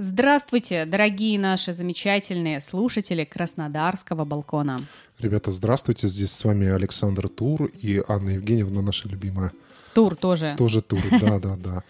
Здравствуйте, 0.00 0.84
дорогие 0.84 1.40
наши 1.40 1.72
замечательные 1.72 2.60
слушатели 2.60 3.24
Краснодарского 3.24 4.24
балкона. 4.24 4.86
Ребята, 5.18 5.50
здравствуйте. 5.50 6.06
Здесь 6.06 6.30
с 6.30 6.44
вами 6.44 6.68
Александр 6.68 7.28
Тур 7.28 7.64
и 7.64 8.00
Анна 8.06 8.30
Евгеньевна, 8.30 8.80
наша 8.80 9.08
любимая. 9.08 9.50
Тур 9.94 10.16
тоже. 10.16 10.54
Тоже 10.58 10.82
Тур, 10.82 11.00
да-да-да. 11.20 11.84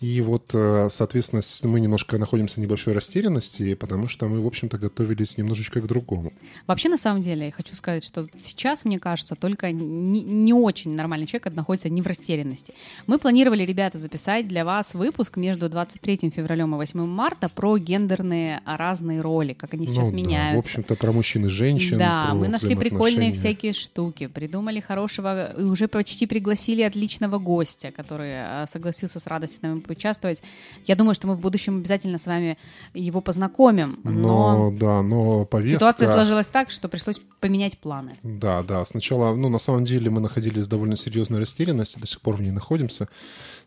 И 0.00 0.22
вот, 0.22 0.54
э, 0.54 0.88
соответственно, 0.88 1.42
мы 1.64 1.78
немножко 1.78 2.16
находимся 2.16 2.54
в 2.54 2.58
небольшой 2.58 2.94
растерянности, 2.94 3.74
потому 3.74 4.08
что 4.08 4.28
мы, 4.28 4.40
в 4.40 4.46
общем-то, 4.46 4.78
готовились 4.78 5.36
немножечко 5.36 5.82
к 5.82 5.86
другому. 5.86 6.32
Вообще, 6.66 6.88
на 6.88 6.96
самом 6.96 7.20
деле, 7.20 7.46
я 7.46 7.52
хочу 7.52 7.74
сказать, 7.74 8.02
что 8.02 8.26
сейчас, 8.42 8.86
мне 8.86 8.98
кажется, 8.98 9.34
только 9.34 9.70
не, 9.72 10.22
не 10.22 10.54
очень 10.54 10.94
нормальный 10.94 11.26
человек 11.26 11.52
находится 11.54 11.90
не 11.90 12.00
в 12.00 12.06
растерянности. 12.06 12.72
Мы 13.06 13.18
планировали, 13.18 13.62
ребята, 13.62 13.98
записать 13.98 14.48
для 14.48 14.64
вас 14.64 14.94
выпуск 14.94 15.36
между 15.36 15.68
23 15.68 16.30
февралем 16.34 16.74
и 16.74 16.78
8 16.78 17.04
марта 17.04 17.50
про 17.50 17.76
гендерные 17.76 18.62
разные 18.64 19.20
роли, 19.20 19.52
как 19.52 19.74
они 19.74 19.86
сейчас 19.86 20.12
ну, 20.12 20.16
меняются. 20.16 20.52
Да, 20.52 20.56
в 20.56 20.60
общем-то, 20.60 20.96
про 20.96 21.12
мужчин 21.12 21.44
и 21.44 21.48
женщин. 21.48 21.98
Да, 21.98 22.32
мы 22.32 22.48
нашли 22.48 22.74
прикольные 22.74 23.32
всякие 23.32 23.74
штуки, 23.74 24.28
придумали 24.28 24.80
хорошего, 24.80 25.52
и 25.52 25.62
уже 25.62 25.88
почти 25.88 26.26
пригласили 26.26 26.80
отличного 26.80 27.38
гостя, 27.40 27.90
который 27.90 28.30
э, 28.30 28.66
согласился 28.72 29.18
с 29.18 29.26
радостью 29.26 29.60
с 29.60 29.62
нами 29.62 29.80
поучаствовать. 29.80 30.42
Я 30.86 30.96
думаю, 30.96 31.14
что 31.14 31.26
мы 31.26 31.34
в 31.34 31.40
будущем 31.40 31.78
обязательно 31.78 32.18
с 32.18 32.26
вами 32.26 32.58
его 32.94 33.20
познакомим. 33.20 33.98
Но, 34.04 34.10
но 34.12 34.70
да, 34.70 35.02
но 35.02 35.44
повестка... 35.44 35.78
Ситуация 35.78 36.08
сложилась 36.08 36.48
так, 36.48 36.70
что 36.70 36.88
пришлось 36.88 37.20
поменять 37.40 37.78
планы. 37.78 38.16
Да, 38.22 38.62
да. 38.62 38.84
Сначала, 38.84 39.34
ну, 39.34 39.48
на 39.48 39.58
самом 39.58 39.84
деле 39.84 40.10
мы 40.10 40.20
находились 40.20 40.66
в 40.66 40.68
довольно 40.68 40.96
серьезной 40.96 41.40
растерянности, 41.40 41.98
до 41.98 42.06
сих 42.06 42.20
пор 42.20 42.36
в 42.36 42.42
ней 42.42 42.52
находимся. 42.52 43.08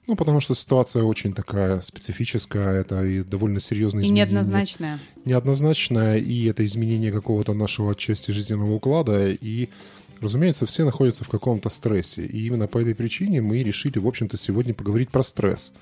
Ну, 0.05 0.15
потому 0.17 0.41
что 0.41 0.53
ситуация 0.53 1.03
очень 1.03 1.33
такая 1.33 1.79
специфическая, 1.81 2.81
это 2.81 3.05
и 3.05 3.23
довольно 3.23 3.61
серьезное 3.61 4.03
изменение. 4.03 4.25
И 4.25 4.27
неоднозначная. 4.27 4.99
Неоднозначная, 5.23 6.17
и 6.17 6.45
это 6.45 6.65
изменение 6.65 7.11
какого-то 7.11 7.53
нашего 7.53 7.91
отчасти 7.91 8.31
жизненного 8.31 8.73
уклада, 8.73 9.31
и 9.31 9.69
Разумеется, 10.23 10.65
все 10.65 10.85
находятся 10.85 11.25
в 11.25 11.29
каком-то 11.29 11.69
стрессе. 11.69 12.25
И 12.25 12.47
именно 12.47 12.67
по 12.67 12.77
этой 12.77 12.95
причине 12.95 13.41
мы 13.41 13.61
решили, 13.61 13.99
в 13.99 14.07
общем-то, 14.07 14.37
сегодня 14.37 14.73
поговорить 14.73 15.09
про 15.09 15.21
стресс. 15.21 15.73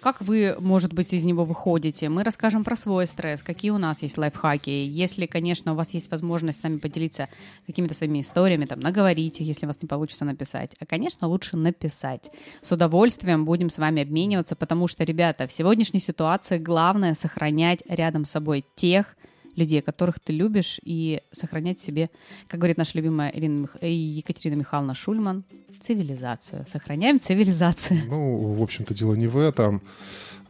Как 0.00 0.22
вы, 0.22 0.56
может 0.58 0.94
быть, 0.94 1.12
из 1.12 1.24
него 1.24 1.44
выходите? 1.44 2.08
Мы 2.08 2.24
расскажем 2.24 2.64
про 2.64 2.74
свой 2.74 3.06
стресс, 3.06 3.42
какие 3.42 3.70
у 3.70 3.76
нас 3.76 4.02
есть 4.02 4.16
лайфхаки. 4.16 4.70
Если, 4.70 5.26
конечно, 5.26 5.74
у 5.74 5.76
вас 5.76 5.92
есть 5.92 6.10
возможность 6.10 6.60
с 6.60 6.62
нами 6.62 6.78
поделиться 6.78 7.28
какими-то 7.66 7.92
своими 7.92 8.22
историями, 8.22 8.64
там, 8.64 8.80
наговорите, 8.80 9.44
если 9.44 9.66
у 9.66 9.68
вас 9.68 9.76
не 9.82 9.86
получится 9.86 10.24
написать. 10.24 10.70
А, 10.80 10.86
конечно, 10.86 11.28
лучше 11.28 11.58
написать. 11.58 12.30
С 12.62 12.72
удовольствием 12.72 13.44
будем 13.44 13.68
с 13.68 13.76
вами 13.76 14.02
обмениваться, 14.02 14.56
потому 14.56 14.88
что, 14.88 15.04
ребята, 15.04 15.46
в 15.46 15.52
сегодняшней 15.52 16.00
ситуации 16.00 16.56
главное 16.56 17.14
сохранять 17.14 17.84
рядом 17.86 18.24
с 18.24 18.30
собой 18.30 18.64
тех, 18.74 19.16
людей, 19.56 19.82
которых 19.82 20.18
ты 20.20 20.32
любишь, 20.32 20.80
и 20.84 21.22
сохранять 21.32 21.78
в 21.78 21.82
себе, 21.82 22.10
как 22.48 22.60
говорит 22.60 22.78
наша 22.78 22.98
любимая 22.98 23.30
Ирина 23.30 23.60
Мих... 23.60 23.76
Екатерина 23.82 24.60
Михайловна 24.60 24.94
Шульман, 24.94 25.44
цивилизацию. 25.80 26.64
Сохраняем 26.70 27.20
цивилизацию. 27.20 28.00
Ну, 28.08 28.54
в 28.54 28.62
общем-то, 28.62 28.94
дело 28.94 29.14
не 29.14 29.26
в 29.26 29.36
этом. 29.36 29.82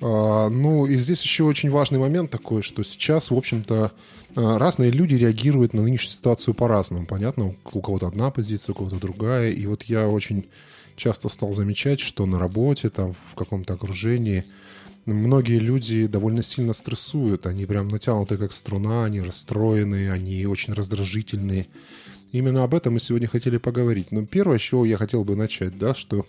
А, 0.01 0.49
ну, 0.49 0.87
и 0.87 0.95
здесь 0.97 1.23
еще 1.23 1.45
очень 1.45 1.71
важный 1.71 1.99
момент 1.99 2.31
такой, 2.31 2.63
что 2.63 2.83
сейчас, 2.83 3.31
в 3.31 3.37
общем-то, 3.37 3.93
а, 4.37 4.59
разные 4.59 4.91
люди 4.91 5.15
реагируют 5.15 5.75
на 5.75 5.83
нынешнюю 5.83 6.13
ситуацию 6.13 6.55
по-разному. 6.55 7.07
Понятно, 7.07 7.55
у 7.73 7.81
кого-то 7.81 8.07
одна 8.07 8.31
позиция, 8.31 8.75
у 8.75 8.77
кого-то 8.77 8.97
другая. 8.97 9.51
И 9.51 9.67
вот 9.67 9.85
я 9.85 10.09
очень 10.09 10.47
часто 10.97 11.29
стал 11.29 11.55
замечать, 11.55 12.01
что 12.01 12.27
на 12.27 12.39
работе, 12.39 12.91
там, 12.91 13.15
в 13.33 13.35
каком-то 13.35 13.75
окружении– 13.75 14.45
многие 15.07 15.59
люди 15.59 16.07
довольно 16.07 16.43
сильно 16.43 16.73
стрессуют, 16.73 17.47
они 17.47 17.67
прям 17.67 17.89
натянуты 17.89 18.37
как 18.37 18.53
струна, 18.53 19.05
они 19.05 19.21
расстроенные, 19.21 20.13
они 20.13 20.47
очень 20.47 20.73
раздражительные. 20.75 21.67
Именно 22.33 22.65
об 22.65 22.75
этом 22.75 22.95
мы 22.95 23.01
сегодня 23.01 23.29
хотели 23.29 23.59
поговорить. 23.59 24.11
Но 24.11 24.25
первое, 24.25 24.59
с 24.59 24.63
чего 24.63 24.85
я 24.85 24.97
хотел 24.97 25.25
бы 25.25 25.37
начать, 25.37 25.77
да, 25.77 25.95
что 25.95 26.27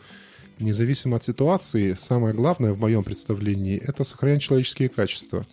независимо 0.60 1.18
от 1.18 1.24
ситуации, 1.24 1.94
самое 1.94 2.34
главное 2.34 2.74
в 2.74 2.80
моем 2.80 3.04
представлении– 3.04 3.78
это 3.88 4.04
сохранять 4.04 4.42
человеческие 4.42 4.90
качества. 4.90 5.46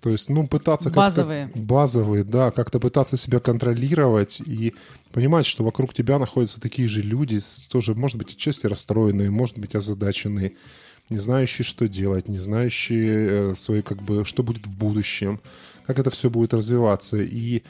То 0.00 0.10
есть, 0.10 0.28
ну, 0.28 0.46
пытаться 0.46 0.90
базовые. 0.90 1.50
Базовые, 1.54 2.22
да, 2.22 2.50
как-то 2.50 2.78
пытаться 2.78 3.16
себя 3.16 3.40
контролировать 3.40 4.40
и 4.40 4.74
понимать, 5.12 5.46
что 5.46 5.64
вокруг 5.64 5.92
тебя 5.92 6.18
находятся 6.18 6.60
такие 6.60 6.88
же 6.88 7.02
люди, 7.02 7.40
тоже, 7.68 7.94
может 7.94 8.16
быть, 8.16 8.32
отчасти 8.32 8.66
расстроенные, 8.66 9.30
может 9.30 9.58
быть, 9.58 9.74
озадаченные, 9.74 10.54
не 11.10 11.18
знающие, 11.18 11.64
что 11.64 11.88
делать, 11.88 12.28
не 12.28 12.38
знающие 12.38 13.28
э, 13.28 13.54
свои, 13.54 13.82
как 13.82 14.02
бы, 14.02 14.24
что 14.24 14.42
будет 14.42 14.66
в 14.66 14.76
будущем, 14.76 15.40
как 15.86 15.98
это 15.98 16.10
все 16.10 16.28
будет 16.30 16.52
развиваться. 16.52 17.16
И 17.16 17.62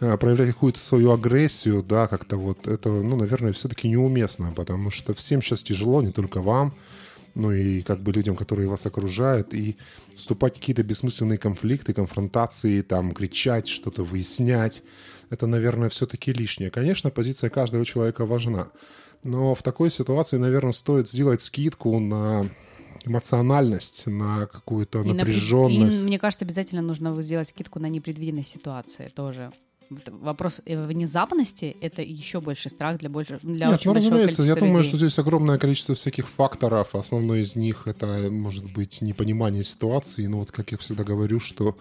э, 0.00 0.16
проявлять 0.16 0.48
какую-то 0.50 0.80
свою 0.80 1.12
агрессию, 1.12 1.82
да, 1.82 2.06
как-то 2.06 2.36
вот 2.36 2.66
это, 2.66 2.88
ну, 2.88 3.16
наверное, 3.16 3.52
все-таки 3.52 3.88
неуместно, 3.88 4.52
потому 4.54 4.90
что 4.90 5.14
всем 5.14 5.42
сейчас 5.42 5.62
тяжело, 5.62 6.02
не 6.02 6.12
только 6.12 6.40
вам, 6.40 6.74
ну 7.34 7.50
и 7.50 7.82
как 7.82 8.00
бы 8.00 8.12
людям, 8.12 8.36
которые 8.36 8.68
вас 8.68 8.86
окружают, 8.86 9.54
и 9.54 9.76
вступать 10.14 10.56
в 10.56 10.60
какие-то 10.60 10.84
бессмысленные 10.84 11.38
конфликты, 11.38 11.92
конфронтации, 11.92 12.80
там, 12.82 13.12
кричать, 13.12 13.66
что-то 13.66 14.04
выяснять, 14.04 14.82
это, 15.30 15.48
наверное, 15.48 15.88
все-таки 15.88 16.32
лишнее. 16.32 16.70
Конечно, 16.70 17.10
позиция 17.10 17.50
каждого 17.50 17.84
человека 17.84 18.24
важна, 18.24 18.68
но 19.24 19.56
в 19.56 19.64
такой 19.64 19.90
ситуации, 19.90 20.36
наверное, 20.36 20.72
стоит 20.72 21.08
сделать 21.08 21.42
скидку 21.42 21.98
на 21.98 22.48
эмоциональность, 23.04 24.06
на 24.06 24.46
какую-то 24.46 25.02
и 25.02 25.12
напряженность. 25.12 25.98
На, 25.98 26.02
и, 26.02 26.06
мне 26.06 26.18
кажется, 26.18 26.44
обязательно 26.44 26.82
нужно 26.82 27.20
сделать 27.22 27.48
скидку 27.48 27.78
на 27.78 27.86
непредвиденные 27.86 28.44
ситуации 28.44 29.08
тоже. 29.14 29.52
Вопрос 30.06 30.62
э, 30.64 30.86
внезапности— 30.86 31.76
это 31.80 32.02
еще 32.02 32.40
больше 32.40 32.68
страх 32.68 32.98
для, 32.98 33.10
больше, 33.10 33.38
для 33.42 33.66
Нет, 33.66 33.80
очень 33.80 33.90
ну, 33.90 33.94
большого 33.94 34.18
количества 34.18 34.42
Я 34.42 34.48
людей. 34.54 34.68
думаю, 34.68 34.84
что 34.84 34.96
здесь 34.96 35.18
огромное 35.18 35.58
количество 35.58 35.94
всяких 35.94 36.28
факторов. 36.28 36.94
Основной 36.94 37.42
из 37.42 37.54
них— 37.54 37.82
это, 37.86 38.28
может 38.30 38.64
быть, 38.72 39.02
непонимание 39.02 39.62
ситуации. 39.62 40.26
Ну 40.26 40.38
вот, 40.38 40.50
как 40.50 40.72
я 40.72 40.78
всегда 40.78 41.04
говорю, 41.04 41.38
что 41.38 41.76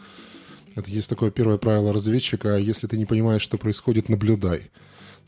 это 0.75 0.89
есть 0.89 1.09
такое 1.09 1.31
первое 1.31 1.57
правило 1.57 1.93
разведчика. 1.93 2.57
Если 2.57 2.87
ты 2.87 2.97
не 2.97 3.05
понимаешь, 3.05 3.41
что 3.41 3.57
происходит, 3.57 4.09
наблюдай. 4.09 4.69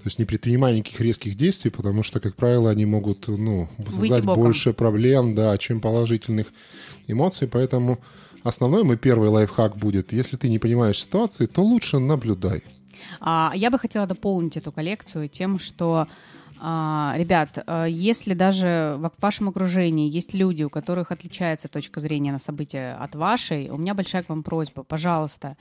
То 0.06 0.10
есть 0.10 0.20
не 0.20 0.26
предпринимая 0.26 0.76
никаких 0.76 1.02
резких 1.02 1.36
действий, 1.36 1.72
потому 1.72 2.04
что, 2.04 2.20
как 2.20 2.36
правило, 2.36 2.70
они 2.70 2.86
могут 2.86 3.28
ну, 3.28 3.68
создать 3.90 4.24
больше 4.24 4.72
проблем, 4.72 5.34
да, 5.34 5.58
чем 5.58 5.82
положительных 5.82 6.54
эмоций. 7.08 7.48
Поэтому 7.48 7.98
основной 8.44 8.84
мой 8.84 8.98
первый 8.98 9.30
лайфхак 9.30 9.78
будет, 9.78 10.14
если 10.14 10.38
ты 10.38 10.48
не 10.48 10.60
понимаешь 10.60 11.02
ситуации, 11.02 11.48
то 11.48 11.64
лучше 11.64 11.98
наблюдай. 11.98 12.62
А, 13.20 13.52
я 13.56 13.72
бы 13.72 13.80
хотела 13.80 14.06
дополнить 14.06 14.58
эту 14.58 14.72
коллекцию 14.72 15.28
тем, 15.28 15.58
что 15.58 16.06
а, 16.62 17.16
Ребят, 17.18 17.58
а, 17.66 17.86
если 17.86 18.36
даже 18.36 18.98
в 19.00 19.12
вашем 19.20 19.50
окружении 19.50 20.08
есть 20.08 20.36
люди, 20.36 20.62
у 20.62 20.70
которых 20.70 21.12
отличается 21.12 21.68
точка 21.68 22.00
зрения 22.00 22.32
на 22.32 22.38
события 22.38 22.96
от 23.02 23.16
вашей, 23.16 23.72
у 23.72 23.78
меня 23.78 23.96
большая 23.96 24.22
к 24.22 24.30
вам 24.30 24.44
просьба, 24.44 24.84
пожалуйста, 24.84 25.58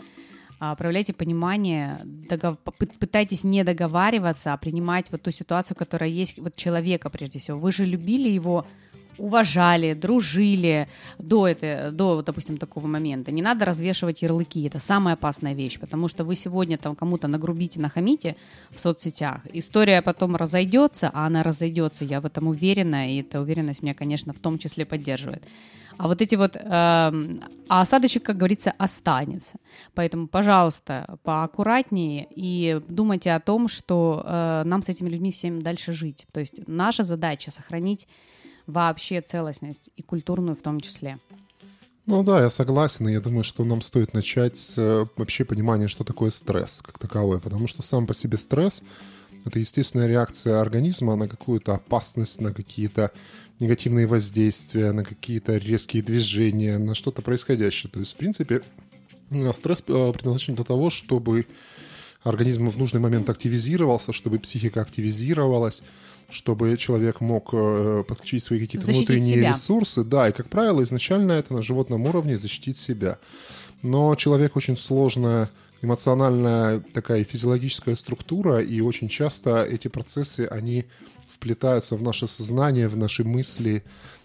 проявляйте 0.59 1.13
понимание, 1.13 2.01
догов... 2.05 2.59
пытайтесь 2.99 3.45
не 3.45 3.65
договариваться, 3.65 4.53
а 4.53 4.57
принимать 4.57 5.11
вот 5.11 5.23
ту 5.23 5.31
ситуацию, 5.31 5.77
которая 5.77 6.11
есть 6.11 6.39
вот 6.39 6.57
человека 6.57 7.11
прежде 7.11 7.39
всего. 7.39 7.59
Вы 7.59 7.73
же 7.73 7.85
любили 7.85 8.29
его, 8.29 8.67
уважали, 9.19 9.95
дружили 9.95 10.89
до, 11.19 11.47
это, 11.47 11.91
до, 11.93 12.23
допустим, 12.23 12.57
такого 12.57 12.87
момента. 12.87 13.33
Не 13.33 13.43
надо 13.43 13.65
развешивать 13.65 14.23
ярлыки, 14.23 14.67
это 14.67 14.79
самая 14.81 15.15
опасная 15.15 15.55
вещь, 15.55 15.79
потому 15.79 16.09
что 16.09 16.25
вы 16.25 16.37
сегодня 16.37 16.79
там 16.79 16.95
кому-то 16.97 17.29
нагрубите, 17.29 17.81
нахамите 17.81 18.37
в 18.71 18.81
соцсетях, 18.81 19.41
история 19.53 20.03
потом 20.03 20.37
разойдется, 20.37 21.11
а 21.13 21.27
она 21.27 21.43
разойдется, 21.43 22.05
я 22.05 22.21
в 22.21 22.27
этом 22.27 22.49
уверена, 22.49 23.11
и 23.11 23.21
эта 23.21 23.41
уверенность 23.41 23.83
меня, 23.83 23.95
конечно, 23.95 24.33
в 24.33 24.39
том 24.39 24.59
числе 24.59 24.85
поддерживает. 24.85 25.43
А 25.97 26.09
вот 26.09 26.21
эти 26.21 26.35
вот, 26.35 26.57
э, 26.57 26.61
а 26.67 27.11
осадочек, 27.69 28.25
как 28.25 28.37
говорится, 28.37 28.73
останется. 28.79 29.55
Поэтому, 29.95 30.27
пожалуйста, 30.27 31.19
поаккуратнее 31.23 32.27
и 32.35 32.81
думайте 32.89 33.33
о 33.33 33.41
том, 33.41 33.69
что 33.69 34.25
э, 34.27 34.63
нам 34.65 34.83
с 34.83 34.89
этими 34.89 35.09
людьми 35.09 35.31
всем 35.31 35.63
дальше 35.63 35.93
жить. 35.93 36.27
То 36.33 36.41
есть 36.41 36.67
наша 36.67 37.03
задача 37.03 37.51
сохранить 37.51 38.09
вообще 38.67 39.21
целостность 39.21 39.91
и 39.97 40.03
культурную 40.03 40.57
в 40.57 40.63
том 40.63 40.81
числе. 40.81 41.19
Ну 42.07 42.23
да, 42.23 42.43
я 42.43 42.51
согласен, 42.51 43.09
и 43.09 43.13
я 43.13 43.21
думаю, 43.21 43.45
что 43.45 43.65
нам 43.65 43.81
стоит 43.81 44.13
начать 44.13 44.59
с 44.59 44.75
э, 44.77 45.07
вообще 45.17 45.47
понимания, 45.47 45.89
что 45.89 46.05
такое 46.05 46.31
стресс 46.31 46.81
как 46.85 46.99
таковой, 46.99 47.41
потому 47.41 47.67
что 47.67 47.81
сам 47.81 48.07
по 48.07 48.13
себе 48.13 48.37
стресс— 48.37 48.83
это 49.47 49.59
естественная 49.59 50.07
реакция 50.07 50.61
организма 50.61 51.17
на 51.17 51.29
какую-то 51.29 51.75
опасность, 51.75 52.43
на 52.43 52.53
какие-то 52.53 53.11
негативные 53.59 54.07
воздействия, 54.07 54.93
на 54.93 55.03
какие-то 55.03 55.57
резкие 55.57 56.03
движения, 56.03 56.77
на 56.77 56.95
что-то 56.95 57.23
происходящее. 57.23 57.91
То 57.91 58.01
есть, 58.01 58.13
в 58.13 58.17
принципе, 58.17 58.61
стресс 59.55 59.83
э, 59.87 60.13
предназначен 60.13 60.57
для 60.57 60.65
того, 60.65 60.91
чтобы 60.91 61.47
организм 62.23 62.69
в 62.69 62.79
нужный 62.79 63.01
момент 63.01 63.29
активизировался, 63.31 64.13
чтобы 64.13 64.39
психика 64.39 64.83
активизировалась, 64.83 65.83
чтобы 66.29 66.77
человек 66.77 67.21
мог 67.21 67.51
э, 67.53 68.05
подключить 68.07 68.43
свои 68.43 68.61
какие-то 68.61 68.87
защитить 68.87 69.09
внутренние 69.09 69.37
себя. 69.37 69.51
ресурсы. 69.51 70.05
Да, 70.05 70.29
и, 70.29 70.33
как 70.33 70.49
правило, 70.49 70.83
изначально 70.83 71.33
это 71.33 71.55
на 71.55 71.63
животном 71.63 72.07
уровне 72.07 72.37
защитить 72.37 72.77
себя. 72.77 73.19
Но 73.83 74.15
человек 74.15 74.57
очень 74.57 74.77
сложная 74.77 75.51
эмоциональная 75.83 76.81
такая 76.93 77.25
физиологическая 77.25 77.95
структура, 77.95 78.61
и 78.61 78.81
очень 78.81 79.09
часто 79.09 79.65
эти 79.65 79.89
процессы, 79.89 80.49
они 80.51 80.87
вплетаются 81.31 81.97
в 81.97 82.03
наше 82.03 82.27
сознание, 82.27 82.89
в 82.89 82.97
наши 82.97 83.25
мысли, 83.25 83.85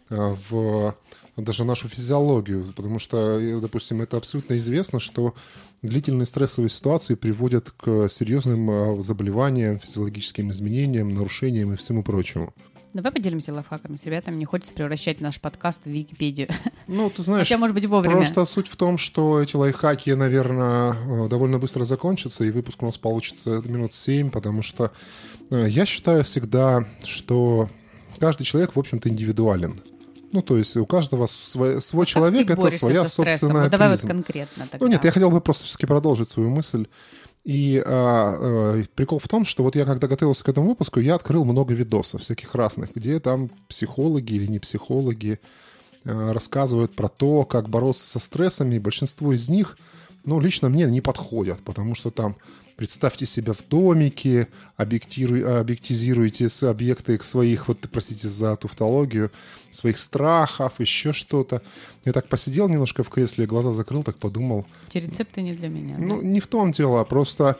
э, 0.09 0.35
в 0.49 0.95
даже 1.41 1.63
нашу 1.63 1.87
физиологию, 1.87 2.73
потому 2.75 2.99
что, 2.99 3.39
э, 3.39 3.59
допустим, 3.59 4.01
это 4.01 4.17
абсолютно 4.17 4.57
известно, 4.57 4.99
что 4.99 5.33
длительные 5.81 6.25
стрессовые 6.25 6.69
ситуации 6.69 7.15
приводят 7.15 7.71
к 7.71 8.09
серьезным 8.09 8.69
э, 8.69 9.01
заболеваниям, 9.01 9.79
физиологическим 9.79 10.51
изменениям, 10.51 11.13
нарушениям 11.13 11.73
и 11.73 11.75
всему 11.75 12.03
прочему. 12.03 12.53
Давай 12.93 13.11
поделимся 13.11 13.53
лайфхаками 13.53 13.95
с 13.95 14.03
ребятами. 14.05 14.35
Не 14.35 14.45
хочется 14.45 14.73
превращать 14.73 15.21
наш 15.21 15.39
подкаст 15.39 15.83
в 15.83 15.89
Википедию. 15.89 16.47
Ну, 16.87 17.11
ты 17.11 17.21
знаешь, 17.21 17.47
Хотя, 17.47 17.59
может 17.59 17.75
быть, 17.75 17.85
вовремя. 17.85 18.15
просто 18.15 18.45
суть 18.45 18.67
в 18.67 18.75
том, 18.75 18.97
что 18.97 19.39
эти 19.39 19.55
лайфхаки, 19.55 20.09
наверное, 20.09 20.93
э, 20.93 21.27
довольно 21.29 21.59
быстро 21.59 21.85
закончатся, 21.85 22.45
и 22.45 22.49
выпуск 22.49 22.81
у 22.81 22.87
нас 22.87 22.97
получится 22.97 23.61
минут 23.65 23.93
7, 23.93 24.31
потому 24.31 24.63
что 24.63 24.91
я 25.51 25.85
считаю 25.85 26.23
всегда, 26.23 26.87
что 27.03 27.69
каждый 28.19 28.43
человек, 28.43 28.75
в 28.75 28.79
общем-то, 28.79 29.07
индивидуален. 29.09 29.79
Ну, 30.31 30.41
то 30.41 30.57
есть 30.57 30.77
у 30.77 30.85
каждого 30.85 31.25
свой, 31.25 31.81
свой 31.81 32.05
человек, 32.05 32.49
это 32.49 32.71
своя 32.71 33.05
собственная 33.07 33.63
вот 33.63 33.71
Давай 33.71 33.89
вот 33.89 34.01
конкретно 34.01 34.67
тогда. 34.69 34.85
Ну, 34.85 34.91
нет, 34.91 35.03
я 35.03 35.11
хотел 35.11 35.31
бы 35.31 35.41
просто 35.41 35.65
все-таки 35.65 35.87
продолжить 35.87 36.29
свою 36.29 36.49
мысль. 36.49 36.87
И 37.45 37.81
а, 37.85 38.37
а, 38.39 38.83
прикол 38.95 39.19
в 39.19 39.27
том, 39.27 39.45
что 39.45 39.63
вот 39.63 39.75
я 39.75 39.85
когда 39.85 40.07
готовился 40.07 40.43
к 40.43 40.49
этому 40.49 40.67
выпуску, 40.67 40.99
я 40.99 41.15
открыл 41.15 41.45
много 41.45 41.73
видосов 41.73 42.21
всяких 42.21 42.53
разных, 42.53 42.93
где 42.93 43.19
там 43.19 43.49
психологи 43.67 44.33
или 44.33 44.47
не 44.47 44.59
психологи 44.59 45.39
а, 46.05 46.33
рассказывают 46.33 46.95
про 46.95 47.07
то, 47.07 47.45
как 47.45 47.69
бороться 47.69 48.05
со 48.05 48.19
стрессами. 48.19 48.75
И 48.75 48.79
большинство 48.79 49.33
из 49.33 49.49
них, 49.49 49.77
ну, 50.25 50.39
лично 50.39 50.69
мне 50.69 50.85
не 50.85 51.01
подходят, 51.01 51.59
потому 51.63 51.95
что 51.95 52.09
там 52.11 52.35
Представьте 52.79 53.25
себя 53.25 53.51
в 53.51 53.67
домике, 53.67 54.47
объектизируйте 54.77 56.47
объекты 56.61 57.21
своих, 57.21 57.67
вот, 57.67 57.79
простите 57.91 58.29
за 58.29 58.55
тавтологию, 58.55 59.31
своих 59.69 59.97
страхов, 59.97 60.79
еще 60.79 61.11
что-то. 61.11 61.61
Я 62.05 62.13
так 62.13 62.29
посидел 62.29 62.69
немножко 62.69 63.03
в 63.03 63.09
кресле, 63.09 63.47
глаза 63.47 63.73
закрыл, 63.73 64.03
так 64.03 64.15
подумал. 64.15 64.65
Эти 64.87 65.03
рецепты 65.05 65.41
не 65.41 65.51
для 65.51 65.67
меня. 65.67 65.97
Ну, 65.99 66.21
да? 66.21 66.25
не 66.25 66.39
в 66.39 66.47
том 66.47 66.71
дело, 66.71 67.01
а 67.01 67.03
просто 67.03 67.57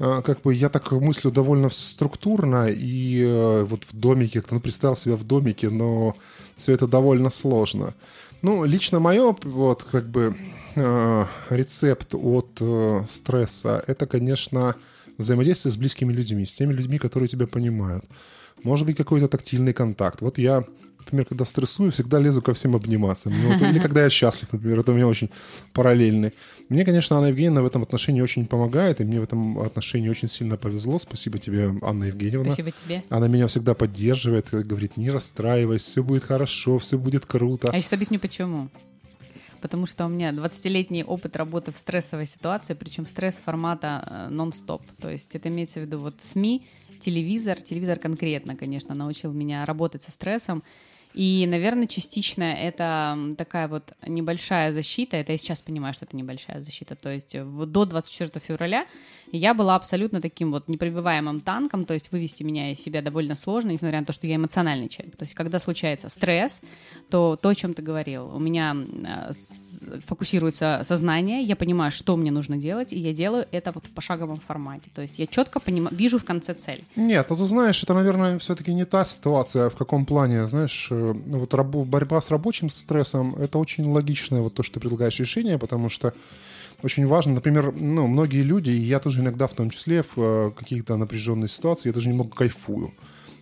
а, 0.00 0.20
как 0.22 0.42
бы 0.42 0.52
я 0.52 0.68
так 0.68 0.90
мыслю 0.90 1.30
довольно 1.30 1.70
структурно, 1.70 2.66
и 2.68 3.22
э, 3.22 3.62
вот 3.62 3.84
в 3.84 3.96
домике, 3.96 4.42
ну, 4.50 4.58
представил 4.58 4.96
себя 4.96 5.14
в 5.14 5.22
домике, 5.22 5.70
но 5.70 6.16
все 6.56 6.72
это 6.72 6.88
довольно 6.88 7.30
сложно. 7.30 7.94
Ну, 8.42 8.64
лично 8.64 8.98
мое, 8.98 9.36
вот, 9.44 9.84
как 9.84 10.08
бы, 10.08 10.36
э, 10.36 10.65
рецепт 10.76 12.14
от 12.14 12.58
э, 12.60 13.04
стресса, 13.08 13.82
это, 13.86 14.06
конечно, 14.06 14.76
взаимодействие 15.18 15.72
с 15.72 15.76
близкими 15.76 16.12
людьми, 16.12 16.44
с 16.44 16.54
теми 16.54 16.72
людьми, 16.72 16.98
которые 16.98 17.28
тебя 17.28 17.46
понимают. 17.46 18.04
Может 18.62 18.86
быть, 18.86 18.96
какой-то 18.96 19.28
тактильный 19.28 19.72
контакт. 19.72 20.20
Вот 20.20 20.38
я 20.38 20.64
например, 21.06 21.26
когда 21.26 21.44
стрессую, 21.44 21.92
всегда 21.92 22.18
лезу 22.18 22.42
ко 22.42 22.52
всем 22.52 22.74
обниматься. 22.74 23.30
Ну, 23.30 23.52
вот, 23.52 23.62
или 23.62 23.78
когда 23.78 24.02
я 24.02 24.10
счастлив, 24.10 24.52
например, 24.52 24.80
это 24.80 24.90
у 24.90 24.94
меня 24.94 25.06
очень 25.06 25.30
параллельный. 25.72 26.32
Мне, 26.68 26.84
конечно, 26.84 27.16
Анна 27.16 27.26
Евгеньевна 27.26 27.62
в 27.62 27.66
этом 27.66 27.82
отношении 27.82 28.20
очень 28.20 28.46
помогает, 28.46 29.00
и 29.00 29.04
мне 29.04 29.20
в 29.20 29.22
этом 29.22 29.60
отношении 29.60 30.08
очень 30.08 30.28
сильно 30.28 30.56
повезло. 30.56 30.98
Спасибо 30.98 31.38
тебе, 31.38 31.70
Анна 31.82 32.04
Евгеньевна. 32.04 32.52
Спасибо 32.52 32.72
тебе. 32.72 33.04
Она 33.08 33.28
меня 33.28 33.46
всегда 33.46 33.74
поддерживает, 33.74 34.48
говорит, 34.50 34.96
не 34.96 35.10
расстраивайся, 35.10 35.90
все 35.90 36.02
будет 36.02 36.24
хорошо, 36.24 36.78
все 36.78 36.98
будет 36.98 37.24
круто. 37.24 37.70
А 37.70 37.76
я 37.76 37.80
сейчас 37.80 37.92
объясню, 37.92 38.18
почему 38.18 38.68
потому 39.66 39.86
что 39.86 40.06
у 40.06 40.08
меня 40.08 40.30
20-летний 40.30 41.02
опыт 41.02 41.34
работы 41.34 41.72
в 41.72 41.76
стрессовой 41.76 42.26
ситуации, 42.26 42.74
причем 42.74 43.04
стресс 43.04 43.38
формата 43.38 44.06
э, 44.06 44.28
нон-стоп. 44.30 44.80
То 45.00 45.10
есть 45.10 45.34
это 45.34 45.48
имеется 45.48 45.80
в 45.80 45.82
виду 45.82 45.98
вот 45.98 46.20
СМИ, 46.20 46.64
телевизор, 47.00 47.60
телевизор 47.60 47.98
конкретно, 47.98 48.54
конечно, 48.54 48.94
научил 48.94 49.32
меня 49.32 49.66
работать 49.66 50.04
со 50.04 50.12
стрессом. 50.12 50.62
И, 51.14 51.46
наверное, 51.48 51.88
частично 51.88 52.44
это 52.44 53.18
такая 53.36 53.66
вот 53.66 53.92
небольшая 54.06 54.70
защита. 54.70 55.16
Это 55.16 55.32
я 55.32 55.38
сейчас 55.38 55.62
понимаю, 55.62 55.94
что 55.94 56.04
это 56.04 56.16
небольшая 56.16 56.60
защита. 56.60 56.94
То 56.94 57.10
есть 57.10 57.36
до 57.36 57.84
24 57.86 58.30
февраля 58.38 58.86
я 59.32 59.54
была 59.54 59.76
абсолютно 59.76 60.20
таким 60.20 60.52
вот 60.52 60.68
непробиваемым 60.68 61.40
танком, 61.40 61.84
то 61.84 61.94
есть 61.94 62.12
вывести 62.12 62.42
меня 62.42 62.70
из 62.70 62.80
себя 62.80 63.02
довольно 63.02 63.34
сложно, 63.34 63.70
несмотря 63.70 64.00
на 64.00 64.06
то, 64.06 64.12
что 64.12 64.26
я 64.26 64.36
эмоциональный 64.36 64.88
человек. 64.88 65.16
То 65.16 65.24
есть 65.24 65.34
когда 65.34 65.58
случается 65.58 66.08
стресс, 66.08 66.60
то 67.10 67.36
то, 67.36 67.48
о 67.48 67.54
чем 67.54 67.74
ты 67.74 67.82
говорил, 67.82 68.34
у 68.34 68.38
меня 68.38 68.76
э, 68.76 69.32
фокусируется 70.06 70.80
сознание, 70.84 71.42
я 71.42 71.56
понимаю, 71.56 71.90
что 71.90 72.16
мне 72.16 72.30
нужно 72.30 72.56
делать, 72.56 72.92
и 72.92 72.98
я 72.98 73.12
делаю 73.12 73.46
это 73.52 73.72
вот 73.72 73.86
в 73.86 73.90
пошаговом 73.90 74.40
формате. 74.40 74.90
То 74.94 75.02
есть 75.02 75.18
я 75.18 75.26
четко 75.26 75.60
понимаю, 75.60 75.94
вижу 75.96 76.18
в 76.18 76.24
конце 76.24 76.54
цель. 76.54 76.84
Нет, 76.96 77.26
ну 77.30 77.36
ты 77.36 77.44
знаешь, 77.44 77.82
это, 77.82 77.94
наверное, 77.94 78.38
все-таки 78.38 78.74
не 78.74 78.84
та 78.84 79.04
ситуация, 79.04 79.70
в 79.70 79.76
каком 79.76 80.06
плане, 80.06 80.46
знаешь, 80.46 80.88
э, 80.90 81.12
вот 81.12 81.54
борьба 81.54 82.20
с 82.20 82.30
рабочим 82.30 82.70
стрессом, 82.70 83.34
это 83.36 83.58
очень 83.58 83.84
логичное 83.86 84.40
вот 84.40 84.54
то, 84.54 84.62
что 84.62 84.74
ты 84.74 84.80
предлагаешь 84.80 85.18
решение, 85.18 85.58
потому 85.58 85.88
что 85.88 86.12
очень 86.82 87.06
важно. 87.06 87.34
Например, 87.34 87.72
ну, 87.72 88.06
многие 88.06 88.42
люди, 88.42 88.70
и 88.70 88.76
я 88.78 88.98
тоже 88.98 89.20
иногда 89.20 89.46
в 89.46 89.54
том 89.54 89.70
числе 89.70 90.02
в 90.02 90.18
э, 90.18 90.50
каких-то 90.56 90.96
напряженных 90.96 91.50
ситуациях, 91.50 91.86
я 91.86 91.92
даже 91.92 92.08
немного 92.08 92.30
кайфую. 92.30 92.92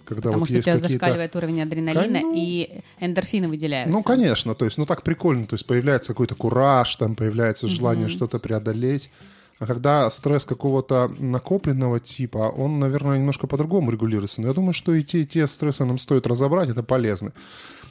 Когда 0.04 0.24
Потому 0.24 0.40
вот 0.40 0.48
что 0.48 0.58
у 0.58 0.60
тебя 0.60 0.78
зашкаливает 0.78 1.34
уровень 1.34 1.62
адреналина, 1.62 2.20
ну, 2.20 2.34
и 2.36 2.68
эндорфины 3.00 3.48
выделяются. 3.48 3.90
Ну, 3.90 4.02
конечно, 4.02 4.54
то 4.54 4.66
есть, 4.66 4.76
ну 4.76 4.84
так 4.84 5.02
прикольно, 5.02 5.46
то 5.46 5.54
есть 5.54 5.66
появляется 5.66 6.08
какой-то 6.08 6.34
кураж, 6.34 6.94
там 6.96 7.16
появляется 7.16 7.68
желание 7.68 8.06
mm-hmm. 8.06 8.10
что-то 8.10 8.38
преодолеть. 8.38 9.10
А 9.58 9.66
когда 9.66 10.10
стресс 10.10 10.44
какого-то 10.44 11.10
накопленного 11.18 12.00
типа, 12.00 12.52
он, 12.54 12.80
наверное, 12.80 13.18
немножко 13.18 13.46
по-другому 13.46 13.90
регулируется. 13.92 14.40
Но 14.40 14.48
я 14.48 14.54
думаю, 14.54 14.74
что 14.74 14.92
и 14.92 15.02
те, 15.02 15.22
и 15.22 15.26
те 15.26 15.46
стрессы 15.46 15.84
нам 15.84 15.98
стоит 15.98 16.26
разобрать, 16.26 16.70
это 16.70 16.82
полезно. 16.82 17.32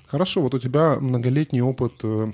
Хорошо, 0.07 0.41
вот 0.41 0.53
у 0.53 0.59
тебя 0.59 0.99
многолетний 0.99 1.61
опыт 1.61 1.93
э, 2.03 2.31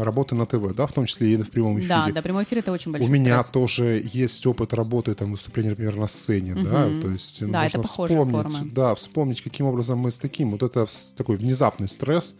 работы 0.00 0.34
на 0.34 0.46
ТВ, 0.46 0.74
да, 0.74 0.86
в 0.86 0.92
том 0.92 1.06
числе 1.06 1.32
и 1.32 1.36
в 1.36 1.50
прямом 1.50 1.78
эфире. 1.78 1.88
Да, 1.88 2.08
да, 2.12 2.22
прямой 2.22 2.44
эфир 2.44 2.58
это 2.58 2.72
очень 2.72 2.92
большой 2.92 3.08
У 3.08 3.12
меня 3.12 3.40
стресс. 3.40 3.50
тоже 3.50 4.02
есть 4.12 4.46
опыт 4.46 4.72
работы, 4.72 5.14
там, 5.14 5.32
выступления, 5.32 5.70
например, 5.70 5.96
на 5.96 6.06
сцене, 6.06 6.54
угу. 6.54 6.64
да, 6.64 6.88
то 7.00 7.10
есть 7.10 7.40
да, 7.40 7.62
нужно 7.64 7.78
это 7.78 7.88
вспомнить, 7.88 8.42
форма. 8.42 8.68
да, 8.72 8.94
вспомнить, 8.94 9.42
каким 9.42 9.66
образом 9.66 9.98
мы 9.98 10.10
с 10.10 10.18
таким, 10.18 10.52
вот 10.52 10.62
это 10.62 10.86
такой 11.16 11.36
внезапный 11.36 11.88
стресс, 11.88 12.36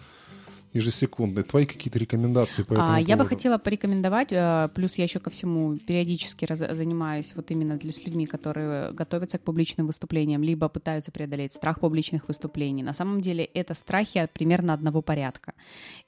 ежесекундные. 0.72 1.44
Твои 1.44 1.66
какие-то 1.66 1.98
рекомендации 1.98 2.62
по 2.62 2.74
этому 2.74 2.94
а, 2.94 3.00
Я 3.00 3.16
бы 3.16 3.26
хотела 3.26 3.58
порекомендовать, 3.58 4.28
э, 4.30 4.68
плюс 4.74 4.94
я 4.94 5.04
еще 5.04 5.20
ко 5.20 5.30
всему 5.30 5.76
периодически 5.76 6.46
раз, 6.46 6.58
занимаюсь 6.58 7.34
вот 7.36 7.50
именно 7.50 7.76
для, 7.76 7.92
с 7.92 8.04
людьми, 8.04 8.26
которые 8.26 8.92
готовятся 8.92 9.38
к 9.38 9.42
публичным 9.42 9.86
выступлениям, 9.86 10.42
либо 10.42 10.68
пытаются 10.68 11.10
преодолеть 11.10 11.52
страх 11.52 11.80
публичных 11.80 12.26
выступлений. 12.28 12.82
На 12.82 12.94
самом 12.94 13.20
деле 13.20 13.44
это 13.44 13.74
страхи 13.74 14.28
примерно 14.32 14.72
одного 14.72 15.02
порядка. 15.02 15.52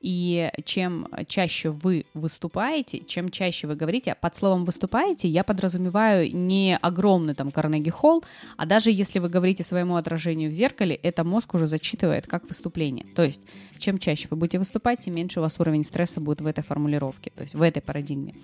И 0.00 0.50
чем 0.64 1.08
чаще 1.26 1.70
вы 1.70 2.06
выступаете, 2.14 3.00
чем 3.00 3.28
чаще 3.28 3.66
вы 3.66 3.76
говорите, 3.76 4.16
под 4.20 4.36
словом 4.36 4.64
«выступаете» 4.64 5.28
я 5.28 5.44
подразумеваю 5.44 6.34
не 6.34 6.76
огромный 6.76 7.34
там 7.34 7.50
Карнеги 7.50 7.90
Холл, 7.90 8.24
а 8.56 8.66
даже 8.66 8.90
если 8.90 9.18
вы 9.18 9.28
говорите 9.28 9.62
своему 9.62 9.96
отражению 9.96 10.50
в 10.50 10.54
зеркале, 10.54 10.94
это 10.94 11.24
мозг 11.24 11.54
уже 11.54 11.66
зачитывает 11.66 12.26
как 12.26 12.48
выступление. 12.48 13.06
То 13.14 13.22
есть 13.22 13.40
чем 13.78 13.98
чаще 13.98 14.28
вы 14.30 14.38
будете 14.38 14.53
будете 14.54 14.58
выступать, 14.58 15.00
тем 15.00 15.14
меньше 15.14 15.40
у 15.40 15.42
вас 15.42 15.60
уровень 15.60 15.84
стресса 15.84 16.20
будет 16.20 16.40
в 16.40 16.46
этой 16.46 16.62
формулировке, 16.62 17.30
то 17.34 17.42
есть 17.42 17.54
в 17.54 17.62
этой 17.62 17.80
парадигме. 17.80 18.34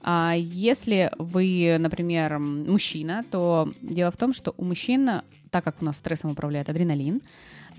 А 0.00 0.34
если 0.36 1.10
вы, 1.18 1.76
например, 1.78 2.38
мужчина, 2.38 3.24
то 3.30 3.68
дело 3.82 4.10
в 4.10 4.16
том, 4.16 4.32
что 4.32 4.54
у 4.56 4.64
мужчин, 4.64 5.10
так 5.50 5.64
как 5.64 5.82
у 5.82 5.84
нас 5.84 5.96
стрессом 5.96 6.30
управляет 6.30 6.68
адреналин, 6.68 7.20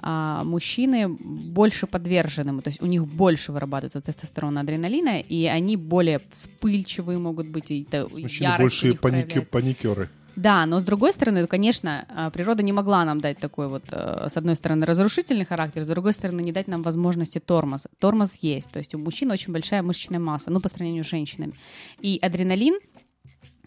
а 0.02 0.44
мужчины 0.44 1.08
больше 1.10 1.88
подвержены, 1.88 2.62
то 2.62 2.70
есть 2.70 2.82
у 2.82 2.86
них 2.86 3.06
больше 3.06 3.52
вырабатывается 3.52 4.02
тестостерона, 4.02 4.62
адреналина, 4.62 5.20
и 5.20 5.46
они 5.46 5.78
более 5.78 6.20
вспыльчивые 6.30 7.18
могут 7.18 7.48
быть, 7.48 7.72
и 7.72 7.82
это 7.82 8.08
Мужчины 8.12 8.58
большие 8.58 8.94
паники, 8.94 9.42
паникеры. 9.42 10.10
Да, 10.40 10.66
но 10.66 10.80
с 10.80 10.84
другой 10.84 11.12
стороны, 11.12 11.48
конечно, 11.48 12.06
а, 12.08 12.30
природа 12.30 12.64
не 12.64 12.72
могла 12.72 13.04
нам 13.04 13.20
дать 13.20 13.40
такой 13.40 13.68
вот, 13.68 13.84
э, 13.92 14.28
с 14.30 14.38
одной 14.38 14.56
стороны, 14.56 14.86
разрушительный 14.86 15.44
характер, 15.44 15.84
с 15.84 15.88
другой 15.88 16.14
стороны, 16.14 16.40
не 16.40 16.54
дать 16.54 16.70
нам 16.70 16.82
возможности 16.82 17.40
тормоза. 17.40 17.90
Тормоз 18.00 18.38
есть, 18.42 18.72
то 18.72 18.80
есть 18.80 18.96
у 18.96 19.00
мужчин 19.00 19.32
очень 19.32 19.52
большая 19.52 19.84
мышечная 19.84 20.20
масса, 20.20 20.50
ну, 20.50 20.62
по 20.62 20.70
сравнению 20.70 21.04
с 21.04 21.10
женщинами. 21.10 21.56
И 22.00 22.20
адреналин 22.22 22.80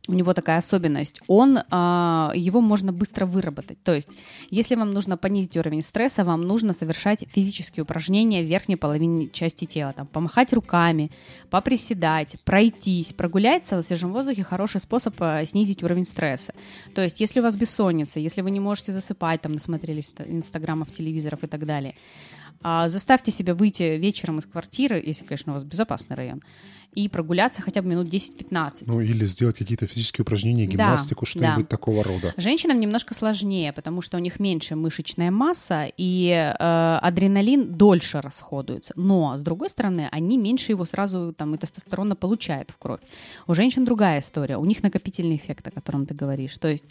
у 0.09 0.15
него 0.15 0.35
такая 0.35 0.59
особенность, 0.59 1.21
он, 1.29 1.61
а, 1.71 2.33
его 2.35 2.61
можно 2.61 2.93
быстро 2.93 3.25
выработать. 3.25 3.81
То 3.85 3.95
есть, 3.95 4.09
если 4.51 4.75
вам 4.75 4.91
нужно 4.91 5.17
понизить 5.17 5.57
уровень 5.57 5.83
стресса, 5.83 6.25
вам 6.25 6.43
нужно 6.43 6.73
совершать 6.73 7.25
физические 7.29 7.85
упражнения 7.85 8.43
в 8.43 8.47
верхней 8.47 8.77
половине 8.77 9.29
части 9.29 9.65
тела. 9.65 9.93
Там, 9.93 10.09
помахать 10.09 10.53
руками, 10.53 11.13
поприседать, 11.51 12.37
пройтись, 12.45 13.13
прогуляться 13.13 13.77
на 13.77 13.83
свежем 13.83 14.13
воздухе– 14.13 14.43
хороший 14.45 14.81
способ 14.81 15.15
а, 15.21 15.45
снизить 15.45 15.85
уровень 15.85 16.05
стресса. 16.05 16.53
То 16.95 17.03
есть, 17.03 17.21
если 17.21 17.39
у 17.39 17.45
вас 17.45 17.55
бессонница, 17.55 18.19
если 18.19 18.43
вы 18.43 18.51
не 18.51 18.61
можете 18.61 18.93
засыпать, 18.93 19.43
там, 19.43 19.53
насмотрелись 19.53 20.13
инстаграмов, 20.27 20.91
телевизоров 20.91 21.45
и 21.45 21.47
так 21.47 21.65
далее– 21.65 21.95
А, 22.63 22.89
заставьте 22.89 23.31
себя 23.31 23.55
выйти 23.55 23.97
вечером 23.97 24.39
из 24.39 24.47
квартиры, 24.47 25.03
если, 25.05 25.25
конечно, 25.25 25.53
у 25.53 25.55
вас 25.57 25.65
безопасный 25.65 26.17
район, 26.17 26.43
и 26.95 27.09
прогуляться 27.09 27.63
хотя 27.63 27.83
бы 27.83 27.89
минут 27.89 28.09
10-15. 28.09 28.85
Ну, 28.87 29.01
или 29.01 29.25
сделать 29.25 29.59
какие-то 29.59 29.87
физические 29.87 30.23
упражнения, 30.23 30.67
гимнастику, 30.67 31.25
Да, 31.25 31.31
что-нибудь 31.31 31.69
да. 31.69 31.77
такого 31.77 32.05
рода. 32.05 32.35
Женщинам 32.37 32.81
немножко 32.81 33.15
сложнее, 33.15 33.73
потому 33.73 34.03
что 34.03 34.17
у 34.19 34.21
них 34.21 34.41
меньше 34.41 34.77
мышечная 34.77 35.31
масса, 35.31 35.91
и 35.97 36.29
э, 36.31 36.99
адреналин 37.01 37.75
дольше 37.75 38.21
расходуется. 38.21 38.93
Но, 38.97 39.37
с 39.37 39.41
другой 39.41 39.71
стороны, 39.71 40.09
они 40.11 40.37
меньше 40.37 40.73
его 40.73 40.85
сразу 40.85 41.33
там 41.33 41.55
и 41.55 41.59
тестостерона 41.59 42.15
получают 42.17 42.71
в 42.71 42.77
кровь. 42.77 43.01
У 43.47 43.55
женщин 43.55 43.85
другая 43.85 44.21
история. 44.21 44.57
У 44.59 44.65
них 44.65 44.83
накопительный 44.83 45.37
эффект, 45.37 45.67
о 45.67 45.71
котором 45.71 46.07
ты 46.07 46.15
говоришь. 46.15 46.57
То 46.59 46.69
есть 46.69 46.85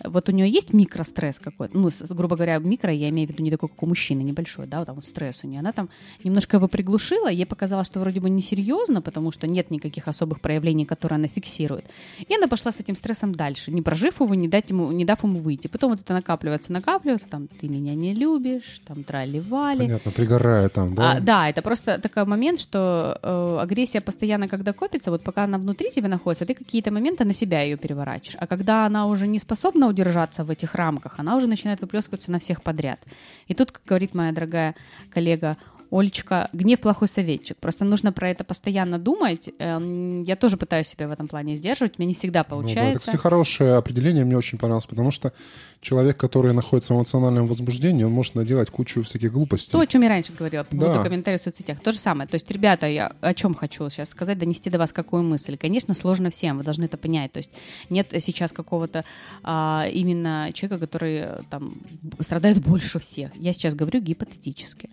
э, 0.00 0.08
вот 0.08 0.28
у 0.28 0.32
нее 0.32 0.48
есть 0.48 0.72
микростресс 0.72 1.38
какой-то, 1.38 1.76
ну, 1.78 1.90
грубо 2.10 2.36
говоря, 2.36 2.58
микро, 2.58 2.92
я 2.92 3.08
имею 3.10 3.28
в 3.28 3.32
виду 3.32 3.42
не 3.42 3.50
такой, 3.50 3.68
как 3.68 3.82
у 3.82 3.86
мужчины, 3.86 4.22
небольшой, 4.22 4.66
да, 4.66 4.78
вот 4.78 4.86
там 4.86 4.96
вот 4.96 5.04
стресс 5.04 5.44
у 5.44 5.46
нее. 5.46 5.60
Она 5.60 5.72
там 5.72 5.88
немножко 6.24 6.56
его 6.56 6.68
приглушила, 6.68 7.28
ей 7.28 7.46
показалось, 7.46 7.86
что 7.86 8.00
вроде 8.00 8.20
бы 8.20 8.30
несерьезно, 8.30 9.00
потому 9.00 9.30
что 9.30 9.43
нет 9.46 9.70
никаких 9.70 10.08
особых 10.08 10.40
проявлений, 10.40 10.84
которые 10.84 11.16
она 11.16 11.28
фиксирует. 11.28 11.86
И 12.26 12.34
она 12.34 12.48
пошла 12.48 12.72
с 12.72 12.80
этим 12.80 12.96
стрессом 12.96 13.34
дальше, 13.34 13.70
не 13.70 13.82
прожив 13.82 14.20
его, 14.20 14.34
не, 14.34 14.48
дать 14.48 14.70
ему, 14.70 14.90
не 14.92 15.04
дав 15.04 15.22
ему 15.22 15.38
выйти. 15.38 15.66
Потом 15.68 15.90
вот 15.90 16.00
это 16.00 16.12
накапливается, 16.12 16.72
накапливается, 16.72 17.28
там, 17.28 17.48
ты 17.48 17.68
меня 17.68 17.94
не 17.94 18.14
любишь, 18.14 18.80
там, 18.86 19.04
трали-вали. 19.04 19.80
Понятно, 19.80 20.10
пригорая 20.12 20.68
там, 20.68 20.94
да? 20.94 21.12
А, 21.12 21.20
да, 21.20 21.48
это 21.48 21.62
просто 21.62 21.98
такой 21.98 22.24
момент, 22.24 22.60
что 22.60 23.18
э, 23.22 23.58
агрессия 23.60 24.00
постоянно, 24.00 24.48
когда 24.48 24.72
копится, 24.72 25.10
вот 25.10 25.22
пока 25.22 25.44
она 25.44 25.58
внутри 25.58 25.90
тебя 25.90 26.08
находится, 26.08 26.46
ты 26.46 26.54
какие-то 26.54 26.90
моменты 26.90 27.24
на 27.24 27.32
себя 27.32 27.62
ее 27.62 27.76
переворачиваешь. 27.76 28.36
А 28.40 28.46
когда 28.46 28.86
она 28.86 29.06
уже 29.06 29.26
не 29.26 29.38
способна 29.38 29.88
удержаться 29.88 30.44
в 30.44 30.50
этих 30.50 30.74
рамках, 30.74 31.14
она 31.18 31.36
уже 31.36 31.46
начинает 31.46 31.80
выплескиваться 31.80 32.30
на 32.30 32.38
всех 32.38 32.62
подряд. 32.62 33.00
И 33.48 33.54
тут, 33.54 33.72
как 33.72 33.82
говорит 33.86 34.14
моя 34.14 34.32
дорогая 34.32 34.74
коллега 35.10 35.56
Олечка, 35.96 36.48
гнев 36.52 36.80
плохой 36.80 37.06
советчик. 37.06 37.56
Просто 37.58 37.84
нужно 37.84 38.12
про 38.12 38.28
это 38.28 38.42
постоянно 38.42 38.98
думать. 38.98 39.50
Эм, 39.60 40.22
Я 40.22 40.34
тоже 40.34 40.56
пытаюсь 40.56 40.88
себя 40.88 41.06
в 41.06 41.12
этом 41.12 41.28
плане 41.28 41.54
сдерживать. 41.54 41.98
Меня 42.00 42.08
не 42.08 42.14
всегда 42.14 42.40
Ну 42.40 42.44
да, 42.44 42.56
это, 42.56 42.56
получается. 42.56 42.98
кстати, 42.98 43.16
хорошее 43.16 43.74
определение, 43.76 44.24
мне 44.24 44.36
очень 44.36 44.58
понравилось, 44.58 44.86
потому 44.86 45.12
что 45.12 45.32
человек, 45.80 46.16
который 46.16 46.52
находится 46.52 46.92
в 46.94 46.96
эмоциональном 46.96 47.46
возбуждении, 47.46 48.02
он 48.02 48.10
может 48.10 48.34
наделать 48.34 48.70
кучу 48.70 49.02
всяких 49.04 49.32
глупостей. 49.32 49.70
То, 49.70 49.80
о 49.80 49.86
чем 49.86 50.02
я 50.02 50.08
раньше 50.08 50.32
говорила, 50.32 50.64
по 50.64 50.76
поводу 50.76 50.94
Да. 50.98 51.02
комментариев 51.04 51.40
в 51.40 51.44
соцсетях. 51.44 51.78
То 51.80 51.92
же 51.92 51.98
самое. 51.98 52.28
То 52.28 52.34
есть, 52.34 52.50
ребята, 52.50 52.86
я 52.88 53.12
о 53.20 53.32
чем 53.34 53.54
хочу 53.54 53.88
сейчас 53.88 54.08
сказать, 54.08 54.36
донести 54.38 54.70
до 54.70 54.78
вас 54.78 54.92
какую 54.92 55.22
мысль. 55.22 55.56
Конечно, 55.56 55.94
сложно 55.94 56.30
всем, 56.30 56.58
вы 56.58 56.64
должны 56.64 56.84
это 56.86 56.96
понять. 56.96 57.30
То 57.32 57.38
есть 57.38 57.50
нет 57.90 58.08
сейчас 58.18 58.50
какого-то 58.52 59.04
а, 59.44 59.86
именно 59.92 60.50
человека, 60.52 60.86
который 60.86 61.26
там 61.50 61.74
страдает 62.18 62.58
больше 62.62 62.98
всех. 62.98 63.30
Я 63.36 63.52
сейчас 63.52 63.74
говорю 63.74 64.00
гипотетически. 64.00 64.88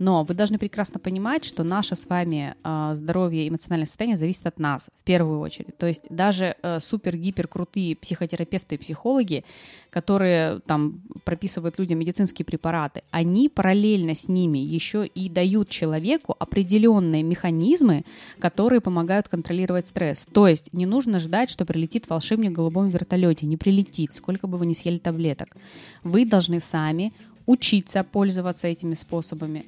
Но 0.00 0.24
вы 0.24 0.32
должны 0.32 0.58
прекрасно 0.58 0.98
понимать, 0.98 1.44
что 1.44 1.62
наше 1.62 1.94
с 1.94 2.06
вами 2.06 2.54
а, 2.64 2.94
здоровье 2.94 3.46
эмоциональное 3.46 3.86
состояние 3.86 4.16
зависит 4.16 4.46
от 4.46 4.58
нас 4.58 4.88
в 5.02 5.04
первую 5.04 5.40
очередь. 5.40 5.76
То 5.76 5.86
есть 5.86 6.04
даже 6.08 6.56
э, 6.62 6.80
супер-гипер 6.80 7.46
крутые 7.46 7.96
психотерапевты 7.96 8.76
и 8.76 8.78
психологи, 8.78 9.44
которые 9.90 10.60
там 10.60 11.02
прописывают 11.24 11.78
людям 11.78 11.98
медицинские 11.98 12.46
препараты, 12.46 13.02
они 13.10 13.50
параллельно 13.50 14.14
с 14.14 14.26
ними 14.26 14.58
еще 14.58 15.04
и 15.04 15.28
дают 15.28 15.68
человеку 15.68 16.34
определенные 16.38 17.22
механизмы, 17.22 18.06
которые 18.38 18.80
помогают 18.80 19.28
контролировать 19.28 19.88
стресс. 19.88 20.24
То 20.32 20.48
есть 20.48 20.72
не 20.72 20.86
нужно 20.86 21.18
ждать, 21.18 21.50
что 21.50 21.66
прилетит 21.66 22.08
волшебник 22.08 22.52
в 22.52 22.54
голубом 22.54 22.88
вертолете. 22.88 23.44
Не 23.44 23.58
прилетит, 23.58 24.14
сколько 24.14 24.46
бы 24.46 24.56
вы 24.56 24.64
ни 24.64 24.72
съели 24.72 24.96
таблеток. 24.96 25.58
Вы 26.02 26.24
должны 26.24 26.58
сами 26.60 27.12
учиться 27.44 28.02
пользоваться 28.02 28.66
этими 28.66 28.94
способами, 28.94 29.66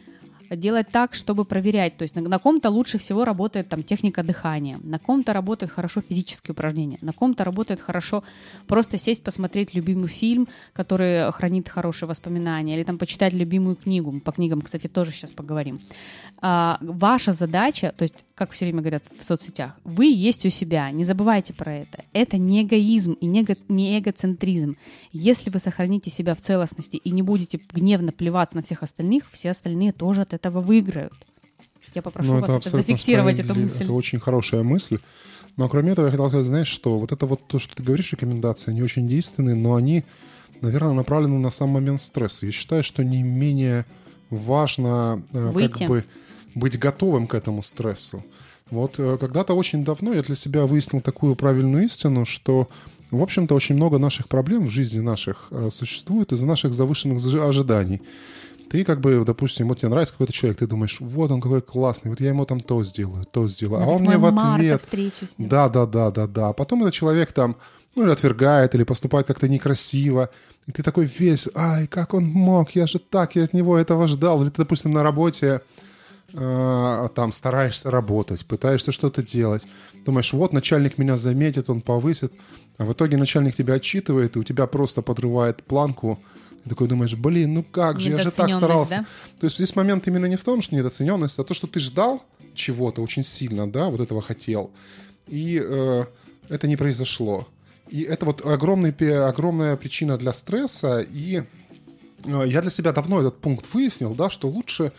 делать 0.56 0.88
так, 0.90 1.14
чтобы 1.14 1.44
проверять. 1.44 1.96
То 1.96 2.02
есть 2.02 2.14
на, 2.14 2.22
на 2.22 2.38
ком-то 2.38 2.70
лучше 2.70 2.98
всего 2.98 3.24
работает 3.24 3.68
там 3.68 3.82
техника 3.82 4.22
дыхания, 4.22 4.78
на 4.82 4.98
ком-то 4.98 5.32
работает 5.32 5.72
хорошо 5.72 6.00
физические 6.00 6.52
упражнения, 6.52 6.98
на 7.00 7.12
ком-то 7.12 7.44
работает 7.44 7.80
хорошо 7.80 8.22
просто 8.66 8.98
сесть, 8.98 9.24
посмотреть 9.24 9.74
любимый 9.74 10.08
фильм, 10.08 10.48
который 10.72 11.30
хранит 11.32 11.68
хорошие 11.68 12.08
воспоминания, 12.08 12.76
или 12.76 12.84
там 12.84 12.98
почитать 12.98 13.32
любимую 13.32 13.76
книгу. 13.76 14.20
По 14.20 14.32
книгам, 14.32 14.62
кстати, 14.62 14.88
тоже 14.88 15.12
сейчас 15.12 15.32
поговорим. 15.32 15.80
А, 16.40 16.78
ваша 16.80 17.32
задача, 17.32 17.94
то 17.96 18.02
есть, 18.02 18.24
как 18.34 18.50
все 18.50 18.64
время 18.64 18.80
говорят 18.80 19.04
в 19.18 19.24
соцсетях, 19.24 19.76
вы 19.84 20.06
есть 20.06 20.44
у 20.44 20.50
себя, 20.50 20.90
не 20.90 21.04
забывайте 21.04 21.54
про 21.54 21.72
это. 21.74 22.04
Это 22.12 22.38
не 22.38 22.62
эгоизм 22.62 23.12
и 23.12 23.26
не, 23.26 23.42
эго- 23.42 23.58
не 23.68 23.98
эгоцентризм. 23.98 24.76
Если 25.12 25.50
вы 25.50 25.58
сохраните 25.58 26.10
себя 26.10 26.34
в 26.34 26.40
целостности 26.40 26.96
и 26.96 27.10
не 27.10 27.22
будете 27.22 27.60
гневно 27.72 28.12
плеваться 28.12 28.56
на 28.56 28.62
всех 28.62 28.82
остальных, 28.82 29.30
все 29.30 29.50
остальные 29.50 29.92
тоже 29.92 30.22
от 30.22 30.32
этого 30.32 30.41
выиграют. 30.50 31.14
Я 31.94 32.02
попрошу 32.02 32.34
Ну, 32.34 32.40
вас 32.40 32.50
это 32.50 32.70
зафиксировать, 32.70 33.38
эту 33.38 33.54
мысль. 33.54 33.84
Это 33.84 33.92
очень 33.92 34.18
хорошая 34.18 34.62
мысль. 34.62 34.98
Но 35.56 35.68
кроме 35.68 35.92
этого, 35.92 36.06
я 36.06 36.12
хотел 36.12 36.28
сказать, 36.28 36.46
знаешь, 36.46 36.68
что 36.68 36.98
вот 36.98 37.12
это 37.12 37.26
вот 37.26 37.46
то, 37.46 37.58
что 37.58 37.76
ты 37.76 37.82
говоришь, 37.82 38.12
рекомендации, 38.12 38.70
они 38.70 38.82
очень 38.82 39.06
действенные, 39.06 39.54
но 39.54 39.74
они, 39.74 40.04
наверное, 40.62 40.94
направлены 40.94 41.38
на 41.38 41.50
сам 41.50 41.68
момент 41.68 42.00
стресса. 42.00 42.46
Я 42.46 42.52
считаю, 42.52 42.82
что 42.82 43.04
не 43.04 43.22
менее 43.22 43.84
важно 44.30 45.22
э, 45.32 45.50
Выйти. 45.50 45.80
как 45.80 45.88
бы 45.88 46.04
быть 46.54 46.78
готовым 46.78 47.26
к 47.26 47.34
этому 47.34 47.62
стрессу. 47.62 48.24
Вот 48.70 48.94
э, 48.98 49.18
когда-то 49.18 49.52
очень 49.52 49.84
давно 49.84 50.14
я 50.14 50.22
для 50.22 50.36
себя 50.36 50.66
выяснил 50.66 51.02
такую 51.02 51.36
правильную 51.36 51.84
истину, 51.84 52.24
что 52.24 52.68
в 53.12 53.22
общем-то, 53.22 53.54
очень 53.54 53.74
много 53.74 53.98
наших 53.98 54.26
проблем 54.26 54.66
в 54.66 54.70
жизни 54.70 55.00
наших 55.00 55.48
э, 55.50 55.68
существует 55.70 56.32
из-за 56.32 56.46
наших 56.46 56.72
завышенных 56.72 57.22
ожиданий. 57.42 58.00
Ты 58.72 58.84
как 58.84 59.02
бы, 59.02 59.22
допустим, 59.22 59.68
вот 59.68 59.80
тебе 59.80 59.90
нравится 59.90 60.14
какой-то 60.14 60.32
человек, 60.32 60.60
ты 60.60 60.66
думаешь, 60.66 60.96
вот 60.98 61.30
он 61.30 61.42
какой 61.42 61.60
классный, 61.60 62.10
вот 62.10 62.20
я 62.20 62.30
ему 62.30 62.46
там 62.46 62.58
то 62.58 62.82
сделаю, 62.84 63.26
то 63.26 63.46
сделаю. 63.46 63.80
На 63.80 63.84
а 63.84 63.88
он 63.90 64.00
мне 64.00 64.16
8 64.16 64.34
в 64.34 64.54
ответ... 64.54 64.80
Да, 65.46 65.68
да, 65.68 65.84
да, 65.84 66.10
да, 66.10 66.26
да. 66.26 66.48
А 66.48 66.52
потом 66.54 66.80
этот 66.80 66.94
человек 66.94 67.32
там, 67.32 67.56
ну, 67.94 68.04
или 68.04 68.10
отвергает, 68.10 68.74
или 68.74 68.84
поступает 68.84 69.26
как-то 69.26 69.46
некрасиво. 69.46 70.30
И 70.66 70.72
ты 70.72 70.82
такой 70.82 71.04
весь, 71.04 71.50
ай, 71.54 71.86
как 71.86 72.14
он 72.14 72.24
мог, 72.24 72.70
я 72.70 72.86
же 72.86 72.98
так, 72.98 73.36
я 73.36 73.44
от 73.44 73.52
него 73.52 73.76
этого 73.76 74.06
ждал. 74.06 74.40
Или 74.40 74.48
ты, 74.48 74.62
допустим, 74.62 74.92
на 74.92 75.02
работе 75.02 75.60
э, 76.32 77.08
там 77.14 77.30
стараешься 77.32 77.90
работать, 77.90 78.46
пытаешься 78.46 78.90
что-то 78.90 79.22
делать. 79.22 79.66
Думаешь, 80.06 80.32
вот 80.32 80.54
начальник 80.54 80.96
меня 80.96 81.18
заметит, 81.18 81.68
он 81.68 81.82
повысит. 81.82 82.32
А 82.78 82.86
в 82.86 82.92
итоге 82.92 83.18
начальник 83.18 83.54
тебя 83.54 83.74
отчитывает, 83.74 84.36
и 84.36 84.38
у 84.38 84.44
тебя 84.44 84.66
просто 84.66 85.02
подрывает 85.02 85.62
планку. 85.62 86.18
Ты 86.64 86.70
такой 86.70 86.88
думаешь, 86.88 87.14
блин, 87.14 87.54
ну 87.54 87.62
как 87.64 88.00
же, 88.00 88.10
я 88.10 88.18
же 88.18 88.30
так 88.30 88.52
старался. 88.54 88.90
да? 88.90 89.06
То 89.40 89.46
есть 89.46 89.56
здесь 89.56 89.74
момент 89.74 90.06
именно 90.06 90.26
не 90.26 90.36
в 90.36 90.44
том, 90.44 90.62
что 90.62 90.74
недооцененность, 90.76 91.38
а 91.38 91.44
то, 91.44 91.54
что 91.54 91.66
ты 91.66 91.80
ждал 91.80 92.24
чего-то 92.54 93.02
очень 93.02 93.24
сильно, 93.24 93.70
да, 93.70 93.88
вот 93.88 94.00
этого 94.00 94.22
хотел, 94.22 94.70
и 95.26 95.60
э, 95.62 96.04
это 96.48 96.68
не 96.68 96.76
произошло. 96.76 97.48
И 97.88 98.02
это 98.02 98.26
вот 98.26 98.46
огромный, 98.46 98.90
огромная 99.26 99.76
причина 99.76 100.16
для 100.18 100.32
стресса, 100.32 101.00
и 101.00 101.42
э, 102.24 102.44
я 102.46 102.62
для 102.62 102.70
себя 102.70 102.92
давно 102.92 103.20
этот 103.20 103.38
пункт 103.38 103.66
выяснил, 103.72 104.14
да, 104.14 104.30
что 104.30 104.48
лучше 104.48 104.92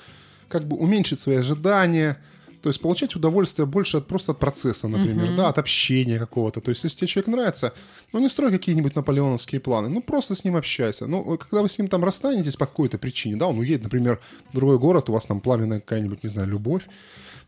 как 0.49 0.65
бы 0.65 0.75
уменьшить 0.75 1.19
свои 1.19 1.37
ожидания, 1.37 2.17
то 2.63 2.69
есть 2.69 2.79
получать 2.79 3.13
удовольствие 3.15 3.65
больше 3.65 3.97
от, 3.97 4.07
просто 4.07 4.31
от 4.31 4.39
процесса, 4.39 4.87
например, 4.87 5.35
да, 5.35 5.49
от 5.49 5.57
общения 5.57 6.17
какого-то. 6.17 6.61
То 6.61 6.69
есть 6.69 6.85
если 6.85 6.99
тебе 6.99 7.07
человек 7.07 7.27
нравится, 7.27 7.73
ну 8.13 8.19
не 8.19 8.29
строй 8.29 8.51
какие-нибудь 8.51 8.95
наполеоновские 8.95 9.59
планы, 9.59 9.89
ну 9.89 10.01
просто 10.01 10.33
с 10.33 10.45
ним 10.45 10.55
общайся. 10.55 11.05
Ну, 11.05 11.37
когда 11.37 11.61
вы 11.61 11.69
с 11.69 11.77
ним 11.77 11.89
там 11.89 12.05
расстанетесь 12.05 12.55
по 12.55 12.65
какой-то 12.65 12.97
причине, 12.97 13.35
да, 13.35 13.47
он 13.47 13.57
уедет, 13.57 13.83
например, 13.83 14.21
в 14.51 14.55
другой 14.55 14.79
город, 14.79 15.09
у 15.09 15.13
вас 15.13 15.25
там 15.25 15.41
пламенная 15.41 15.81
какая-нибудь, 15.81 16.23
не 16.23 16.29
знаю, 16.29 16.47
любовь, 16.47 16.83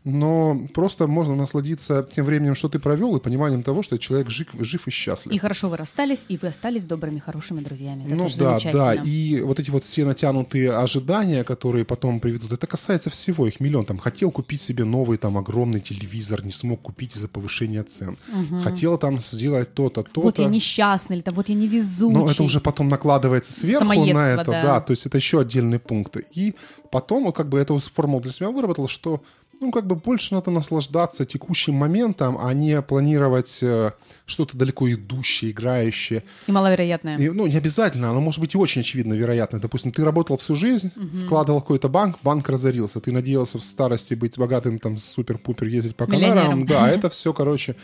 но 0.06 0.56
просто 0.72 1.08
можно 1.08 1.34
насладиться 1.34 2.06
тем 2.14 2.26
временем, 2.26 2.54
что 2.54 2.68
ты 2.68 2.78
провел, 2.78 3.16
и 3.16 3.20
пониманием 3.20 3.64
того, 3.64 3.82
что 3.82 3.98
человек 3.98 4.30
жив, 4.30 4.46
жив 4.60 4.86
и 4.86 4.90
счастлив. 4.92 5.32
И 5.32 5.38
хорошо 5.38 5.68
вы 5.68 5.76
расстались, 5.76 6.24
и 6.28 6.38
вы 6.40 6.46
остались 6.46 6.84
добрыми, 6.84 7.18
хорошими 7.18 7.60
друзьями. 7.60 8.04
Это 8.06 8.14
Ну 8.14 8.28
да, 8.38 8.58
да, 8.72 8.94
и 8.94 9.40
вот 9.40 9.58
эти 9.58 9.70
вот 9.70 9.82
все 9.82 10.04
натянутые 10.04 10.70
ожидания, 10.70 11.42
которые 11.42 11.84
потом 11.84 12.20
приведут, 12.20 12.52
это 12.52 12.68
касается 12.68 13.10
всего, 13.10 13.48
их 13.48 13.58
миллион. 13.58 13.84
Там 13.84 13.98
хотел 13.98 14.30
купить 14.30 14.60
себе 14.60 14.84
новый 14.84 15.18
там 15.18 15.36
огромный 15.38 15.80
телевизор, 15.80 16.44
не 16.44 16.52
смог 16.52 16.82
купить 16.82 17.16
из-за 17.16 17.26
повышения 17.26 17.82
цен. 17.82 18.16
Хотел 18.62 18.98
там 18.98 19.20
сделать 19.20 19.74
то-то, 19.74 20.04
то-то. 20.04 20.20
Вот 20.20 20.38
я 20.38 20.46
несчастный, 20.46 21.16
или 21.16 21.22
там 21.22 21.34
вот 21.34 21.48
я 21.48 21.56
невезучий. 21.56 22.14
Но 22.14 22.30
это 22.30 22.44
уже 22.44 22.60
потом 22.60 22.88
накладывается 22.88 23.52
сверху 23.52 23.84
на 23.84 24.28
это, 24.28 24.52
да. 24.52 24.62
да. 24.62 24.80
то 24.80 24.92
есть 24.92 25.04
это 25.04 25.18
еще 25.18 25.40
отдельные 25.40 25.80
пункты. 25.80 26.24
И 26.32 26.54
потом 26.92 27.24
вот 27.24 27.34
как 27.34 27.48
бы 27.48 27.58
эту 27.58 27.80
формулу 27.80 28.20
для 28.20 28.30
себя 28.30 28.50
выработал, 28.50 28.86
что 28.86 29.20
ну 29.60 29.70
как 29.70 29.86
бы 29.86 29.96
больше 29.96 30.34
надо 30.34 30.50
наслаждаться 30.50 31.24
текущим 31.24 31.74
моментом, 31.74 32.36
а 32.38 32.52
не 32.52 32.80
планировать 32.82 33.58
э, 33.62 33.92
что-то 34.26 34.56
далеко 34.56 34.90
идущее, 34.90 35.50
играющее. 35.50 36.24
И 36.46 36.52
маловероятное. 36.52 37.16
И, 37.16 37.30
ну, 37.30 37.46
не 37.46 37.56
обязательно, 37.56 38.10
оно 38.10 38.20
может 38.20 38.40
быть 38.40 38.54
и 38.54 38.58
очень 38.58 38.80
очевидно 38.80 39.14
вероятно. 39.14 39.60
Допустим, 39.60 39.92
ты 39.92 40.04
работал 40.04 40.36
всю 40.36 40.56
жизнь, 40.56 40.92
вкладывал 41.24 41.60
в 41.60 41.62
какой-то 41.62 41.88
банк, 41.88 42.18
банк 42.22 42.48
разорился. 42.48 43.00
Ты 43.00 43.12
надеялся 43.12 43.58
в 43.58 43.64
старости 43.64 44.14
быть 44.14 44.38
богатым, 44.38 44.78
там, 44.78 44.98
супер-пупер, 44.98 45.66
ездить 45.66 45.96
по. 45.96 46.06
Канарам. 46.06 46.66
Да, 46.66 46.88
это 46.90 47.10
все, 47.10 47.32
короче, 47.32 47.76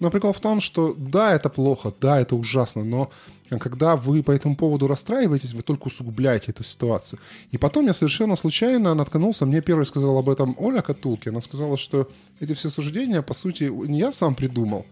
Но 0.00 0.10
прикол 0.10 0.32
в 0.32 0.40
том, 0.40 0.60
что 0.60 0.94
да, 0.96 1.34
это 1.34 1.48
плохо, 1.48 1.92
да, 2.00 2.20
это 2.20 2.36
ужасно, 2.36 2.84
но 2.84 3.10
когда 3.48 3.96
вы 3.96 4.22
по 4.22 4.30
этому 4.30 4.56
поводу 4.56 4.86
расстраиваетесь, 4.86 5.52
вы 5.52 5.62
только 5.62 5.88
усугубляете 5.88 6.50
эту 6.50 6.64
ситуацию. 6.64 7.18
И 7.50 7.58
потом 7.58 7.86
я 7.86 7.92
совершенно 7.92 8.36
случайно 8.36 8.94
наткнулся, 8.94 9.46
мне 9.46 9.60
первый 9.60 9.86
сказала 9.86 10.20
об 10.20 10.28
этом 10.28 10.56
Оля 10.58 10.82
Катулки, 10.82 11.28
она 11.28 11.40
сказала, 11.40 11.76
что 11.76 12.10
эти 12.40 12.54
все 12.54 12.70
суждения, 12.70 13.22
по 13.22 13.34
сути, 13.34 13.64
не 13.64 13.98
я 13.98 14.12
сам 14.12 14.34
придумал, 14.34 14.86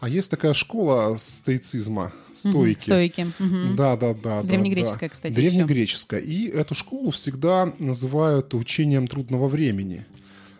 а 0.00 0.08
есть 0.08 0.30
такая 0.30 0.52
школа 0.52 1.16
стоицизма, 1.18 2.12
стойки. 2.34 2.84
стойки. 2.84 3.22
Угу. 3.40 3.74
Да, 3.76 3.96
да, 3.96 4.12
да. 4.12 4.42
Древнегреческая, 4.42 5.08
да. 5.08 5.14
кстати. 5.14 5.32
Древнегреческая. 5.32 6.20
Еще. 6.20 6.30
И 6.30 6.48
эту 6.48 6.74
школу 6.74 7.10
всегда 7.10 7.72
называют 7.78 8.52
учением 8.54 9.06
трудного 9.06 9.48
времени. 9.48 10.04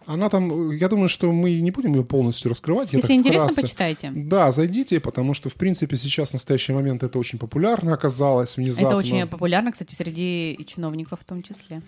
Она 0.07 0.29
там, 0.29 0.71
я 0.71 0.89
думаю, 0.89 1.09
что 1.09 1.33
мы 1.33 1.61
не 1.61 1.71
будем 1.71 1.95
ее 1.95 2.05
полностью 2.05 2.51
раскрывать. 2.51 2.93
Если 2.93 3.15
интересно, 3.15 3.49
вкратце. 3.49 3.63
почитайте. 3.63 4.13
Да, 4.15 4.53
зайдите, 4.53 5.01
потому 5.01 5.35
что, 5.35 5.49
в 5.49 5.55
принципе, 5.55 5.97
сейчас, 5.97 6.31
в 6.31 6.33
настоящий 6.35 6.73
момент, 6.73 7.03
это 7.03 7.19
очень 7.19 7.39
популярно 7.39 7.95
оказалось 7.95 8.57
внезапно. 8.57 8.87
Это 8.89 8.97
очень 8.97 9.27
популярно, 9.27 9.73
кстати, 9.73 9.95
среди 9.95 10.59
чиновников 10.67 11.21
в 11.21 11.25
том 11.25 11.43
числе. 11.43 11.83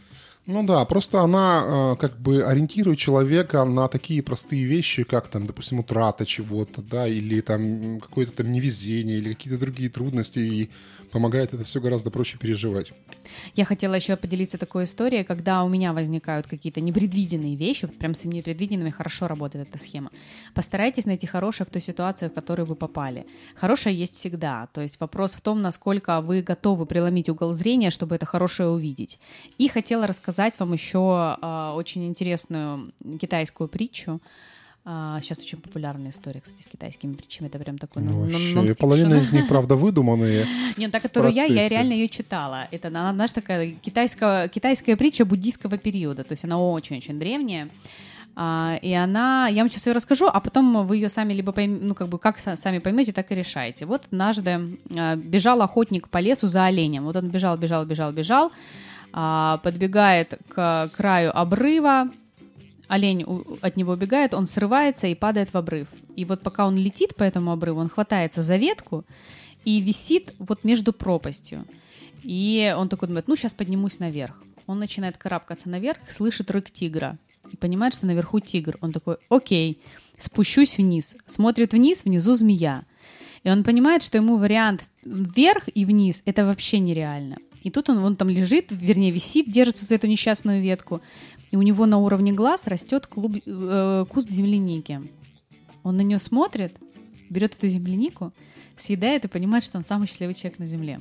Ну 0.47 0.63
да, 0.63 0.85
просто 0.85 1.23
она 1.23 1.65
э, 1.67 1.97
как 1.97 2.21
бы 2.21 2.45
ориентирует 2.45 2.99
человека 2.99 3.65
на 3.65 3.89
такие 3.89 4.23
простые 4.23 4.65
вещи, 4.65 5.03
как 5.03 5.27
там, 5.27 5.45
допустим, 5.45 5.81
утрата 5.81 6.25
чего-то, 6.25 6.83
да, 6.83 7.09
или 7.09 7.41
там 7.41 8.01
какое-то 8.01 8.33
там 8.33 8.53
невезение, 8.53 9.19
или 9.19 9.33
какие-то 9.33 9.59
другие 9.59 9.91
трудности, 9.91 10.39
и 10.39 10.71
помогает 11.11 11.53
это 11.53 11.65
все 11.65 11.81
гораздо 11.81 12.11
проще 12.13 12.39
переживать. 12.39 12.93
Я 13.57 13.65
хотела 13.65 13.95
еще 13.95 14.17
поделиться 14.17 14.57
такой 14.57 14.85
историей, 14.85 15.25
когда 15.25 15.65
у 15.65 15.69
меня 15.69 15.93
возникают 15.93 16.47
какие-то 16.47 16.81
непредвиденные 16.81 17.57
вещи, 17.57 17.89
прям 17.89 18.15
с 18.15 18.25
непредвиденными 18.25 18.91
хорошо 18.91 19.27
работает 19.27 19.69
эта 19.69 19.79
схема. 19.79 20.11
Постарайтесь 20.55 21.07
найти 21.07 21.27
хорошее 21.27 21.67
в 21.67 21.71
той 21.71 21.83
ситуации, 21.83 22.29
в 22.29 22.35
которую 22.35 22.67
вы 22.67 22.77
попали. 22.77 23.27
Хорошее 23.57 23.99
есть 23.99 24.15
всегда, 24.15 24.69
то 24.73 24.81
есть 24.81 25.01
вопрос 25.01 25.33
в 25.33 25.41
том, 25.41 25.61
насколько 25.61 26.21
вы 26.21 26.43
готовы 26.43 26.87
преломить 26.87 27.29
угол 27.29 27.53
зрения, 27.53 27.91
чтобы 27.91 28.15
это 28.15 28.27
хорошее 28.27 28.69
увидеть. 28.69 29.19
И 29.59 29.67
хотела 29.67 30.07
рассказать 30.07 30.36
вам 30.59 30.73
еще 30.73 31.37
э, 31.41 31.73
очень 31.75 32.07
интересную 32.07 32.93
китайскую 33.21 33.69
притчу, 33.69 34.21
а, 34.89 35.21
сейчас 35.21 35.39
очень 35.41 35.59
популярная 35.59 36.11
история, 36.11 36.41
кстати, 36.41 36.63
с 36.63 36.67
китайскими 36.69 37.15
притчами. 37.15 37.49
Это 37.49 37.59
прям 37.59 37.77
такой 37.77 38.05
ну, 38.05 38.21
вообще, 38.21 38.77
половина 38.77 39.15
из 39.15 39.33
них, 39.33 39.49
правда, 39.49 39.75
выдуманные. 39.75 40.47
Нет, 40.77 40.93
та, 40.93 41.01
которую 41.01 41.35
я, 41.35 41.45
я 41.45 41.69
реально 41.69 41.95
ее 41.95 42.09
читала. 42.09 42.69
Это, 42.71 42.87
она, 42.87 43.13
знаешь, 43.13 43.33
такая 43.33 43.73
китайская, 43.73 44.47
китайская 44.47 44.97
притча 44.97 45.25
буддийского 45.25 45.77
периода. 45.77 46.23
То 46.23 46.35
есть 46.35 46.45
она 46.45 46.61
очень-очень 46.61 47.19
древняя. 47.19 47.69
А, 48.37 48.79
и 48.81 48.93
она, 48.93 49.49
я 49.49 49.63
вам 49.63 49.71
сейчас 49.71 49.87
ее 49.87 49.93
расскажу, 49.93 50.27
а 50.27 50.39
потом 50.39 50.87
вы 50.87 50.99
ее 50.99 51.09
сами 51.09 51.33
либо 51.33 51.51
поймете, 51.51 51.85
ну 51.85 51.95
как 51.97 52.07
бы 52.07 52.21
как 52.21 52.39
сами 52.39 52.79
поймете, 52.79 53.13
так 53.13 53.33
и 53.33 53.35
решаете. 53.35 53.87
Вот 53.87 54.05
однажды 54.13 54.79
а, 54.97 55.17
бежал 55.17 55.63
охотник 55.63 56.09
по 56.09 56.19
лесу 56.19 56.47
за 56.47 56.67
оленем. 56.67 57.07
Вот 57.07 57.17
он 57.17 57.29
бежал, 57.29 57.57
бежал, 57.57 57.85
бежал, 57.87 58.13
бежал, 58.13 58.53
а, 59.19 59.57
подбегает 59.63 60.39
к 60.51 60.91
краю 60.95 61.35
обрыва, 61.35 62.11
олень 62.87 63.25
от 63.63 63.77
него 63.79 63.93
убегает, 63.95 64.35
он 64.35 64.47
срывается 64.47 65.07
и 65.07 65.15
падает 65.15 65.55
в 65.55 65.57
обрыв. 65.57 65.89
И 66.17 66.27
вот 66.27 66.43
пока 66.43 66.67
он 66.67 66.77
летит 66.77 67.17
по 67.17 67.23
этому 67.23 67.51
обрыву, 67.51 67.81
он 67.81 67.89
хватается 67.89 68.43
за 68.43 68.57
ветку 68.57 69.07
и 69.65 69.81
висит 69.81 70.35
вот 70.39 70.65
между 70.65 70.93
пропастью. 70.93 71.65
И 72.25 72.75
он 72.77 72.91
такой 72.91 73.09
думает, 73.09 73.27
ну, 73.27 73.37
сейчас 73.37 73.55
поднимусь 73.55 74.01
наверх. 74.01 74.43
Он 74.67 74.79
начинает 74.79 75.17
карабкаться 75.17 75.71
наверх, 75.71 75.97
слышит 76.11 76.51
рык 76.51 76.71
тигра 76.71 77.17
и 77.51 77.57
понимает, 77.57 77.95
что 77.95 78.05
наверху 78.05 78.41
тигр. 78.41 78.77
Он 78.83 78.93
такой, 78.93 79.17
окей, 79.31 79.81
спущусь 80.19 80.77
вниз. 80.77 81.17
Смотрит 81.27 81.73
вниз, 81.73 82.05
внизу 82.05 82.35
змея. 82.35 82.85
И 83.45 83.49
он 83.49 83.65
понимает, 83.65 84.03
что 84.03 84.19
ему 84.19 84.37
вариант 84.37 84.91
вверх 85.05 85.71
и 85.73 85.87
вниз— 85.87 86.23
это 86.27 86.45
вообще 86.45 86.81
нереально. 86.81 87.39
И 87.67 87.71
тут 87.71 87.91
он, 87.91 87.99
он 87.99 88.15
там 88.15 88.29
лежит, 88.29 88.67
вернее, 88.71 89.11
висит, 89.11 89.51
держится 89.51 89.87
за 89.87 89.97
эту 89.97 90.07
несчастную 90.07 90.63
ветку 90.63 91.01
и 91.51 91.57
у 91.57 91.63
него 91.63 91.87
на 91.87 91.99
уровне 91.99 92.33
глаз 92.33 92.67
растет 92.67 93.07
клуб, 93.07 93.37
э, 93.45 94.05
куст 94.09 94.31
земляники. 94.31 95.01
Он 95.83 95.97
на 95.97 96.03
нее 96.03 96.19
смотрит, 96.19 96.77
берет 97.31 97.55
эту 97.55 97.69
землянику, 97.69 98.33
съедает 98.77 99.25
и 99.25 99.29
понимает, 99.29 99.65
что 99.65 99.79
он 99.79 99.85
самый 99.85 100.07
счастливый 100.07 100.35
человек 100.35 100.59
на 100.59 100.67
Земле. 100.67 101.01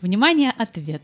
Внимание, 0.00 0.50
ответ. 0.50 1.02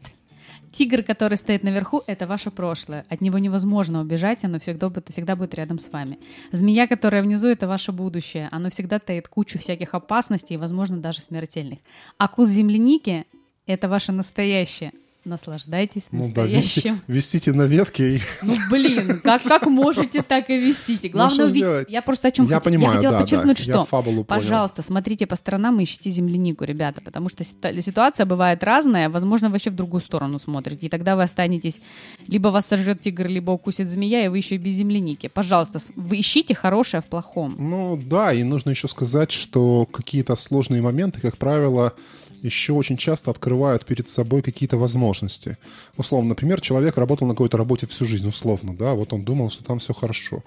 Тигр, 0.73 1.03
который 1.03 1.39
стоит 1.39 1.63
наверху, 1.63 2.03
это 2.07 2.27
ваше 2.27 2.51
прошлое. 2.51 3.07
От 3.09 3.21
него 3.21 3.39
невозможно 3.39 4.03
убежать, 4.03 4.45
оно 4.45 4.61
всегда, 4.61 4.93
всегда 5.09 5.35
будет 5.35 5.55
рядом 5.55 5.79
с 5.79 5.91
вами. 5.91 6.19
Змея, 6.53 6.87
которая 6.87 7.23
внизу, 7.23 7.49
это 7.49 7.67
ваше 7.67 7.91
будущее. 7.91 8.49
Оно 8.53 8.69
всегда 8.69 8.99
таит 8.99 9.29
кучу 9.29 9.59
всяких 9.59 9.95
опасностей, 9.95 10.57
возможно, 10.57 10.99
даже 10.99 11.23
смертельных. 11.23 11.79
А 12.19 12.29
куст 12.29 12.53
земляники— 12.53 13.25
это 13.73 13.89
ваше 13.89 14.13
настоящее 14.13 14.93
наслаждайтесь 15.29 16.09
ну, 16.11 16.25
настоящим. 16.25 17.03
Да, 17.07 17.13
висите, 17.13 17.49
висите 17.49 17.53
на 17.53 17.63
ветке. 17.63 18.17
И... 18.17 18.21
Ну, 18.43 18.55
блин, 18.71 19.21
как, 19.23 19.43
как 19.43 19.67
можете, 19.67 20.23
так 20.23 20.49
и 20.51 20.59
висите. 20.59 21.09
Ну, 21.09 21.19
Главное 21.19 21.45
ну, 21.45 21.51
увидеть. 21.51 21.91
Я 21.91 22.03
просто 22.03 22.29
о 22.29 22.31
чем 22.31 22.47
я 22.47 22.57
хот... 22.57 22.65
понимаю, 22.65 22.91
Я 22.91 22.97
хотела 22.97 23.13
да, 23.13 23.21
подчеркнуть, 23.21 23.57
да. 23.59 23.63
что, 23.63 23.73
я 23.73 23.85
фабулу 23.85 24.25
пожалуйста, 24.25 24.77
понял. 24.77 24.87
смотрите 24.87 25.27
по 25.27 25.37
сторонам 25.37 25.79
и 25.81 25.85
ищите 25.85 26.11
землянику, 26.11 26.65
ребята, 26.65 27.01
потому 27.01 27.29
что 27.29 27.45
ситуация 27.45 28.27
бывает 28.27 28.65
разная, 28.65 29.09
возможно, 29.09 29.51
вообще 29.51 29.71
в 29.71 29.75
другую 29.75 30.01
сторону 30.01 30.39
смотрите, 30.39 30.87
и 30.87 30.89
тогда 30.89 31.17
вы 31.17 31.23
останетесь, 31.23 31.81
либо 32.27 32.49
вас 32.49 32.67
сожрет 32.67 33.01
тигр, 33.01 33.27
либо 33.29 33.51
укусит 33.51 33.89
змея, 33.89 34.25
и 34.25 34.29
вы 34.29 34.39
еще 34.39 34.55
и 34.55 34.59
без 34.59 34.73
земляники. 34.73 35.29
Пожалуйста, 35.29 35.79
вы 35.97 36.21
ищите 36.21 36.55
хорошее 36.55 37.03
в 37.03 37.07
плохом. 37.07 37.55
Ну, 37.59 38.01
да, 38.03 38.33
и 38.33 38.43
нужно 38.43 38.71
еще 38.71 38.89
сказать, 38.89 39.31
что 39.31 39.87
какие-то 39.87 40.37
сложные 40.37 40.81
моменты, 40.81 41.21
как 41.21 41.37
правило, 41.37 41.95
еще 42.43 42.73
очень 42.73 42.97
часто 42.97 43.31
открывают 43.31 43.85
перед 43.85 44.09
собой 44.09 44.43
какие-то 44.43 44.79
возможности. 44.79 45.57
Условно, 45.97 46.31
например, 46.31 46.61
человек 46.61 46.97
работал 46.97 47.27
на 47.27 47.35
какой-то 47.35 47.57
работе 47.57 47.87
всю 47.87 48.07
жизнь, 48.07 48.29
условно, 48.29 48.77
да, 48.77 48.95
вот 48.95 49.13
он 49.13 49.25
думал, 49.25 49.51
что 49.51 49.65
там 49.65 49.79
все 49.79 49.95
хорошо. 49.95 50.43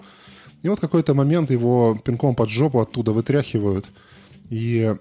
И 0.62 0.68
вот 0.68 0.80
какой-то 0.80 1.14
момент 1.14 1.50
его 1.50 1.98
пинком 2.04 2.34
под 2.34 2.48
жопу 2.48 2.80
оттуда 2.80 3.12
вытряхивают, 3.12 3.86
и 4.48 4.94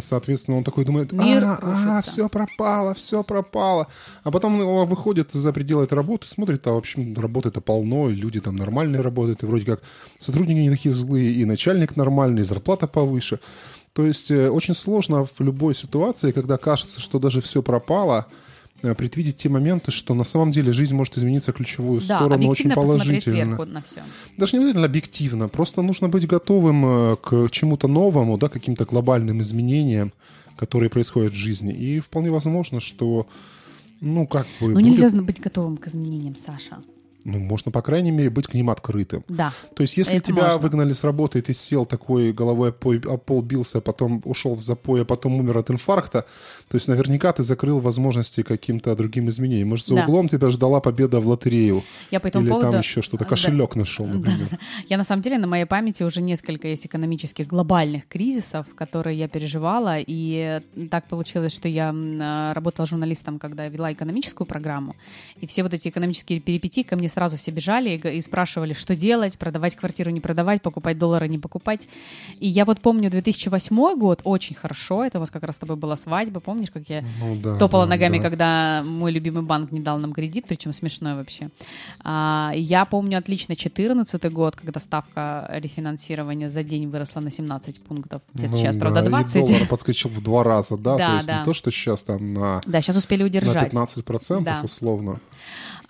соответственно, 0.00 0.58
он 0.58 0.64
такой 0.64 0.84
думает, 0.84 1.12
а, 1.12 1.58
а, 1.98 2.02
все 2.02 2.28
пропало, 2.28 2.94
все 2.94 3.22
пропало. 3.24 3.88
А 4.22 4.30
потом 4.30 4.60
он 4.60 4.88
выходит 4.88 5.32
за 5.32 5.52
пределы 5.52 5.84
этой 5.84 5.94
работы, 5.94 6.28
смотрит, 6.28 6.66
а 6.66 6.72
в 6.72 6.76
общем 6.76 7.14
работы-то 7.14 7.60
полно, 7.60 8.08
и 8.08 8.14
люди 8.14 8.40
там 8.40 8.56
нормальные 8.56 9.02
работают, 9.02 9.42
и 9.42 9.46
вроде 9.46 9.64
как 9.64 9.82
сотрудники 10.18 10.58
не 10.58 10.70
такие 10.70 10.94
злые, 10.94 11.32
и 11.32 11.44
начальник 11.44 11.96
нормальный, 11.96 12.42
и 12.42 12.44
зарплата 12.44 12.86
повыше. 12.86 13.40
То 13.92 14.06
есть 14.06 14.30
э, 14.30 14.48
очень 14.50 14.74
сложно 14.74 15.26
в 15.26 15.40
любой 15.40 15.74
ситуации, 15.74 16.32
когда 16.32 16.56
кажется, 16.56 17.00
что 17.00 17.18
даже 17.18 17.42
все 17.42 17.62
пропало, 17.62 18.26
э, 18.82 18.94
предвидеть 18.94 19.36
те 19.36 19.48
моменты, 19.50 19.90
что 19.90 20.14
на 20.14 20.24
самом 20.24 20.50
деле 20.50 20.72
жизнь 20.72 20.94
может 20.94 21.18
измениться 21.18 21.52
в 21.52 21.56
ключевую 21.56 22.00
да, 22.00 22.18
сторону 22.18 22.48
очень 22.48 22.70
положительно. 22.70 23.64
на 23.66 23.82
все. 23.82 24.02
Даже 24.38 24.56
не 24.56 24.60
обязательно 24.60 24.86
объективно, 24.86 25.48
просто 25.48 25.82
нужно 25.82 26.08
быть 26.08 26.26
готовым 26.26 26.84
э, 26.86 27.16
к 27.16 27.48
чему-то 27.50 27.86
новому, 27.86 28.38
да, 28.38 28.48
каким-то 28.48 28.86
глобальным 28.86 29.42
изменениям, 29.42 30.12
которые 30.56 30.88
происходят 30.88 31.34
в 31.34 31.36
жизни. 31.36 31.74
И 31.74 32.00
вполне 32.00 32.30
возможно, 32.30 32.80
что 32.80 33.26
ну, 34.00 34.26
как 34.26 34.46
бы... 34.58 34.68
Ну, 34.68 34.74
будет... 34.74 34.86
нельзя 34.86 35.10
быть 35.20 35.40
готовым 35.40 35.76
к 35.76 35.86
изменениям, 35.86 36.34
Саша 36.34 36.78
ну, 37.24 37.38
можно, 37.38 37.70
по 37.70 37.82
крайней 37.82 38.10
мере, 38.10 38.30
быть 38.30 38.46
к 38.46 38.54
ним 38.54 38.70
открытым. 38.70 39.24
Да. 39.28 39.52
То 39.74 39.82
есть, 39.82 39.96
если 39.96 40.18
тебя 40.18 40.42
можно. 40.42 40.58
выгнали 40.58 40.92
с 40.92 41.04
работы, 41.04 41.38
и 41.38 41.42
ты 41.42 41.54
сел 41.54 41.86
такой 41.86 42.32
головой 42.32 42.70
о 42.70 43.16
пол 43.16 43.42
бился, 43.42 43.80
потом 43.80 44.22
ушел 44.24 44.54
в 44.54 44.60
запой, 44.60 45.02
а 45.02 45.04
потом 45.04 45.34
умер 45.34 45.58
от 45.58 45.70
инфаркта, 45.70 46.26
то 46.68 46.76
есть 46.76 46.88
наверняка 46.88 47.32
ты 47.32 47.42
закрыл 47.42 47.80
возможности 47.80 48.42
каким-то 48.42 48.94
другим 48.96 49.28
изменениям. 49.28 49.68
Может, 49.68 49.86
за 49.86 49.94
да. 49.94 50.04
углом 50.04 50.28
тебя 50.28 50.50
ждала 50.50 50.80
победа 50.80 51.20
в 51.20 51.28
лотерею. 51.28 51.84
Я 52.10 52.20
по 52.20 52.26
этому 52.26 52.44
Или 52.44 52.50
поводу... 52.50 52.70
там 52.72 52.80
еще 52.80 53.02
что-то, 53.02 53.24
кошелек 53.24 53.74
да. 53.74 53.80
нашел, 53.80 54.06
например. 54.06 54.48
Да, 54.50 54.58
Я, 54.88 54.98
на 54.98 55.04
самом 55.04 55.22
деле, 55.22 55.38
на 55.38 55.46
моей 55.46 55.64
памяти 55.64 56.02
уже 56.02 56.20
несколько 56.22 56.68
есть 56.68 56.86
экономических 56.86 57.46
глобальных 57.46 58.08
кризисов, 58.08 58.66
которые 58.74 59.18
я 59.18 59.28
переживала, 59.28 59.96
и 59.98 60.60
так 60.90 61.08
получилось, 61.08 61.54
что 61.54 61.68
я 61.68 61.92
работала 62.54 62.86
журналистом, 62.86 63.38
когда 63.38 63.68
вела 63.68 63.92
экономическую 63.92 64.46
программу, 64.46 64.96
и 65.40 65.46
все 65.46 65.62
вот 65.62 65.72
эти 65.72 65.88
экономические 65.88 66.40
перипетии 66.40 66.82
ко 66.82 66.96
мне 66.96 67.08
сразу 67.12 67.36
все 67.36 67.50
бежали 67.50 67.90
и, 67.90 68.16
и 68.16 68.20
спрашивали, 68.20 68.72
что 68.72 68.96
делать, 68.96 69.38
продавать 69.38 69.76
квартиру, 69.76 70.10
не 70.10 70.20
продавать, 70.20 70.62
покупать 70.62 70.98
доллары, 70.98 71.28
не 71.28 71.38
покупать. 71.38 71.88
И 72.40 72.48
я 72.48 72.64
вот 72.64 72.80
помню 72.80 73.10
2008 73.10 73.98
год 73.98 74.20
очень 74.24 74.56
хорошо, 74.56 75.04
это 75.04 75.18
у 75.18 75.20
вас 75.20 75.30
как 75.30 75.42
раз 75.42 75.56
с 75.56 75.58
тобой 75.58 75.76
была 75.76 75.96
свадьба, 75.96 76.40
помнишь, 76.40 76.70
как 76.70 76.88
я 76.88 77.04
ну, 77.20 77.36
да, 77.36 77.56
топала 77.58 77.84
да, 77.84 77.90
ногами, 77.90 78.18
да. 78.18 78.22
когда 78.22 78.82
мой 78.84 79.12
любимый 79.12 79.42
банк 79.42 79.72
не 79.72 79.80
дал 79.80 79.98
нам 79.98 80.12
кредит, 80.12 80.46
причем 80.48 80.72
смешной 80.72 81.14
вообще. 81.14 81.50
А, 82.02 82.52
я 82.54 82.84
помню 82.84 83.18
отлично 83.18 83.54
2014 83.54 84.32
год, 84.32 84.56
когда 84.56 84.80
ставка 84.80 85.48
рефинансирования 85.52 86.48
за 86.48 86.62
день 86.62 86.88
выросла 86.88 87.20
на 87.20 87.30
17 87.30 87.80
пунктов. 87.82 88.22
Ну, 88.34 88.48
сейчас, 88.48 88.76
да, 88.76 88.80
правда, 88.80 89.02
20. 89.02 89.36
И 89.36 89.40
доллар 89.40 89.68
подскочил 89.68 90.10
в 90.10 90.22
два 90.22 90.44
раза, 90.44 90.76
да? 90.76 90.96
да 90.96 91.06
То 91.06 91.14
есть 91.14 91.26
да. 91.26 91.38
не 91.40 91.44
то, 91.44 91.54
что 91.54 91.70
сейчас 91.70 92.02
там 92.02 92.34
на... 92.34 92.60
Да, 92.66 92.80
сейчас 92.80 92.96
успели 92.96 93.22
удержать. 93.22 93.72
На 93.72 93.84
15% 93.84 94.42
да. 94.42 94.60
условно. 94.62 95.20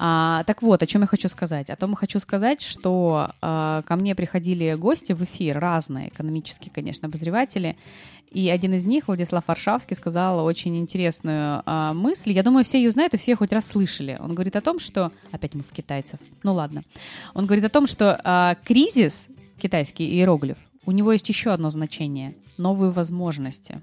А, 0.04 0.42
так 0.48 0.62
вот, 0.62 0.82
о 0.82 0.86
чем 0.86 1.02
я 1.02 1.06
хочу 1.06 1.28
сказать? 1.28 1.70
О 1.70 1.76
том 1.76 1.94
хочу 1.94 2.18
сказать, 2.18 2.60
что 2.60 3.30
э, 3.40 3.82
ко 3.86 3.94
мне 3.94 4.16
приходили 4.16 4.74
гости 4.74 5.12
в 5.12 5.22
эфир, 5.22 5.60
разные 5.60 6.08
экономические, 6.08 6.72
конечно, 6.74 7.06
обозреватели, 7.06 7.76
и 8.32 8.50
один 8.50 8.74
из 8.74 8.84
них, 8.84 9.06
Владислав 9.06 9.44
Варшавский, 9.46 9.94
сказал 9.94 10.44
очень 10.44 10.76
интересную 10.76 11.62
э, 11.64 11.92
мысль. 11.92 12.32
Я 12.32 12.42
думаю, 12.42 12.64
все 12.64 12.78
ее 12.78 12.90
знают 12.90 13.14
и 13.14 13.16
все 13.16 13.36
хоть 13.36 13.52
раз 13.52 13.64
слышали. 13.64 14.18
Он 14.18 14.34
говорит 14.34 14.56
о 14.56 14.60
том, 14.60 14.80
что... 14.80 15.12
Опять 15.30 15.54
мы 15.54 15.62
в 15.62 15.70
китайцев. 15.70 16.18
Ну 16.42 16.52
ладно. 16.52 16.82
Он 17.32 17.46
говорит 17.46 17.64
о 17.64 17.68
том, 17.68 17.86
что 17.86 18.20
э, 18.24 18.56
кризис, 18.64 19.28
китайский 19.60 20.04
иероглиф, 20.04 20.58
у 20.84 20.90
него 20.90 21.12
есть 21.12 21.28
еще 21.28 21.50
одно 21.52 21.70
значение— 21.70 22.34
новые 22.58 22.90
возможности. 22.90 23.80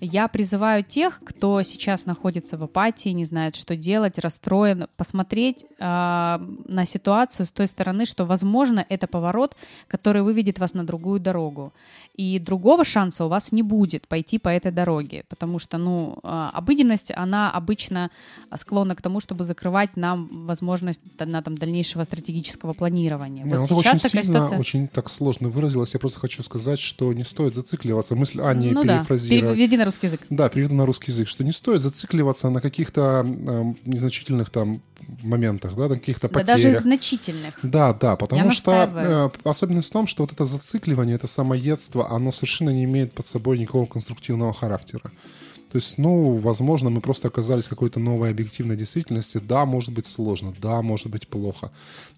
Я 0.00 0.28
призываю 0.28 0.84
тех, 0.84 1.20
кто 1.24 1.62
сейчас 1.62 2.06
находится 2.06 2.56
в 2.56 2.62
апатии, 2.62 3.10
не 3.10 3.24
знает, 3.24 3.56
что 3.56 3.76
делать, 3.76 4.18
расстроен, 4.18 4.86
посмотреть 4.96 5.64
э, 5.78 5.84
на 5.84 6.86
ситуацию 6.86 7.46
с 7.46 7.50
той 7.50 7.66
стороны, 7.66 8.04
что, 8.04 8.24
возможно, 8.24 8.84
это 8.88 9.06
поворот, 9.06 9.56
который 9.88 10.22
выведет 10.22 10.58
вас 10.58 10.74
на 10.74 10.84
другую 10.84 11.20
дорогу. 11.20 11.72
И 12.14 12.38
другого 12.38 12.84
шанса 12.84 13.24
у 13.24 13.28
вас 13.28 13.52
не 13.52 13.62
будет 13.62 14.06
пойти 14.08 14.38
по 14.38 14.48
этой 14.48 14.72
дороге, 14.72 15.24
потому 15.28 15.58
что, 15.58 15.78
ну, 15.78 16.18
э, 16.22 16.50
обыденность, 16.52 17.10
она 17.14 17.50
обычно 17.50 18.10
склонна 18.56 18.94
к 18.94 19.02
тому, 19.02 19.20
чтобы 19.20 19.44
закрывать 19.44 19.96
нам 19.96 20.46
возможность 20.46 21.00
на 21.18 21.42
там 21.42 21.56
дальнейшего 21.56 22.04
стратегического 22.04 22.72
планирования. 22.72 23.44
Не, 23.44 23.56
вот 23.56 23.70
ну, 23.70 23.82
сейчас 23.82 24.04
очень 24.04 24.08
сильно, 24.10 24.24
ситуация... 24.24 24.58
очень 24.58 24.88
так 24.88 25.08
сложно 25.10 25.48
выразилась. 25.48 25.94
Я 25.94 26.00
просто 26.00 26.18
хочу 26.18 26.42
сказать, 26.42 26.80
что 26.80 27.12
не 27.12 27.24
стоит 27.24 27.54
зацикливаться. 27.54 28.14
Мысль 28.14 28.40
Ани 28.40 28.70
ну, 28.70 28.82
перефразировать. 28.82 29.56
Да 29.56 29.85
русский 29.86 30.06
язык. 30.06 30.20
Да, 30.28 30.48
переведу 30.48 30.74
на 30.74 30.86
русский 30.86 31.10
язык, 31.10 31.28
что 31.28 31.44
не 31.44 31.52
стоит 31.52 31.80
зацикливаться 31.80 32.50
на 32.50 32.60
каких-то 32.60 33.24
э, 33.26 33.74
незначительных 33.84 34.50
там 34.50 34.82
моментах, 35.22 35.74
да, 35.74 35.88
на 35.88 35.98
каких-то 35.98 36.28
потерях. 36.28 36.46
Да, 36.46 36.52
даже 36.52 36.78
значительных. 36.80 37.54
Да, 37.62 37.92
да, 37.94 38.16
потому 38.16 38.46
Я 38.46 38.50
что 38.50 38.90
э, 38.94 39.48
особенность 39.48 39.88
в 39.88 39.92
том, 39.92 40.06
что 40.06 40.24
вот 40.24 40.32
это 40.32 40.44
зацикливание, 40.44 41.16
это 41.16 41.26
самоедство, 41.26 42.10
оно 42.10 42.32
совершенно 42.32 42.70
не 42.70 42.84
имеет 42.84 43.12
под 43.12 43.26
собой 43.26 43.58
никакого 43.58 43.86
конструктивного 43.86 44.52
характера. 44.52 45.10
То 45.70 45.76
есть, 45.76 45.98
ну, 45.98 46.36
возможно, 46.36 46.90
мы 46.90 47.00
просто 47.00 47.28
оказались 47.28 47.64
в 47.64 47.68
какой-то 47.68 47.98
новой 47.98 48.30
объективной 48.30 48.76
действительности. 48.76 49.38
Да, 49.38 49.66
может 49.66 49.92
быть 49.92 50.06
сложно, 50.06 50.54
да, 50.60 50.80
может 50.80 51.08
быть 51.08 51.26
плохо. 51.26 51.72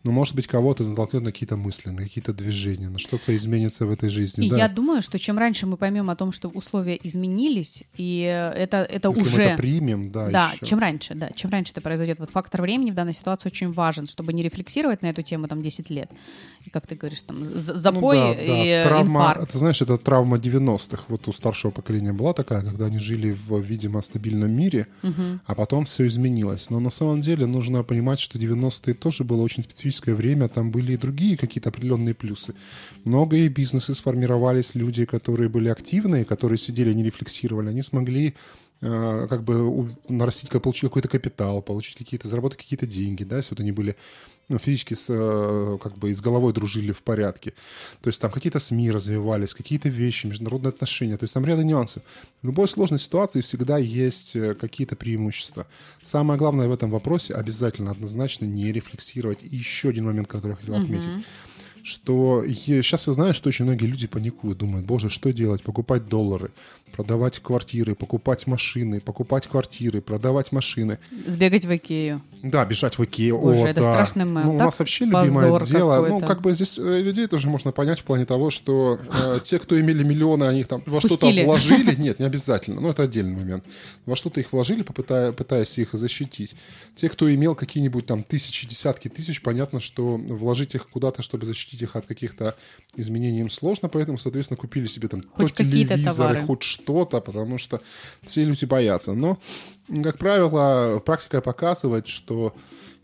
Но, 0.05 0.13
может 0.13 0.35
быть, 0.35 0.47
кого-то 0.47 0.85
натолкнет 0.85 1.23
на 1.23 1.33
какие-то 1.33 1.57
мысли, 1.57 1.91
на 1.91 2.03
какие-то 2.03 2.33
движения, 2.33 2.89
на 2.89 2.99
что-то 2.99 3.35
изменится 3.35 3.87
в 3.87 3.91
этой 3.91 4.11
жизни. 4.11 4.47
И 4.47 4.51
да. 4.51 4.59
я 4.59 4.69
думаю, 4.69 5.01
что 5.03 5.19
чем 5.19 5.39
раньше 5.39 5.67
мы 5.67 5.77
поймем 5.77 6.11
о 6.11 6.17
том, 6.17 6.31
что 6.31 6.49
условия 6.49 6.99
изменились, 7.03 7.85
и 7.97 8.21
это, 8.21 8.79
это 8.79 9.09
Если 9.09 9.23
уже... 9.23 9.37
мы 9.37 9.43
это 9.43 9.59
примем, 9.59 10.13
да, 10.13 10.29
Да, 10.29 10.51
еще. 10.55 10.67
чем 10.67 10.79
раньше, 10.79 11.15
да, 11.15 11.31
чем 11.31 11.51
раньше 11.51 11.73
это 11.73 11.81
произойдет. 11.81 12.19
Вот 12.19 12.31
фактор 12.31 12.63
времени 12.63 12.91
в 12.91 12.95
данной 12.95 13.15
ситуации 13.15 13.49
очень 13.49 13.73
важен, 13.73 14.07
чтобы 14.07 14.33
не 14.33 14.43
рефлексировать 14.43 15.03
на 15.03 15.07
эту 15.07 15.23
тему 15.23 15.49
там 15.49 15.63
10 15.63 15.91
лет. 15.91 16.11
И 16.65 16.71
как 16.71 16.87
ты 16.87 16.97
говоришь, 16.97 17.23
там, 17.23 17.45
запой 17.45 18.19
ну, 18.19 18.35
да, 18.35 18.43
и 18.43 18.83
да. 18.83 18.89
Травма, 18.89 19.21
инфаркт. 19.21 19.53
Ты 19.53 19.59
знаешь, 19.59 19.81
это 19.81 19.97
травма 19.97 20.37
90-х. 20.37 21.05
Вот 21.09 21.29
у 21.29 21.33
старшего 21.33 21.71
поколения 21.71 22.13
была 22.13 22.35
такая, 22.35 22.63
когда 22.63 22.87
они 22.87 22.99
жили 22.99 23.38
в, 23.47 23.61
видимо, 23.61 24.01
стабильном 24.03 24.51
мире, 24.51 24.87
угу. 25.03 25.41
а 25.45 25.55
потом 25.55 25.85
все 25.85 26.07
изменилось. 26.07 26.71
Но 26.71 26.81
на 26.81 26.91
самом 26.91 27.21
деле 27.21 27.47
нужно 27.47 27.83
понимать, 27.83 28.21
что 28.21 28.39
90-е 28.39 28.95
тоже 28.95 29.25
было 29.25 29.43
очень 29.43 29.63
специфическое 29.63 30.15
время, 30.15 30.49
там 30.49 30.71
были 30.71 30.93
и 30.93 30.97
другие 30.97 31.37
какие-то 31.37 31.69
определенные 31.71 32.15
плюсы. 32.15 32.55
Многие 33.05 33.49
бизнесы 33.49 33.95
сформировались, 33.95 34.75
люди, 34.75 35.05
которые 35.05 35.49
были 35.49 35.69
активные, 35.69 36.25
которые 36.25 36.59
сидели, 36.59 36.93
не 36.93 37.05
рефлексировали, 37.05 37.69
они 37.69 37.83
смогли 37.83 38.35
как 38.81 39.43
бы 39.43 39.97
нарастить, 40.09 40.51
получить 40.51 40.83
какой-то 40.83 41.09
капитал, 41.09 41.63
получить 41.63 41.97
какие-то, 41.97 42.29
заработать 42.29 42.59
какие-то 42.59 42.87
деньги, 42.87 43.25
да, 43.25 43.39
если 43.39 43.51
вот 43.51 43.61
они 43.61 43.73
были 43.73 43.97
ну, 44.49 44.59
физически 44.59 44.95
с, 44.95 45.07
э, 45.11 45.79
как 45.83 45.99
бы 45.99 46.11
и 46.11 46.15
с 46.15 46.21
головой 46.21 46.53
дружили 46.53 46.93
в 46.93 47.03
порядке. 47.03 47.53
То 48.01 48.09
есть 48.09 48.21
там 48.21 48.31
какие-то 48.31 48.59
СМИ 48.59 48.91
развивались, 48.91 49.53
какие-то 49.53 49.89
вещи, 49.89 50.27
международные 50.27 50.71
отношения. 50.71 51.17
То 51.17 51.25
есть 51.25 51.35
там 51.35 51.45
ряд 51.45 51.63
нюансов. 51.63 52.03
В 52.43 52.47
любой 52.47 52.69
сложной 52.69 52.99
ситуации 52.99 53.43
всегда 53.43 53.79
есть 53.79 54.37
э, 54.37 54.55
какие-то 54.55 54.97
преимущества. 54.97 55.67
Самое 56.03 56.39
главное 56.39 56.69
в 56.69 56.73
этом 56.73 56.91
вопросе 56.91 57.35
обязательно, 57.35 57.91
однозначно 57.91 58.47
не 58.47 58.73
рефлексировать. 58.73 59.43
И 59.43 59.55
еще 59.55 59.91
один 59.91 60.07
момент, 60.07 60.29
который 60.29 60.53
я 60.53 60.57
хотел 60.57 60.75
отметить. 60.77 61.15
Uh-huh 61.15 61.25
что 61.89 62.45
сейчас 62.47 63.07
я 63.07 63.13
знаю, 63.15 63.35
что 63.35 63.49
очень 63.49 63.65
многие 63.65 63.87
люди 63.87 64.07
паникуют, 64.07 64.59
думают, 64.59 64.87
боже, 64.87 65.09
что 65.09 65.33
делать, 65.33 65.63
покупать 65.63 66.07
доллары, 66.07 66.51
продавать 66.93 67.39
квартиры, 67.39 67.95
покупать 67.95 68.47
машины, 68.47 69.01
покупать 69.01 69.47
квартиры, 69.47 70.01
продавать 70.01 70.53
машины. 70.53 70.99
Сбегать 71.27 71.65
в 71.65 71.75
Икею. 71.75 72.23
Да, 72.43 72.65
бежать 72.65 72.99
в 72.99 73.05
Икею. 73.05 73.39
Боже, 73.39 73.61
О, 73.61 73.69
это 73.69 73.81
да. 73.81 73.95
страшный 73.95 74.25
мем. 74.25 74.45
Ну, 74.45 74.55
у 74.55 74.59
нас 74.59 74.79
вообще 74.79 75.05
любимое 75.07 75.65
дело. 75.65 76.07
Ну, 76.07 76.21
как 76.21 76.43
бы 76.43 76.53
здесь 76.53 76.79
э, 76.79 77.01
людей 77.01 77.27
тоже 77.27 77.49
можно 77.49 77.73
понять 77.73 78.01
в 78.01 78.05
плане 78.05 78.27
того, 78.27 78.51
что 78.51 78.99
э, 79.13 79.41
те, 79.43 79.59
кто 79.59 79.81
имели 79.81 80.03
миллионы, 80.03 80.45
они 80.45 80.65
там 80.65 80.83
во 80.87 81.01
что-то 81.01 81.27
вложили. 81.27 81.95
Нет, 81.99 82.19
не 82.19 82.27
обязательно. 82.27 82.81
Ну, 82.81 82.91
это 82.91 83.05
отдельный 83.05 83.35
момент. 83.35 83.65
Во 84.05 84.15
что-то 84.15 84.41
их 84.41 84.53
вложили, 84.53 84.83
попытая, 84.83 85.33
пытаясь 85.33 85.79
их 85.79 85.91
защитить. 85.93 86.55
Те, 86.97 87.09
кто 87.09 87.33
имел 87.33 87.55
какие-нибудь 87.55 88.07
там 88.07 88.23
тысячи, 88.23 88.67
десятки 88.67 89.09
тысяч, 89.09 89.41
понятно, 89.41 89.81
что 89.81 90.17
вложить 90.17 90.75
их 90.75 90.89
куда-то, 90.89 91.23
чтобы 91.23 91.47
защитить 91.47 91.78
их 91.83 91.97
от 91.97 92.07
каких-то 92.07 92.55
изменений 92.97 93.41
им 93.41 93.51
сложно, 93.51 93.89
поэтому, 93.89 94.19
соответственно, 94.19 94.57
купили 94.57 94.87
себе 94.87 95.09
там 95.09 95.23
хоть 95.33 95.55
то 95.55 95.65
телевизоры, 95.65 96.45
хоть 96.47 96.63
что-то, 96.63 97.21
потому 97.21 97.59
что 97.59 97.81
все 98.23 98.45
люди 98.45 98.65
боятся. 98.65 99.15
Но, 99.15 99.39
как 100.03 100.19
правило, 100.19 101.01
практика 101.05 101.41
показывает, 101.41 102.09
что 102.09 102.55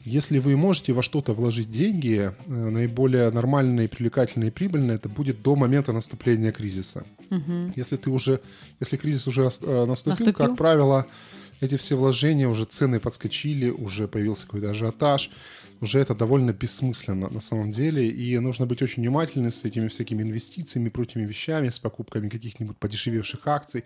если 0.04 0.38
вы 0.38 0.56
можете 0.56 0.92
во 0.92 1.02
что-то 1.02 1.32
вложить 1.32 1.70
деньги, 1.70 2.30
э, 2.46 2.52
наиболее 2.52 3.30
нормальное, 3.30 3.88
привлекательное 3.88 4.48
и 4.48 4.50
прибыльное 4.50 4.96
это 4.96 5.08
будет 5.08 5.42
до 5.42 5.56
момента 5.56 5.92
наступления 5.92 6.52
кризиса. 6.52 7.04
Угу. 7.30 7.72
Если 7.74 7.96
ты 7.96 8.10
уже, 8.10 8.40
если 8.80 8.98
кризис 8.98 9.26
уже 9.26 9.44
наступил, 9.44 9.86
наступил, 9.86 10.32
как 10.34 10.56
правило, 10.56 11.06
эти 11.60 11.76
все 11.78 11.96
вложения 11.96 12.48
уже 12.48 12.66
цены 12.66 13.00
подскочили, 13.00 13.70
уже 13.70 14.06
появился 14.06 14.44
какой-то 14.44 14.70
ажиотаж, 14.70 15.30
уже 15.80 16.00
это 16.00 16.14
довольно 16.14 16.52
бессмысленно 16.52 17.28
на 17.28 17.40
самом 17.40 17.70
деле, 17.70 18.08
и 18.08 18.38
нужно 18.38 18.66
быть 18.66 18.82
очень 18.82 19.02
внимательным 19.02 19.50
с 19.50 19.64
этими 19.64 19.88
всякими 19.88 20.22
инвестициями, 20.22 20.88
прочими 20.88 21.24
вещами, 21.24 21.68
с 21.68 21.78
покупками 21.78 22.28
каких-нибудь 22.28 22.76
подешевевших 22.78 23.46
акций, 23.46 23.84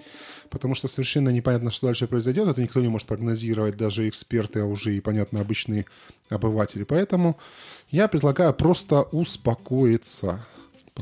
потому 0.51 0.75
что 0.75 0.89
совершенно 0.89 1.31
непонятно, 1.31 1.71
что 1.71 1.87
дальше 1.87 2.07
произойдет, 2.07 2.49
это 2.49 2.63
никто 2.63 2.81
не 2.81 2.89
может 2.89 3.09
прогнозировать, 3.09 3.77
даже 3.77 4.09
эксперты, 4.09 4.61
а 4.61 4.65
уже 4.65 4.97
и, 4.97 5.01
понятно, 5.01 5.41
обычные 5.41 5.87
обыватели. 6.29 6.85
Поэтому 6.85 7.39
я 7.91 8.09
предлагаю 8.09 8.55
просто 8.55 9.03
успокоиться. 9.03 10.45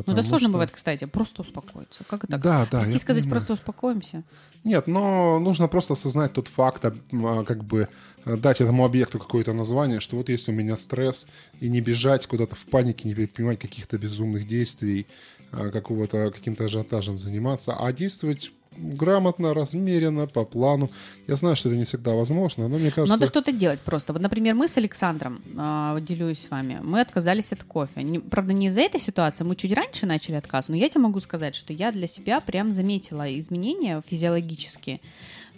Ну, 0.04 0.12
это 0.12 0.22
сложно 0.22 0.46
что... 0.46 0.52
бывает, 0.52 0.70
кстати, 0.70 1.04
просто 1.04 1.42
успокоиться. 1.42 2.04
Как 2.04 2.24
это? 2.24 2.38
Да, 2.38 2.66
да. 2.70 2.80
Хотите 2.80 2.98
сказать, 2.98 3.22
понимаю. 3.22 3.40
просто 3.40 3.52
успокоимся? 3.54 4.24
Нет, 4.64 4.86
но 4.86 5.38
нужно 5.38 5.68
просто 5.68 5.94
осознать 5.94 6.32
тот 6.32 6.48
факт, 6.48 6.84
а, 6.84 7.44
как 7.44 7.64
бы 7.64 7.88
э, 8.24 8.36
дать 8.36 8.60
этому 8.60 8.84
объекту 8.84 9.18
какое-то 9.18 9.52
название, 9.52 10.00
что 10.00 10.16
вот 10.16 10.28
есть 10.28 10.48
у 10.48 10.52
меня 10.52 10.76
стресс, 10.76 11.26
и 11.60 11.68
не 11.68 11.80
бежать 11.80 12.26
куда-то 12.26 12.56
в 12.56 12.66
панике, 12.66 13.08
не 13.08 13.14
предпринимать 13.14 13.58
каких-то 13.58 13.98
безумных 13.98 14.46
действий, 14.46 15.06
а, 15.52 15.70
какого-то 15.70 16.30
каким-то 16.30 16.64
ажиотажем 16.64 17.18
заниматься, 17.18 17.74
а 17.78 17.92
действовать 17.92 18.50
грамотно, 18.78 19.54
размеренно, 19.54 20.26
по 20.26 20.44
плану. 20.44 20.90
Я 21.26 21.36
знаю, 21.36 21.56
что 21.56 21.68
это 21.68 21.78
не 21.78 21.84
всегда 21.84 22.14
возможно, 22.14 22.68
но 22.68 22.78
мне 22.78 22.90
кажется... 22.90 23.14
Надо 23.14 23.26
что-то 23.26 23.52
делать 23.52 23.80
просто. 23.80 24.12
Вот, 24.12 24.22
например, 24.22 24.54
мы 24.54 24.68
с 24.68 24.76
Александром, 24.76 25.42
э, 25.56 25.98
делюсь 26.00 26.46
с 26.46 26.50
вами, 26.50 26.80
мы 26.82 27.00
отказались 27.00 27.52
от 27.52 27.64
кофе. 27.64 28.02
Не, 28.02 28.18
правда, 28.18 28.52
не 28.52 28.66
из-за 28.66 28.82
этой 28.82 29.00
ситуации, 29.00 29.44
мы 29.44 29.56
чуть 29.56 29.72
раньше 29.72 30.06
начали 30.06 30.36
отказ, 30.36 30.68
но 30.68 30.76
я 30.76 30.88
тебе 30.88 31.02
могу 31.02 31.20
сказать, 31.20 31.54
что 31.54 31.72
я 31.72 31.92
для 31.92 32.06
себя 32.06 32.40
прям 32.40 32.70
заметила 32.70 33.26
изменения 33.38 34.02
физиологические. 34.06 35.00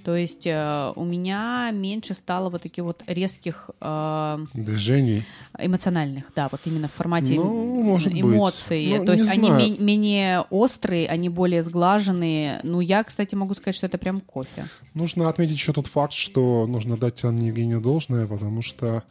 То 0.08 0.16
есть 0.16 0.46
э, 0.46 0.92
у 0.96 1.04
меня 1.04 1.70
меньше 1.70 2.14
стало 2.14 2.48
вот 2.48 2.62
таких 2.62 2.82
вот 2.82 3.02
резких 3.06 3.68
э, 3.78 4.38
движений 4.54 5.24
эмоциональных, 5.58 6.32
да, 6.34 6.48
вот 6.50 6.62
именно 6.64 6.88
в 6.88 6.92
формате 6.92 7.34
ну, 7.34 7.82
может 7.82 8.14
эмоций. 8.14 8.88
Быть. 8.88 9.00
Ну, 9.00 9.04
То 9.04 9.12
есть 9.12 9.30
они 9.30 9.50
ме- 9.50 9.76
менее 9.78 10.46
острые, 10.48 11.08
они 11.08 11.28
более 11.28 11.62
сглаженные. 11.62 12.60
Ну, 12.62 12.80
я, 12.80 13.04
кстати, 13.04 13.34
могу 13.34 13.52
сказать, 13.52 13.74
что 13.74 13.84
это 13.84 13.98
прям 13.98 14.22
кофе. 14.22 14.64
Нужно 14.94 15.28
отметить 15.28 15.56
еще 15.56 15.74
тот 15.74 15.88
факт, 15.88 16.14
что 16.14 16.66
нужно 16.66 16.96
дать 16.96 17.22
Анне 17.24 17.48
Евгению 17.48 17.82
должное, 17.82 18.26
потому 18.26 18.62
что 18.62 19.02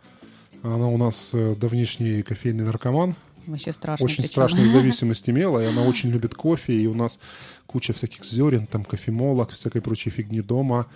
она 0.64 0.88
у 0.88 0.98
нас 0.98 1.30
э, 1.32 1.54
давнишний 1.56 2.24
кофейный 2.24 2.66
наркоман. 2.66 3.14
Вообще 3.48 3.74
страшно. 3.74 4.06
Очень 4.06 4.26
страшную 4.26 4.70
зависимость 4.78 5.30
имела, 5.30 5.60
и 5.60 5.66
она 5.66 5.84
очень 5.84 6.10
любит 6.10 6.36
кофе, 6.36 6.74
и 6.74 6.88
у 6.88 6.94
нас 6.94 7.20
куча 7.66 7.94
всяких 7.94 8.24
зерен, 8.24 8.68
там 8.68 8.86
кофемолок, 8.86 9.52
всякой 9.52 9.82
прочей 9.82 10.10
фигни 10.10 10.42
дома. 10.42 10.88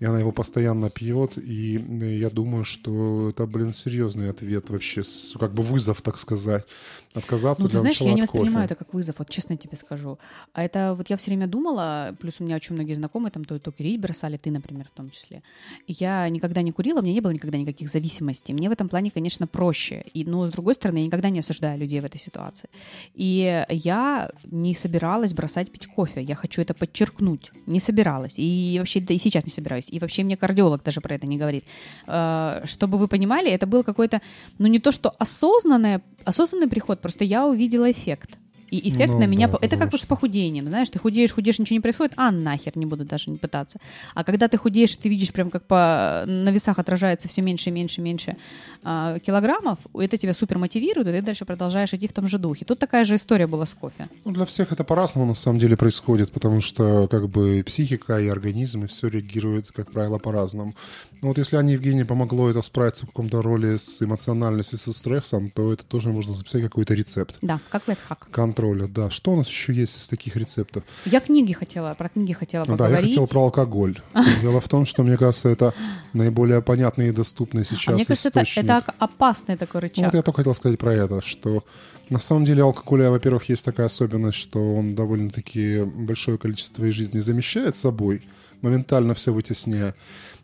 И 0.00 0.04
она 0.04 0.18
его 0.18 0.32
постоянно 0.32 0.90
пьет, 0.90 1.38
и 1.38 1.80
я 2.18 2.30
думаю, 2.30 2.64
что 2.64 3.30
это, 3.30 3.46
блин, 3.46 3.72
серьезный 3.72 4.30
ответ 4.30 4.70
вообще, 4.70 5.02
как 5.38 5.54
бы 5.54 5.62
вызов, 5.62 6.02
так 6.02 6.18
сказать, 6.18 6.66
отказаться 7.14 7.64
ну, 7.64 7.70
для 7.70 7.78
ты 7.78 7.80
знаешь, 7.80 8.00
я 8.00 8.12
не 8.12 8.22
воспринимаю 8.22 8.66
кофе. 8.68 8.74
это 8.74 8.74
как 8.74 8.94
вызов, 8.94 9.18
вот 9.18 9.30
честно 9.30 9.56
тебе 9.56 9.76
скажу. 9.76 10.18
А 10.52 10.64
это 10.64 10.94
вот 10.96 11.10
я 11.10 11.16
все 11.16 11.30
время 11.30 11.46
думала, 11.46 12.14
плюс 12.20 12.40
у 12.40 12.44
меня 12.44 12.56
очень 12.56 12.74
многие 12.74 12.94
знакомые 12.94 13.30
там 13.30 13.44
то, 13.44 13.58
то 13.58 13.70
курить 13.72 14.00
бросали, 14.00 14.36
ты, 14.36 14.50
например, 14.50 14.88
в 14.92 14.96
том 14.96 15.10
числе. 15.10 15.42
Я 15.86 16.28
никогда 16.28 16.62
не 16.62 16.72
курила, 16.72 16.98
у 16.98 17.02
меня 17.02 17.14
не 17.14 17.20
было 17.20 17.30
никогда 17.30 17.56
никаких 17.56 17.88
зависимостей. 17.88 18.52
Мне 18.52 18.68
в 18.68 18.72
этом 18.72 18.88
плане, 18.88 19.10
конечно, 19.10 19.46
проще. 19.46 20.04
И, 20.12 20.24
но, 20.24 20.46
с 20.46 20.50
другой 20.50 20.74
стороны, 20.74 20.98
я 20.98 21.06
никогда 21.06 21.30
не 21.30 21.38
осуждаю 21.38 21.78
людей 21.78 22.00
в 22.00 22.04
этой 22.04 22.18
ситуации. 22.18 22.68
И 23.14 23.64
я 23.68 24.30
не 24.44 24.74
собиралась 24.74 25.32
бросать 25.32 25.70
пить 25.70 25.86
кофе. 25.86 26.22
Я 26.22 26.34
хочу 26.34 26.62
это 26.62 26.74
подчеркнуть. 26.74 27.52
Не 27.66 27.80
собиралась. 27.80 28.34
И 28.36 28.76
вообще, 28.78 29.00
да 29.00 29.14
и 29.14 29.18
сейчас 29.18 29.44
не 29.44 29.50
собираюсь. 29.50 29.83
И 29.90 29.98
вообще 29.98 30.24
мне 30.24 30.36
кардиолог 30.36 30.82
даже 30.82 31.00
про 31.00 31.14
это 31.14 31.26
не 31.26 31.38
говорит. 31.38 31.64
Э, 32.06 32.62
чтобы 32.64 32.98
вы 32.98 33.08
понимали, 33.08 33.50
это 33.50 33.66
был 33.66 33.84
какой-то, 33.84 34.20
ну 34.58 34.66
не 34.66 34.78
то 34.78 34.92
что 34.92 35.10
осознанное, 35.18 36.02
осознанный 36.24 36.68
приход, 36.68 37.00
просто 37.00 37.24
я 37.24 37.46
увидела 37.46 37.90
эффект. 37.90 38.38
И 38.74 38.90
эффект 38.90 39.12
ну, 39.12 39.20
на 39.20 39.26
меня... 39.26 39.46
Да, 39.46 39.58
это 39.60 39.76
как 39.76 39.92
вот 39.92 40.00
с 40.00 40.06
похудением, 40.06 40.66
знаешь, 40.66 40.90
ты 40.90 40.98
худеешь, 40.98 41.32
худеешь, 41.32 41.58
ничего 41.60 41.74
не 41.74 41.80
происходит, 41.80 42.14
а 42.16 42.32
нахер, 42.32 42.76
не 42.76 42.86
буду 42.86 43.04
даже 43.04 43.30
не 43.30 43.38
пытаться. 43.38 43.78
А 44.14 44.24
когда 44.24 44.48
ты 44.48 44.56
худеешь, 44.56 44.96
ты 44.96 45.08
видишь 45.08 45.32
прям 45.32 45.50
как 45.50 45.64
по... 45.66 46.24
на 46.26 46.50
весах 46.50 46.78
отражается 46.80 47.28
все 47.28 47.40
меньше, 47.42 47.70
меньше, 47.70 48.00
меньше 48.00 48.36
а, 48.82 49.18
килограммов, 49.20 49.78
это 49.94 50.16
тебя 50.16 50.34
супер 50.34 50.58
мотивирует, 50.58 51.06
и 51.06 51.12
ты 51.12 51.22
дальше 51.22 51.44
продолжаешь 51.44 51.94
идти 51.94 52.08
в 52.08 52.12
том 52.12 52.26
же 52.26 52.38
духе. 52.38 52.64
Тут 52.64 52.80
такая 52.80 53.04
же 53.04 53.14
история 53.14 53.46
была 53.46 53.64
с 53.64 53.74
кофе. 53.74 54.08
Ну, 54.24 54.32
для 54.32 54.44
всех 54.44 54.72
это 54.72 54.82
по-разному 54.82 55.26
на 55.26 55.34
самом 55.34 55.60
деле 55.60 55.76
происходит, 55.76 56.32
потому 56.32 56.60
что 56.60 57.06
как 57.08 57.28
бы 57.28 57.62
психика 57.64 58.18
и 58.18 58.26
организм, 58.28 58.84
и 58.84 58.86
все 58.88 59.08
реагирует, 59.08 59.70
как 59.72 59.92
правило, 59.92 60.18
по-разному. 60.18 60.74
Но 61.22 61.28
вот 61.28 61.38
если 61.38 61.56
Анне 61.56 61.74
Евгении 61.74 62.02
помогло 62.02 62.50
это 62.50 62.60
справиться 62.62 63.04
в 63.04 63.08
каком-то 63.08 63.40
роли 63.40 63.78
с 63.78 64.02
эмоциональностью, 64.02 64.78
со 64.78 64.92
стрессом, 64.92 65.50
то 65.50 65.72
это 65.72 65.84
тоже 65.84 66.10
можно 66.10 66.34
записать 66.34 66.62
какой-то 66.62 66.94
рецепт. 66.94 67.38
Да, 67.40 67.60
как 67.70 67.88
лайфхак. 67.88 68.28
Контроля, 68.64 68.88
да. 68.88 69.10
Что 69.10 69.32
у 69.32 69.36
нас 69.36 69.48
еще 69.48 69.72
есть 69.74 69.98
из 69.98 70.08
таких 70.08 70.36
рецептов? 70.36 70.84
Я 71.04 71.20
книги 71.20 71.52
хотела, 71.52 71.94
про 71.94 72.08
книги 72.08 72.32
хотела 72.32 72.64
поговорить. 72.64 72.94
Да, 72.94 73.00
я 73.00 73.06
хотела 73.08 73.26
про 73.26 73.40
алкоголь. 73.42 73.98
Дело 74.42 74.60
в 74.60 74.68
том, 74.68 74.86
что, 74.86 75.02
мне 75.02 75.16
кажется, 75.18 75.48
это 75.48 75.74
наиболее 76.12 76.62
понятный 76.62 77.08
и 77.08 77.12
доступный 77.12 77.64
сейчас 77.64 77.88
а 77.88 77.92
мне 77.92 78.04
кажется, 78.06 78.28
это, 78.28 78.40
это 78.60 78.94
опасный 78.98 79.56
такой 79.56 79.82
рычаг. 79.82 79.98
Ну, 79.98 80.04
вот 80.04 80.14
я 80.14 80.22
только 80.22 80.38
хотел 80.38 80.54
сказать 80.54 80.78
про 80.78 80.94
это, 80.94 81.20
что 81.22 81.64
на 82.08 82.20
самом 82.20 82.44
деле 82.44 82.62
алкоголь, 82.62 83.02
во-первых, 83.02 83.48
есть 83.50 83.64
такая 83.64 83.86
особенность, 83.86 84.38
что 84.38 84.76
он 84.76 84.94
довольно-таки 84.94 85.82
большое 85.82 86.38
количество 86.38 86.76
твоей 86.76 86.92
жизни 86.92 87.20
замещает 87.20 87.76
собой, 87.76 88.22
моментально 88.62 89.14
все 89.14 89.32
вытесняя. 89.32 89.94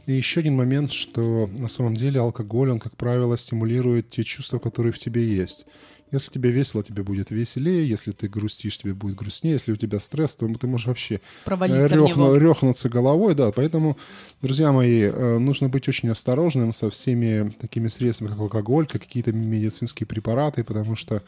И 0.06 0.12
еще 0.12 0.40
один 0.40 0.56
момент, 0.56 0.92
что 0.92 1.48
на 1.58 1.68
самом 1.68 1.94
деле 1.94 2.20
алкоголь, 2.20 2.70
он, 2.70 2.80
как 2.80 2.96
правило, 2.96 3.36
стимулирует 3.38 4.10
те 4.10 4.24
чувства, 4.24 4.58
которые 4.58 4.92
в 4.92 4.98
тебе 4.98 5.26
есть. 5.26 5.66
Если 6.12 6.30
тебе 6.30 6.50
весело, 6.50 6.82
тебе 6.82 7.02
будет 7.02 7.30
веселее. 7.30 7.88
Если 7.88 8.10
ты 8.10 8.28
грустишь, 8.28 8.78
тебе 8.78 8.94
будет 8.94 9.16
грустнее. 9.16 9.54
Если 9.54 9.72
у 9.72 9.76
тебя 9.76 10.00
стресс, 10.00 10.34
то 10.34 10.46
ты 10.54 10.66
можешь 10.66 10.86
вообще 10.86 11.20
рехну, 11.46 12.36
рехнуться 12.36 12.88
головой. 12.88 13.34
Да, 13.34 13.52
поэтому, 13.52 13.96
друзья 14.42 14.72
мои, 14.72 15.02
э, 15.02 15.38
нужно 15.38 15.68
быть 15.68 15.88
очень 15.88 16.10
осторожным 16.10 16.72
со 16.72 16.90
всеми 16.90 17.50
такими 17.60 17.88
средствами, 17.88 18.30
как 18.30 18.40
алкоголь, 18.40 18.86
как 18.86 19.02
какие-то 19.02 19.32
медицинские 19.32 20.06
препараты, 20.06 20.64
потому 20.64 20.96
что 20.96 21.22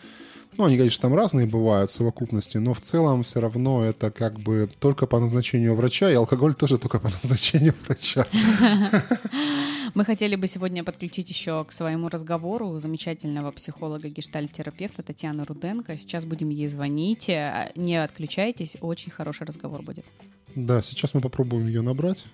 ну, 0.59 0.67
они, 0.67 0.77
конечно, 0.77 1.01
там 1.03 1.15
разные 1.15 1.47
бывают 1.47 1.91
в 1.91 1.95
совокупности, 1.95 2.59
но 2.59 2.75
в 2.75 2.81
целом 2.81 3.23
все 3.23 3.41
равно 3.41 3.85
это 3.85 4.11
как 4.11 4.39
бы 4.39 4.69
только 4.81 5.07
по 5.07 5.19
назначению 5.19 5.75
врача, 5.75 6.11
и 6.11 6.15
алкоголь 6.15 6.55
тоже 6.55 6.77
только 6.77 6.99
по 6.99 7.09
назначению 7.23 7.75
врача. 7.87 8.27
Мы 9.95 10.07
хотели 10.07 10.37
бы 10.37 10.47
сегодня 10.47 10.85
подключить 10.85 11.29
еще 11.29 11.65
к 11.65 11.73
своему 11.73 12.09
разговору 12.09 12.79
замечательного 12.79 13.53
психолога-гештальт-терапевта 13.53 15.03
Татьяны 15.03 15.45
Руденко. 15.45 15.99
Сейчас 15.99 16.25
будем 16.25 16.49
ей 16.49 16.67
звонить. 16.69 17.29
Не 17.29 18.03
отключайтесь, 18.03 18.79
очень 18.81 19.13
хороший 19.13 19.47
разговор 19.47 19.83
будет. 19.83 20.07
Да, 20.55 20.81
сейчас 20.81 21.13
мы 21.13 21.21
попробуем 21.21 21.67
ее 21.67 21.83
набрать. 21.83 22.25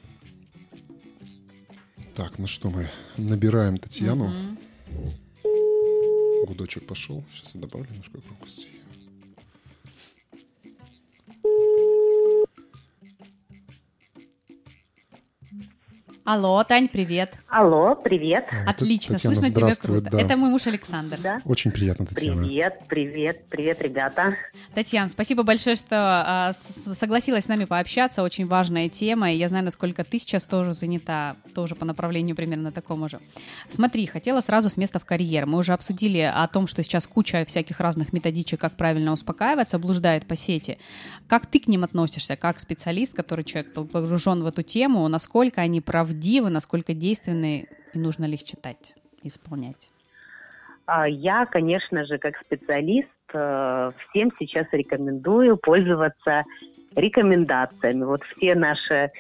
Так, 2.15 2.39
ну 2.39 2.47
что 2.47 2.71
мы 2.71 2.89
набираем 3.17 3.79
Татьяну. 3.79 4.57
Угу. 4.93 6.47
Гудочек 6.47 6.87
пошел. 6.87 7.25
Сейчас 7.31 7.57
я 7.57 7.61
добавлю 7.61 7.89
немножко 7.91 8.19
громкости. 8.19 8.69
Алло, 16.31 16.63
Тань, 16.63 16.89
привет. 16.89 17.33
Алло, 17.49 17.95
привет. 17.95 18.49
А, 18.53 18.69
Отлично, 18.73 19.15
Татьяна, 19.15 19.35
слышно 19.35 19.51
тебя 19.51 19.73
круто. 19.75 20.11
Да. 20.11 20.21
Это 20.21 20.37
мой 20.37 20.51
муж 20.51 20.67
Александр. 20.67 21.19
Да? 21.23 21.41
Очень 21.47 21.71
приятно, 21.71 22.05
Татьяна. 22.05 22.45
Привет, 22.45 22.83
привет, 22.87 23.45
привет, 23.49 23.81
ребята. 23.81 24.37
Татьяна, 24.75 25.09
спасибо 25.09 25.43
большое, 25.43 25.75
что 25.75 25.97
а, 25.97 26.53
согласилась 26.93 27.45
с 27.45 27.49
нами 27.49 27.65
пообщаться. 27.65 28.23
Очень 28.23 28.47
важная 28.47 28.91
тема, 28.91 29.33
и 29.33 29.39
я 29.39 29.49
знаю, 29.49 29.65
насколько 29.65 30.05
ты 30.05 30.19
сейчас 30.19 30.45
тоже 30.45 30.75
занята, 30.75 31.37
тоже 31.55 31.75
по 31.75 31.87
направлению 31.87 32.37
примерно 32.37 32.73
такому 32.73 33.09
же. 33.09 33.21
Смотри, 33.71 34.05
хотела 34.05 34.43
сразу 34.43 34.69
с 34.69 34.77
места 34.77 34.99
в 34.99 35.07
карьер. 35.07 35.47
Мы 35.47 35.57
уже 35.57 35.73
обсудили 35.73 36.19
о 36.19 36.47
том, 36.49 36.67
что 36.67 36.83
сейчас 36.83 37.07
куча 37.07 37.47
всяких 37.47 37.81
разных 37.81 38.13
методичек, 38.13 38.61
как 38.61 38.77
правильно 38.77 39.13
успокаиваться, 39.13 39.79
блуждает 39.79 40.27
по 40.27 40.37
сети. 40.37 40.77
Как 41.27 41.47
ты 41.47 41.59
к 41.59 41.69
ним 41.69 41.85
относишься, 41.85 42.37
как 42.37 42.61
специалист, 42.61 43.15
который 43.15 43.47
человек 43.47 43.73
погружен 43.73 44.43
в 44.43 44.47
эту 44.47 44.63
тему, 44.63 45.09
насколько 45.09 45.63
они 45.63 45.81
правдивы? 45.81 46.18
Правдивы, 46.19 46.51
насколько 46.51 46.95
действенны 46.95 47.69
и 47.95 47.99
нужно 47.99 48.25
ли 48.25 48.35
их 48.35 48.43
читать, 48.43 48.95
исполнять? 49.23 49.89
А, 50.87 51.09
я, 51.09 51.47
конечно 51.47 52.05
же, 52.07 52.19
как 52.19 52.37
специалист, 52.39 53.09
э, 53.33 53.93
всем 54.11 54.33
сейчас 54.39 54.67
рекомендую 54.73 55.57
пользоваться 55.57 56.45
рекомендациями. 56.97 58.05
Вот 58.05 58.23
все 58.25 58.55
наши 58.55 59.11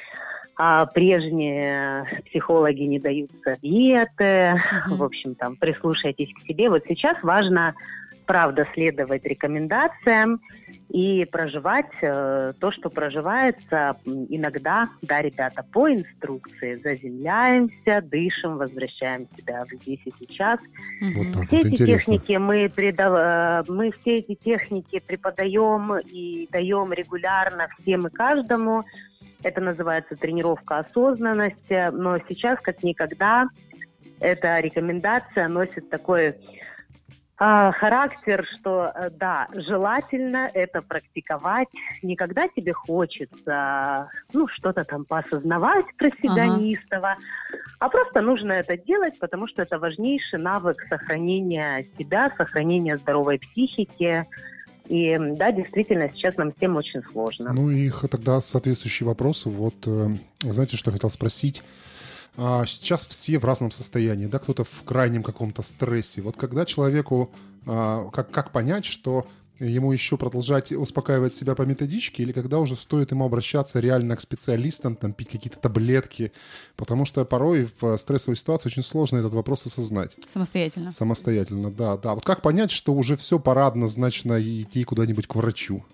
а 0.60 0.86
прежние 0.86 2.04
психологи 2.26 2.82
не 2.82 2.98
дают 2.98 3.30
советы, 3.44 4.60
uh-huh. 4.60 4.96
в 4.96 5.04
общем, 5.04 5.36
там, 5.36 5.54
прислушайтесь 5.54 6.34
к 6.34 6.40
себе. 6.48 6.68
Вот 6.68 6.82
сейчас 6.88 7.16
важно, 7.22 7.74
правда, 8.28 8.68
следовать 8.74 9.24
рекомендациям 9.24 10.40
и 10.90 11.26
проживать 11.32 11.90
э, 12.02 12.52
то, 12.60 12.70
что 12.70 12.90
проживается 12.90 13.96
иногда, 14.04 14.90
да, 15.00 15.22
ребята, 15.22 15.64
по 15.72 15.90
инструкции. 15.90 16.78
Заземляемся, 16.84 18.02
дышим, 18.02 18.58
возвращаем 18.58 19.26
себя 19.34 19.64
в 19.64 19.72
здесь 19.82 20.00
и 20.04 20.12
сейчас. 20.20 20.60
Вот 21.00 21.32
так 21.32 21.46
все 21.46 21.56
вот, 21.56 21.64
эти 21.64 21.68
интересно. 21.68 22.18
техники 22.18 22.36
мы, 22.36 22.68
предав... 22.68 23.14
Э, 23.16 23.72
мы 23.72 23.92
все 23.92 24.18
эти 24.18 24.34
техники 24.34 25.00
преподаем 25.00 25.96
и 25.98 26.48
даем 26.52 26.92
регулярно 26.92 27.68
всем 27.80 28.08
и 28.08 28.10
каждому. 28.10 28.82
Это 29.42 29.62
называется 29.62 30.16
тренировка 30.16 30.80
осознанности, 30.80 31.90
но 31.92 32.18
сейчас, 32.28 32.60
как 32.60 32.82
никогда, 32.82 33.48
эта 34.20 34.60
рекомендация 34.60 35.48
носит 35.48 35.88
такой 35.88 36.34
а, 37.40 37.70
характер, 37.70 38.44
что 38.58 38.90
э, 38.92 39.10
да, 39.10 39.46
желательно 39.54 40.50
это 40.52 40.82
практиковать. 40.82 41.68
Никогда 42.02 42.48
тебе 42.48 42.72
хочется, 42.72 44.10
ну, 44.32 44.48
что-то 44.48 44.84
там 44.84 45.04
поосознавать 45.04 45.86
про 45.96 46.10
себя 46.10 46.44
ага. 46.44 46.58
неистово, 46.58 47.16
а 47.78 47.88
просто 47.88 48.22
нужно 48.22 48.52
это 48.52 48.76
делать, 48.76 49.16
потому 49.20 49.46
что 49.46 49.62
это 49.62 49.78
важнейший 49.78 50.40
навык 50.40 50.84
сохранения 50.88 51.86
себя, 51.96 52.32
сохранения 52.36 52.96
здоровой 52.96 53.38
психики. 53.38 54.24
И 54.88 55.16
да, 55.16 55.52
действительно, 55.52 56.10
сейчас 56.12 56.38
нам 56.38 56.52
всем 56.52 56.74
очень 56.74 57.04
сложно. 57.12 57.52
Ну 57.52 57.70
и 57.70 57.88
тогда 58.10 58.40
соответствующие 58.40 59.06
вопросы. 59.06 59.48
Вот, 59.48 59.74
э, 59.86 60.08
знаете, 60.40 60.76
что 60.76 60.90
я 60.90 60.94
хотел 60.94 61.10
спросить? 61.10 61.62
А, 62.40 62.64
сейчас 62.66 63.04
все 63.04 63.40
в 63.40 63.44
разном 63.44 63.72
состоянии, 63.72 64.26
да, 64.26 64.38
кто-то 64.38 64.62
в 64.62 64.84
крайнем 64.84 65.24
каком-то 65.24 65.62
стрессе. 65.62 66.22
Вот 66.22 66.36
когда 66.36 66.64
человеку, 66.64 67.32
а, 67.66 68.08
как, 68.10 68.30
как 68.30 68.52
понять, 68.52 68.84
что 68.84 69.26
ему 69.58 69.90
еще 69.90 70.16
продолжать 70.16 70.70
успокаивать 70.70 71.34
себя 71.34 71.56
по 71.56 71.62
методичке, 71.62 72.22
или 72.22 72.30
когда 72.30 72.60
уже 72.60 72.76
стоит 72.76 73.10
ему 73.10 73.24
обращаться 73.24 73.80
реально 73.80 74.16
к 74.16 74.20
специалистам, 74.20 74.94
там, 74.94 75.12
пить 75.12 75.30
какие-то 75.30 75.58
таблетки, 75.58 76.30
потому 76.76 77.04
что 77.04 77.24
порой 77.24 77.68
в 77.80 77.98
стрессовой 77.98 78.36
ситуации 78.36 78.68
очень 78.68 78.84
сложно 78.84 79.18
этот 79.18 79.34
вопрос 79.34 79.66
осознать. 79.66 80.16
Самостоятельно. 80.28 80.92
Самостоятельно, 80.92 81.72
да, 81.72 81.96
да. 81.96 82.14
Вот 82.14 82.24
как 82.24 82.42
понять, 82.42 82.70
что 82.70 82.94
уже 82.94 83.16
все, 83.16 83.40
пора 83.40 83.66
однозначно 83.66 84.40
идти 84.40 84.84
куда-нибудь 84.84 85.26
к 85.26 85.34
врачу? 85.34 85.84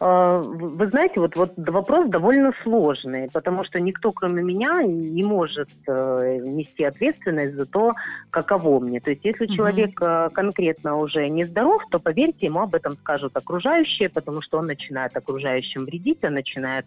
А, 0.00 0.38
вы 0.38 0.88
знаете, 0.88 1.20
вот, 1.20 1.36
вот 1.36 1.52
вопрос 1.56 2.08
довольно 2.08 2.52
сложный, 2.62 3.30
потому 3.32 3.64
что 3.64 3.80
никто, 3.80 4.12
кроме 4.12 4.42
меня, 4.42 4.82
не 4.82 5.22
может 5.22 5.68
э, 5.86 6.38
нести 6.42 6.84
ответственность 6.84 7.54
за 7.54 7.66
то, 7.66 7.94
каково 8.30 8.80
мне. 8.80 9.00
То 9.00 9.10
есть, 9.10 9.24
если 9.24 9.46
человек 9.46 10.00
э, 10.00 10.30
конкретно 10.32 10.96
уже 10.96 11.28
не 11.28 11.44
здоров, 11.44 11.82
то, 11.90 11.98
поверьте, 12.00 12.46
ему 12.46 12.60
об 12.60 12.74
этом 12.74 12.96
скажут 12.96 13.36
окружающие, 13.36 14.08
потому 14.08 14.42
что 14.42 14.58
он 14.58 14.66
начинает 14.66 15.16
окружающим 15.16 15.84
вредить, 15.84 16.24
он 16.24 16.34
начинает 16.34 16.86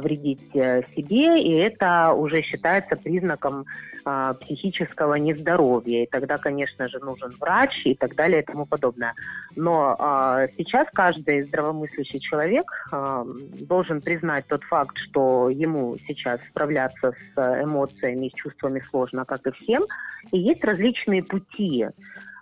вредить 0.00 0.54
э, 0.54 0.82
себе, 0.94 1.40
и 1.40 1.52
это 1.54 2.12
уже 2.12 2.42
считается 2.42 2.96
признаком 2.96 3.64
а, 4.08 4.34
психического 4.34 5.14
нездоровья. 5.14 6.04
И 6.04 6.06
тогда, 6.06 6.38
конечно 6.38 6.88
же, 6.88 7.00
нужен 7.00 7.32
врач 7.40 7.84
и 7.84 7.96
так 7.96 8.14
далее 8.14 8.40
и 8.40 8.44
тому 8.44 8.64
подобное. 8.64 9.14
Но 9.56 9.96
а, 9.98 10.46
сейчас 10.56 10.86
каждый 10.92 11.42
здравомыслящий 11.42 12.20
человек 12.20 12.70
а, 12.92 13.26
должен 13.58 14.00
признать 14.00 14.46
тот 14.46 14.62
факт, 14.62 14.96
что 14.96 15.50
ему 15.50 15.96
сейчас 16.06 16.38
справляться 16.50 17.14
с 17.34 17.64
эмоциями 17.64 18.26
и 18.26 18.34
чувствами 18.36 18.80
сложно, 18.88 19.24
как 19.24 19.44
и 19.48 19.50
всем. 19.50 19.82
И 20.30 20.38
есть 20.38 20.62
различные 20.62 21.24
пути. 21.24 21.88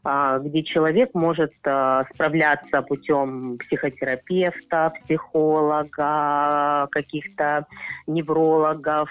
А, 0.07 0.39
где 0.39 0.63
человек 0.63 1.15
может 1.15 1.55
а, 1.65 2.05
справляться 2.13 2.83
путем 2.83 3.57
психотерапевта, 3.57 4.93
психолога, 5.03 6.89
каких-то 6.91 7.67
неврологов, 8.07 9.09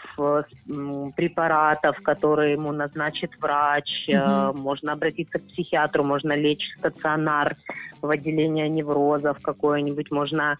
препаратов, 1.16 2.00
которые 2.04 2.54
ему 2.54 2.72
назначит 2.72 3.32
врач. 3.42 4.08
Угу. 4.08 4.60
Можно 4.60 4.94
обратиться 4.94 5.40
к 5.40 5.48
психиатру, 5.48 6.04
можно 6.04 6.34
лечь 6.34 6.76
в 6.76 6.80
стационар 6.80 7.56
в 8.02 8.10
отделение 8.10 8.70
неврозов 8.70 9.40
какое-нибудь, 9.42 10.12
можно 10.12 10.58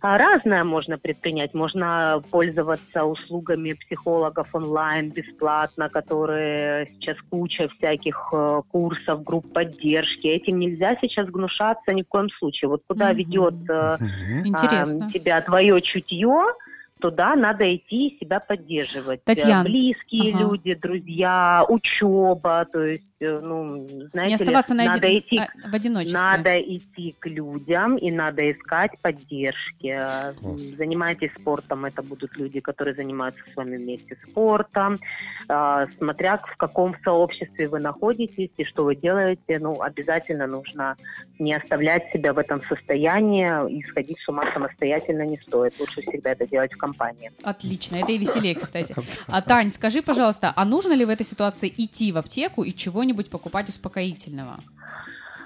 разное 0.00 0.64
можно 0.64 0.98
предпринять. 0.98 1.54
Можно 1.54 2.22
пользоваться 2.30 3.04
услугами 3.04 3.72
психологов 3.72 4.54
онлайн 4.54 5.10
бесплатно, 5.10 5.88
которые 5.88 6.86
сейчас 6.94 7.16
куча 7.30 7.68
всяких 7.68 8.28
э, 8.32 8.62
курсов, 8.70 9.24
групп 9.24 9.52
поддержки. 9.52 10.26
Этим 10.28 10.58
нельзя 10.58 10.96
сейчас 11.00 11.28
гнушаться 11.28 11.92
ни 11.92 12.02
в 12.02 12.08
коем 12.08 12.30
случае. 12.30 12.68
Вот 12.68 12.82
куда 12.86 13.10
mm-hmm. 13.10 13.14
ведет 13.14 13.54
mm-hmm. 13.54 15.12
тебя 15.12 15.40
твое 15.40 15.80
чутье, 15.82 16.54
туда 17.00 17.34
надо 17.34 17.74
идти 17.74 18.08
и 18.08 18.18
себя 18.18 18.40
поддерживать. 18.40 19.24
Татьяна. 19.24 19.64
Близкие 19.64 20.34
ага. 20.34 20.44
люди, 20.44 20.74
друзья, 20.74 21.64
учеба, 21.68 22.66
то 22.70 22.82
есть 22.82 23.04
ну, 23.20 23.88
знаете 24.12 24.28
не 24.28 24.34
оставаться 24.34 24.74
ли, 24.74 24.78
на 24.78 24.84
надо 24.86 25.06
один... 25.06 25.18
идти, 25.18 25.38
а, 25.38 25.48
в 25.68 25.74
одиночестве. 25.74 26.20
Надо 26.20 26.60
идти 26.60 27.16
к 27.18 27.26
людям 27.26 27.96
и 27.96 28.10
надо 28.10 28.50
искать 28.50 28.92
поддержки. 29.02 29.98
Класс. 30.38 30.60
Занимайтесь 30.60 31.30
спортом, 31.38 31.84
это 31.84 32.02
будут 32.02 32.36
люди, 32.36 32.60
которые 32.60 32.94
занимаются 32.94 33.42
с 33.52 33.56
вами 33.56 33.76
вместе 33.76 34.16
спортом. 34.28 35.00
А, 35.48 35.86
смотря 35.98 36.38
в 36.38 36.56
каком 36.56 36.94
сообществе 37.02 37.68
вы 37.68 37.80
находитесь 37.80 38.50
и 38.56 38.64
что 38.64 38.84
вы 38.84 38.94
делаете, 38.94 39.58
ну, 39.58 39.80
обязательно 39.80 40.46
нужно 40.46 40.96
не 41.38 41.54
оставлять 41.54 42.10
себя 42.12 42.32
в 42.32 42.38
этом 42.38 42.62
состоянии 42.64 43.48
и 43.70 43.82
сходить 43.84 44.18
с 44.20 44.28
ума 44.28 44.44
самостоятельно 44.52 45.22
не 45.22 45.38
стоит. 45.38 45.74
Лучше 45.80 46.02
всегда 46.02 46.32
это 46.32 46.46
делать 46.46 46.72
в 46.72 46.76
компании. 46.76 47.32
Отлично, 47.42 47.96
это 47.96 48.12
и 48.12 48.18
веселее, 48.18 48.54
кстати. 48.54 48.94
А, 49.26 49.42
Тань, 49.42 49.70
скажи, 49.70 50.00
пожалуйста, 50.00 50.52
а 50.54 50.64
нужно 50.64 50.92
ли 50.92 51.04
в 51.04 51.10
этой 51.10 51.24
ситуации 51.24 51.72
идти 51.76 52.12
в 52.12 52.18
аптеку 52.18 52.62
и 52.62 52.74
чего 52.74 53.04
чего-нибудь 53.08 53.30
покупать 53.30 53.68
успокоительного? 53.68 54.58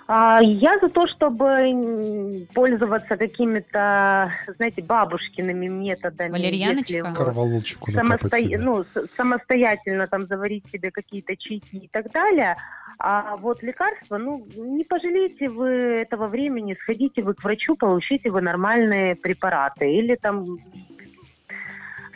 А, 0.08 0.40
я 0.42 0.78
за 0.80 0.88
то, 0.88 1.06
чтобы 1.06 2.46
пользоваться 2.52 3.16
какими-то, 3.16 4.32
знаете, 4.56 4.82
бабушкиными 4.82 5.68
методами. 5.68 6.32
Валерьяночка? 6.32 7.14
Корвалолчику 7.14 7.92
самосто... 7.92 8.36
ну, 8.58 8.84
самостоятельно 9.16 10.06
там 10.08 10.26
заварить 10.26 10.68
себе 10.72 10.90
какие-то 10.90 11.36
чайки 11.36 11.76
и 11.76 11.88
так 11.88 12.10
далее. 12.10 12.56
А 12.98 13.36
вот 13.36 13.62
лекарства, 13.62 14.18
ну, 14.18 14.44
не 14.56 14.84
пожалейте 14.84 15.48
вы 15.48 15.68
этого 16.02 16.26
времени, 16.26 16.76
сходите 16.82 17.22
вы 17.22 17.34
к 17.34 17.44
врачу, 17.44 17.76
получите 17.76 18.30
вы 18.30 18.40
нормальные 18.40 19.14
препараты. 19.14 19.90
Или 19.90 20.16
там 20.16 20.58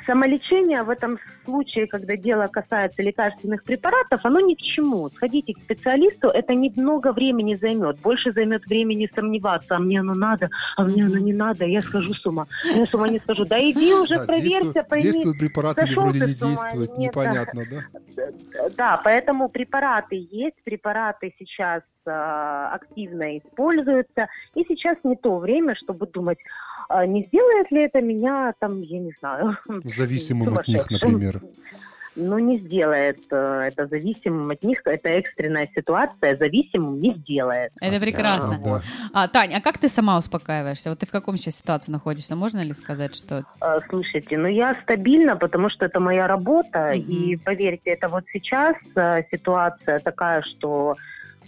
Самолечение 0.07 0.85
в 0.85 0.91
этом 0.91 1.19
случае, 1.47 1.87
когда 1.87 2.17
дело 2.17 2.47
касается 2.49 3.03
лекарственных 3.03 3.65
препаратов, 3.65 4.21
оно 4.25 4.41
ни 4.41 4.55
к 4.55 4.59
чему. 4.59 5.09
Сходите 5.11 5.55
к 5.55 5.59
специалисту, 5.63 6.29
это 6.29 6.55
немного 6.55 7.13
времени 7.13 7.55
займет. 7.55 7.99
Больше 8.01 8.33
займет 8.33 8.67
времени 8.67 9.09
сомневаться, 9.15 9.77
а 9.77 9.79
мне 9.79 10.01
оно 10.01 10.15
надо, 10.15 10.51
а 10.77 10.83
мне 10.83 11.07
оно 11.07 11.19
не 11.19 11.33
надо, 11.33 11.65
я 11.65 11.81
схожу 11.81 12.13
с 12.13 12.27
ума. 12.27 12.47
Я 12.65 12.85
с 12.85 12.95
ума 12.95 13.09
не 13.09 13.19
схожу. 13.21 13.47
Да 13.47 13.59
иди 13.59 13.95
уже, 13.95 14.19
да, 14.19 14.25
проверься, 14.25 14.83
пойми. 14.83 15.05
Действуют 15.05 15.39
препараты 15.39 15.85
или 15.87 15.95
вроде 15.95 16.21
не 16.21 16.35
действуют, 16.35 16.99
непонятно, 16.99 17.63
да? 17.71 18.31
Да, 18.77 19.01
поэтому 19.03 19.49
препараты 19.49 20.27
есть, 20.31 20.57
препараты 20.65 21.33
сейчас 21.39 21.83
э, 22.07 22.11
активно 22.11 23.39
используются, 23.39 24.29
и 24.55 24.65
сейчас 24.69 24.97
не 25.05 25.17
то 25.17 25.39
время, 25.39 25.75
чтобы 25.77 26.07
думать, 26.07 26.39
а 26.89 27.05
не 27.07 27.25
сделает 27.27 27.71
ли 27.71 27.83
это 27.83 28.01
меня, 28.01 28.55
там, 28.59 28.81
я 28.81 28.99
не 28.99 29.13
знаю... 29.21 29.57
Зависимым 29.85 30.57
от 30.57 30.69
них, 30.69 30.91
например. 30.91 31.36
Ну, 32.19 32.39
не 32.39 32.59
сделает 32.59 33.19
э, 33.31 33.69
это 33.69 33.87
зависимым 33.87 34.51
от 34.51 34.63
них. 34.63 34.81
Это 34.87 35.09
экстренная 35.11 35.69
ситуация, 35.75 36.37
зависимым 36.39 36.99
не 36.99 37.15
сделает. 37.15 37.73
Это 37.79 38.01
прекрасно. 38.01 38.59
Да. 38.65 38.83
А, 39.13 39.29
Тань, 39.29 39.55
а 39.55 39.61
как 39.61 39.77
ты 39.77 39.91
сама 39.91 40.17
успокаиваешься? 40.17 40.89
Вот 40.89 40.99
ты 40.99 41.07
в 41.07 41.11
каком 41.11 41.37
сейчас 41.37 41.57
ситуации 41.57 41.93
находишься? 41.93 42.35
Можно 42.35 42.63
ли 42.63 42.73
сказать, 42.73 43.15
что... 43.15 43.45
А, 43.61 43.81
слушайте, 43.91 44.39
ну 44.39 44.49
я 44.49 44.75
стабильна, 44.83 45.37
потому 45.37 45.69
что 45.69 45.85
это 45.85 46.01
моя 46.01 46.27
работа. 46.27 46.93
Mm-hmm. 46.93 47.01
И 47.01 47.37
поверьте, 47.37 47.91
это 47.91 48.09
вот 48.09 48.25
сейчас 48.33 48.77
э, 48.95 49.23
ситуация 49.31 49.99
такая, 49.99 50.41
что 50.41 50.97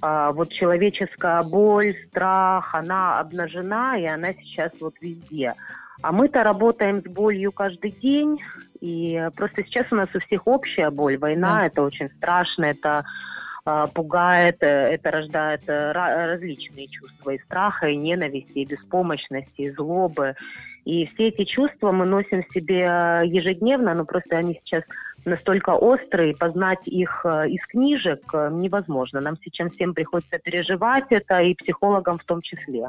а, 0.01 0.33
вот 0.33 0.53
человеческая 0.53 1.42
боль, 1.42 1.96
страх, 2.09 2.74
она 2.74 3.20
обнажена, 3.20 3.98
и 3.98 4.05
она 4.05 4.33
сейчас 4.35 4.70
вот 4.81 4.94
везде. 5.01 5.55
А 6.02 6.12
мы-то 6.12 6.42
работаем 6.42 7.00
с 7.00 7.04
болью 7.04 7.52
каждый 7.52 7.90
день, 7.90 8.40
и 8.80 9.28
просто 9.34 9.64
сейчас 9.64 9.87
у 9.90 9.96
нас 9.96 10.08
у 10.14 10.20
всех 10.20 10.46
общая 10.46 10.90
боль. 10.90 11.18
Война 11.18 11.61
да. 11.61 11.66
это 11.66 11.82
очень 11.82 12.08
страшно, 12.11 12.66
это 12.66 13.04
э, 13.66 13.87
пугает, 13.92 14.58
это 14.61 15.11
рождает 15.11 15.62
э, 15.66 15.92
различные 15.92 16.87
чувства 16.87 17.30
и 17.30 17.38
страха, 17.40 17.88
и 17.88 17.96
ненависти, 17.96 18.58
и 18.58 18.64
беспомощности, 18.64 19.62
и 19.62 19.70
злобы. 19.70 20.37
И 20.84 21.06
все 21.06 21.28
эти 21.28 21.44
чувства 21.44 21.90
мы 21.90 22.06
носим 22.06 22.44
в 22.44 22.54
себе 22.54 23.22
ежедневно, 23.24 23.94
но 23.94 24.04
просто 24.04 24.37
они 24.37 24.54
сейчас 24.54 24.84
настолько 25.24 25.70
острые, 25.70 26.34
познать 26.34 26.87
их 26.87 27.24
э, 27.24 27.48
из 27.48 27.64
книжек 27.66 28.22
э, 28.32 28.50
невозможно. 28.52 29.20
Нам 29.20 29.37
сейчас 29.42 29.72
всем 29.72 29.94
приходится 29.94 30.38
переживать 30.38 31.06
это, 31.11 31.40
и 31.40 31.54
психологам 31.54 32.18
в 32.18 32.24
том 32.24 32.42
числе. 32.42 32.88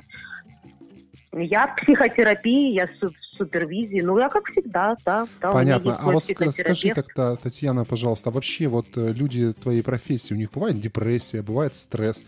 Я 1.32 1.68
в 1.68 1.76
психотерапии, 1.76 2.74
я 2.74 2.88
в 2.88 3.12
супервизии. 3.38 4.02
Ну, 4.02 4.18
я 4.18 4.30
как 4.30 4.48
всегда, 4.48 4.96
да. 5.06 5.28
да 5.42 5.52
Понятно. 5.52 5.96
А 5.96 6.12
вот 6.12 6.26
скажи 6.26 6.90
как-то, 6.90 7.38
Татьяна, 7.42 7.86
пожалуйста, 7.86 8.30
а 8.30 8.34
вообще 8.34 8.68
вот 8.68 8.86
э, 8.98 9.14
люди 9.14 9.54
твоей 9.54 9.84
профессии, 9.84 10.34
у 10.34 10.38
них 10.38 10.52
бывает 10.52 10.80
депрессия, 10.80 11.42
бывает 11.42 11.76
стресс? 11.76 12.24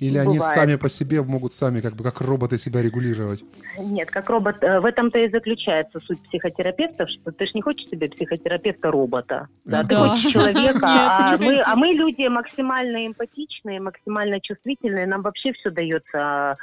Или 0.00 0.18
бывает. 0.18 0.28
они 0.28 0.40
сами 0.40 0.76
по 0.76 0.88
себе 0.88 1.22
могут 1.22 1.52
сами 1.52 1.80
как 1.80 1.94
бы 1.94 2.04
как 2.04 2.20
роботы 2.20 2.58
себя 2.58 2.80
регулировать? 2.80 3.44
Нет, 3.78 4.10
как 4.10 4.30
робот. 4.30 4.62
Э, 4.62 4.80
в 4.80 4.84
этом-то 4.84 5.18
и 5.18 5.28
заключается 5.28 6.00
суть 6.00 6.20
психотерапевтов, 6.20 7.10
что 7.10 7.32
ты 7.32 7.46
же 7.46 7.52
не 7.54 7.62
хочешь 7.62 7.88
себе 7.88 8.08
психотерапевта-робота. 8.08 9.48
Да, 9.64 9.82
да, 9.82 9.88
ты 9.88 9.96
хочешь 9.96 10.32
человека. 10.32 10.80
а, 10.82 11.36
мы, 11.38 11.60
а 11.60 11.76
мы 11.76 11.88
люди 11.88 12.28
максимально 12.28 13.06
эмпатичные, 13.06 13.80
максимально 13.80 14.40
чувствительные. 14.40 15.06
Нам 15.06 15.22
вообще 15.22 15.52
все 15.52 15.70
дается 15.70 16.18
а, 16.18 16.56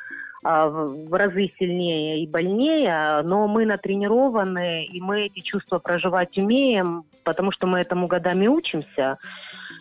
в 0.44 1.16
разы 1.16 1.52
сильнее 1.60 2.24
и 2.24 2.28
больнее, 2.28 3.22
но 3.24 3.48
мы 3.48 3.66
натренированы, 3.66 4.86
и 4.86 5.00
мы 5.00 5.28
эти 5.28 5.40
чувства 5.42 5.80
проживать 5.80 6.38
умеем, 6.38 7.06
потому 7.24 7.52
что 7.52 7.68
мы 7.68 7.80
этому 7.80 8.08
годами 8.08 8.48
учимся. 8.48 9.18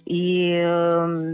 И, 0.06 0.52
эм, 0.54 1.32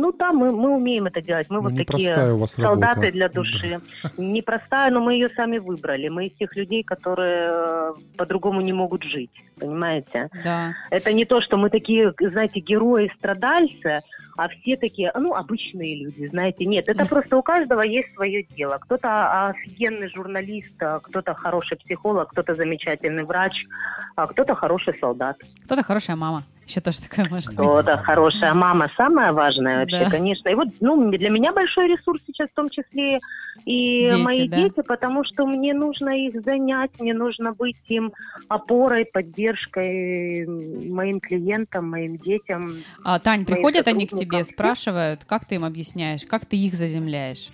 ну 0.00 0.12
да, 0.12 0.32
мы, 0.32 0.50
мы 0.50 0.76
умеем 0.76 1.06
это 1.06 1.22
делать. 1.22 1.48
Мы 1.48 1.56
ну, 1.56 1.62
вот 1.62 1.76
такие 1.76 2.32
у 2.32 2.38
вас 2.38 2.52
солдаты 2.52 3.00
работа. 3.00 3.12
для 3.12 3.28
души. 3.28 3.80
Непростая, 4.16 4.90
но 4.90 5.00
мы 5.00 5.14
ее 5.14 5.28
сами 5.28 5.58
выбрали. 5.58 6.08
Мы 6.08 6.26
из 6.26 6.34
тех 6.34 6.54
людей, 6.56 6.82
которые 6.82 7.50
э, 7.52 7.92
по-другому 8.16 8.60
не 8.62 8.72
могут 8.72 9.04
жить. 9.04 9.30
Понимаете? 9.58 10.28
Да. 10.44 10.74
Это 10.90 11.12
не 11.12 11.24
то, 11.24 11.40
что 11.40 11.56
мы 11.56 11.70
такие, 11.70 12.12
знаете, 12.18 12.60
герои-страдальцы, 12.60 14.00
а 14.36 14.48
все 14.48 14.76
такие, 14.76 15.10
ну, 15.14 15.34
обычные 15.34 16.04
люди, 16.04 16.28
знаете. 16.28 16.64
Нет, 16.64 16.88
это 16.88 17.06
просто 17.06 17.36
у 17.36 17.42
каждого 17.42 17.80
есть 17.80 18.12
свое 18.14 18.42
дело. 18.42 18.78
Кто-то 18.78 19.48
офигенный 19.48 20.08
журналист, 20.08 20.74
а 20.80 21.00
кто-то 21.00 21.34
хороший 21.34 21.76
психолог, 21.78 22.30
кто-то 22.30 22.54
замечательный 22.54 23.24
врач, 23.24 23.66
а 24.14 24.26
кто-то 24.26 24.54
хороший 24.54 24.94
солдат. 24.98 25.38
Кто-то 25.64 25.82
хорошая 25.82 26.16
мама. 26.16 26.44
Еще 26.66 26.80
тоже 26.80 27.00
такая 27.00 27.28
может 27.30 27.50
быть. 27.54 27.58
О, 27.60 27.80
да, 27.82 27.96
хорошая 27.96 28.52
мама 28.52 28.90
самая 28.96 29.32
важная 29.32 29.80
вообще, 29.80 30.00
Да. 30.00 30.10
конечно. 30.10 30.48
И 30.48 30.54
вот, 30.54 30.68
ну, 30.80 31.10
для 31.12 31.30
меня 31.30 31.52
большой 31.52 31.86
ресурс 31.88 32.20
сейчас 32.26 32.48
в 32.50 32.54
том 32.54 32.70
числе 32.70 33.20
и 33.64 34.08
Дети, 34.10 34.20
мои 34.20 34.48
да. 34.48 34.56
дети, 34.62 34.82
потому 34.82 35.22
что 35.24 35.46
мне 35.46 35.74
нужно 35.74 36.10
их 36.10 36.42
занять, 36.42 36.90
мне 36.98 37.14
нужно 37.14 37.52
быть 37.52 37.76
им 37.86 38.12
опорой, 38.48 39.04
поддержкой 39.04 40.44
моим 40.90 41.20
клиентам, 41.20 41.88
моим 41.88 42.16
детям. 42.18 42.78
А, 43.04 43.20
Тань, 43.20 43.44
приходят 43.46 43.86
они 43.86 44.06
к 44.08 44.10
тебе, 44.16 44.44
спрашивают, 44.44 45.24
как 45.24 45.44
ты 45.44 45.54
им 45.56 45.64
объясняешь, 45.64 46.26
как 46.26 46.46
ты 46.46 46.56
их 46.56 46.74
заземляешь? 46.74 47.50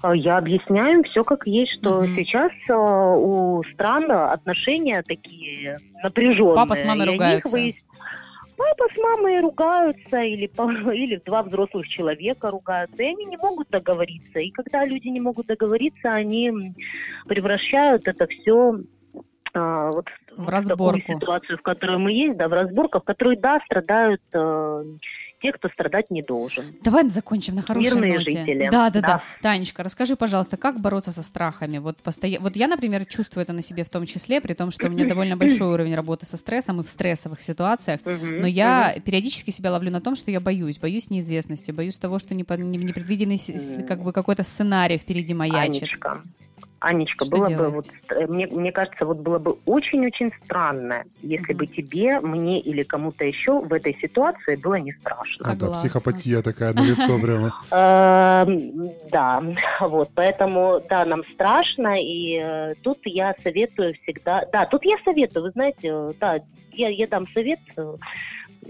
А 0.00 0.14
Я 0.14 0.38
объясняю 0.38 1.02
все 1.04 1.24
как 1.24 1.44
есть, 1.46 1.72
что 1.72 2.02
Мгм. 2.02 2.14
сейчас 2.14 2.52
э, 2.68 2.72
у 2.72 3.64
стран 3.64 4.08
отношения 4.12 5.02
такие 5.02 5.78
напряженные. 6.04 6.54
Папа 6.54 6.76
с 6.76 6.84
мамой 6.84 7.06
ругаются. 7.06 7.48
выяс- 7.56 7.74
Папа 8.58 8.92
с 8.92 8.96
мамой 8.98 9.40
ругаются, 9.40 10.18
или, 10.20 10.50
или 10.94 11.22
два 11.24 11.44
взрослых 11.44 11.86
человека 11.88 12.50
ругаются, 12.50 13.02
и 13.04 13.06
они 13.06 13.24
не 13.26 13.36
могут 13.36 13.70
договориться. 13.70 14.40
И 14.40 14.50
когда 14.50 14.84
люди 14.84 15.06
не 15.06 15.20
могут 15.20 15.46
договориться, 15.46 16.12
они 16.12 16.74
превращают 17.26 18.08
это 18.08 18.26
все 18.26 18.80
вот 19.54 20.06
В 20.36 20.44
в 20.44 20.48
разборку. 20.48 20.98
такую 21.00 21.18
ситуацию, 21.18 21.58
в 21.58 21.62
которой 21.62 21.98
мы 21.98 22.12
есть, 22.12 22.36
да, 22.36 22.48
в 22.48 22.52
разборку, 22.52 23.00
в 23.00 23.04
которой, 23.04 23.36
да, 23.36 23.60
страдают 23.64 24.20
э, 24.32 24.84
те, 25.40 25.52
кто 25.52 25.68
страдать 25.68 26.10
не 26.10 26.22
должен. 26.22 26.64
Давай 26.82 27.08
закончим 27.10 27.54
на 27.54 27.62
хорошей 27.62 27.90
Мирные 27.90 28.14
ноте. 28.14 28.30
жители. 28.30 28.68
Да, 28.70 28.90
да, 28.90 29.00
да, 29.00 29.06
Да. 29.08 29.22
Танечка, 29.42 29.82
расскажи, 29.82 30.16
пожалуйста, 30.16 30.56
как 30.56 30.80
бороться 30.80 31.12
со 31.12 31.22
страхами? 31.22 31.78
Вот, 31.78 31.98
постоя... 31.98 32.38
вот 32.40 32.56
я, 32.56 32.68
например, 32.68 33.04
чувствую 33.06 33.42
это 33.42 33.52
на 33.52 33.62
себе 33.62 33.84
в 33.84 33.90
том 33.90 34.06
числе, 34.06 34.40
при 34.40 34.54
том, 34.54 34.70
что 34.70 34.88
у 34.88 34.90
меня 34.90 35.06
довольно 35.06 35.36
большой 35.36 35.72
уровень 35.72 35.94
работы 35.94 36.26
со 36.26 36.36
стрессом 36.36 36.80
и 36.80 36.84
в 36.84 36.88
стрессовых 36.88 37.40
ситуациях. 37.40 38.00
Но 38.04 38.46
я 38.46 38.96
периодически 39.04 39.50
себя 39.50 39.72
ловлю 39.72 39.90
на 39.90 40.00
том, 40.00 40.16
что 40.16 40.30
я 40.30 40.40
боюсь, 40.40 40.78
боюсь 40.78 41.10
неизвестности, 41.10 41.70
боюсь 41.70 41.96
того, 41.96 42.18
что 42.18 42.34
непредвиденный 42.34 43.38
как 43.86 44.02
бы 44.02 44.12
какой-то 44.12 44.42
сценарий 44.42 44.98
впереди 44.98 45.34
маячит. 45.34 45.82
Анечка. 45.82 46.22
Анечка, 46.80 47.24
Что 47.24 47.36
было 47.36 47.48
делать? 47.48 47.68
бы 47.68 47.74
вот, 47.76 47.86
э, 48.12 48.26
мне, 48.26 48.46
мне 48.46 48.70
кажется, 48.72 49.04
вот 49.04 49.18
было 49.18 49.38
бы 49.38 49.56
очень-очень 49.64 50.32
странно, 50.44 51.04
если 51.22 51.52
Мгм. 51.52 51.58
бы 51.58 51.66
тебе, 51.66 52.20
мне 52.20 52.60
или 52.60 52.82
кому-то 52.84 53.24
еще 53.24 53.60
в 53.60 53.72
этой 53.72 53.96
ситуации 54.00 54.54
было 54.56 54.74
не 54.74 54.92
страшно. 54.92 55.44
А, 55.44 55.48
да, 55.48 55.52
Согласна. 55.54 55.88
психопатия 55.88 56.42
такая 56.42 56.72
на 56.74 56.80
лицо 56.82 57.18
прямо. 57.22 57.52
Эм, 57.72 58.92
Да, 59.10 59.42
вот, 59.80 60.10
поэтому, 60.14 60.80
да, 60.88 61.04
нам 61.04 61.22
страшно, 61.34 62.00
и 62.00 62.38
э, 62.40 62.74
тут 62.82 62.98
я 63.04 63.34
советую 63.42 63.94
всегда, 64.02 64.44
да, 64.52 64.66
тут 64.66 64.84
я 64.84 64.96
советую, 65.04 65.46
вы 65.46 65.50
знаете, 65.50 65.88
э, 65.88 66.12
да, 66.20 66.38
я, 66.70 66.88
я 66.90 67.06
дам 67.08 67.26
совет, 67.34 67.58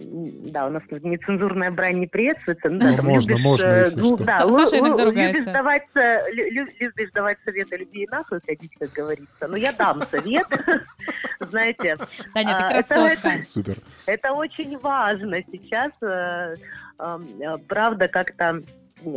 да, 0.00 0.66
у 0.66 0.70
нас 0.70 0.82
тут 0.88 1.02
нецензурная 1.02 1.70
брань 1.70 1.98
не 1.98 2.06
приветствуется, 2.06 2.68
ну, 2.68 2.78
да, 2.78 2.96
там 2.96 3.06
можно, 3.06 3.30
любишь, 3.32 3.44
можно, 3.44 3.66
э, 3.66 3.78
если 3.84 4.00
ну, 4.00 4.14
что. 4.16 4.24
да, 4.24 4.38
Саша 4.50 4.78
иногда 4.78 5.04
любишь 5.04 5.04
ругается. 5.06 5.52
давать, 5.52 5.82
э, 5.94 6.30
лю- 6.32 6.50
лю- 6.50 6.72
любишь 6.78 7.10
давать 7.12 7.38
советы 7.44 7.76
людей 7.76 8.06
нахуй 8.10 8.38
ходить, 8.46 8.70
как 8.78 8.92
говорится, 8.92 9.48
но 9.48 9.56
я 9.56 9.72
дам 9.72 10.00
совет, 10.10 10.46
знаете, 11.40 11.96
Таня, 12.32 12.56
ты 12.56 12.62
А, 12.64 12.68
красотка. 12.68 13.28
это- 13.30 13.42
Супер. 13.42 13.76
это 14.06 14.32
очень 14.32 14.78
важно 14.78 15.42
сейчас, 15.50 15.90
э, 16.02 16.56
эм, 17.00 17.28
правда, 17.66 18.08
как-то 18.08 18.62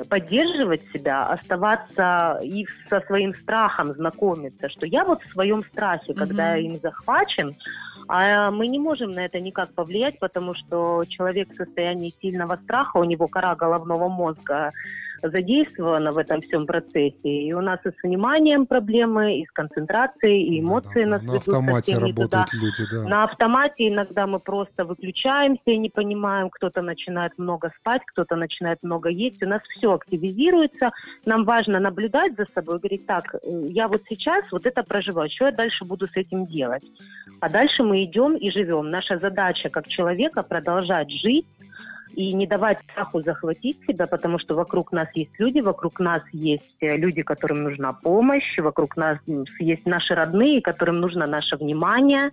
поддерживать 0.10 0.84
себя, 0.94 1.26
оставаться 1.26 2.40
и 2.44 2.68
со 2.88 3.02
своим 3.02 3.34
страхом 3.34 3.94
знакомиться, 3.94 4.70
что 4.70 4.86
я 4.86 5.04
вот 5.04 5.24
в 5.24 5.32
своем 5.32 5.64
страхе, 5.64 6.14
когда 6.14 6.52
Мгм. 6.56 6.66
им 6.66 6.80
захвачен, 6.82 7.56
а 8.14 8.52
мы 8.52 8.68
не 8.68 8.78
можем 8.78 9.14
на 9.14 9.24
это 9.24 9.40
никак 9.40 9.74
повлиять, 9.74 10.20
потому 10.20 10.54
что 10.54 11.06
человек 11.08 11.50
в 11.50 11.56
состоянии 11.56 12.14
сильного 12.22 12.58
страха, 12.58 12.98
у 12.98 13.06
него 13.06 13.30
кора 13.30 13.56
головного 13.56 14.10
мозга 14.10 14.72
задействована 15.24 16.12
в 16.12 16.18
этом 16.18 16.42
всем 16.42 16.66
процессе, 16.66 17.16
и 17.24 17.54
у 17.54 17.62
нас 17.62 17.80
и 17.86 17.90
с 17.90 18.04
вниманием 18.04 18.66
проблемы, 18.66 19.40
и 19.40 19.46
с 19.46 19.52
концентрацией, 19.52 20.44
и 20.44 20.60
эмоции 20.62 21.04
Да, 21.06 21.06
да, 21.06 21.10
нас 21.12 21.22
На 21.22 21.26
ведут 21.28 21.48
автомате 21.48 21.92
не 21.94 22.14
туда. 22.14 22.38
работают 22.40 22.54
люди, 22.54 22.84
да. 22.92 23.04
На 23.10 23.24
автомате 23.24 23.88
иногда 23.90 24.28
мы 24.28 24.40
просто 24.40 24.86
выключаемся 24.86 25.62
и 25.66 25.78
не 25.78 25.90
понимаем, 25.90 26.50
кто-то 26.50 26.82
начинает 26.82 27.38
много 27.38 27.72
спать, 27.80 28.02
кто-то 28.06 28.36
начинает 28.36 28.80
много 28.84 29.10
есть. 29.10 29.42
У 29.44 29.48
нас 29.48 29.62
все 29.78 29.94
активизируется. 29.94 30.92
Нам 31.26 31.44
важно 31.46 31.80
наблюдать 31.80 32.36
за 32.38 32.46
собой 32.54 32.80
говорить, 32.80 33.06
так, 33.06 33.36
э, 33.36 33.40
я 33.70 33.88
вот 33.88 34.02
сейчас 34.10 34.44
вот 34.52 34.66
это 34.66 34.84
проживаю, 34.84 35.30
что 35.30 35.46
я 35.46 35.52
дальше 35.52 35.86
буду 35.86 36.08
с 36.08 36.16
этим 36.16 36.46
делать? 36.46 36.84
А 37.40 37.50
дальше 37.50 37.84
мы 37.84 38.04
идем 38.04 38.36
и 38.36 38.50
живем. 38.52 38.90
Наша 38.90 39.18
задача 39.18 39.70
как 39.70 39.88
человека 39.88 40.44
продолжать 40.44 41.12
жить, 41.12 41.46
и 42.16 42.34
не 42.34 42.48
давать 42.48 42.80
страху 42.84 43.22
захватить 43.22 43.80
себя, 43.88 44.08
потому 44.08 44.40
что 44.40 44.56
вокруг 44.56 44.92
нас 44.92 45.08
есть 45.14 45.32
люди, 45.40 45.60
вокруг 45.60 46.00
нас 46.00 46.22
есть 46.32 46.76
э, 46.82 46.98
люди, 46.98 47.22
которым 47.22 47.64
нужна 47.64 47.94
помощь, 47.94 48.60
вокруг 48.60 48.98
нас 48.98 49.18
есть 49.60 49.86
наши 49.86 50.16
родные, 50.16 50.62
которым 50.62 51.00
нужно 51.00 51.28
наше 51.28 51.58
внимание, 51.58 52.32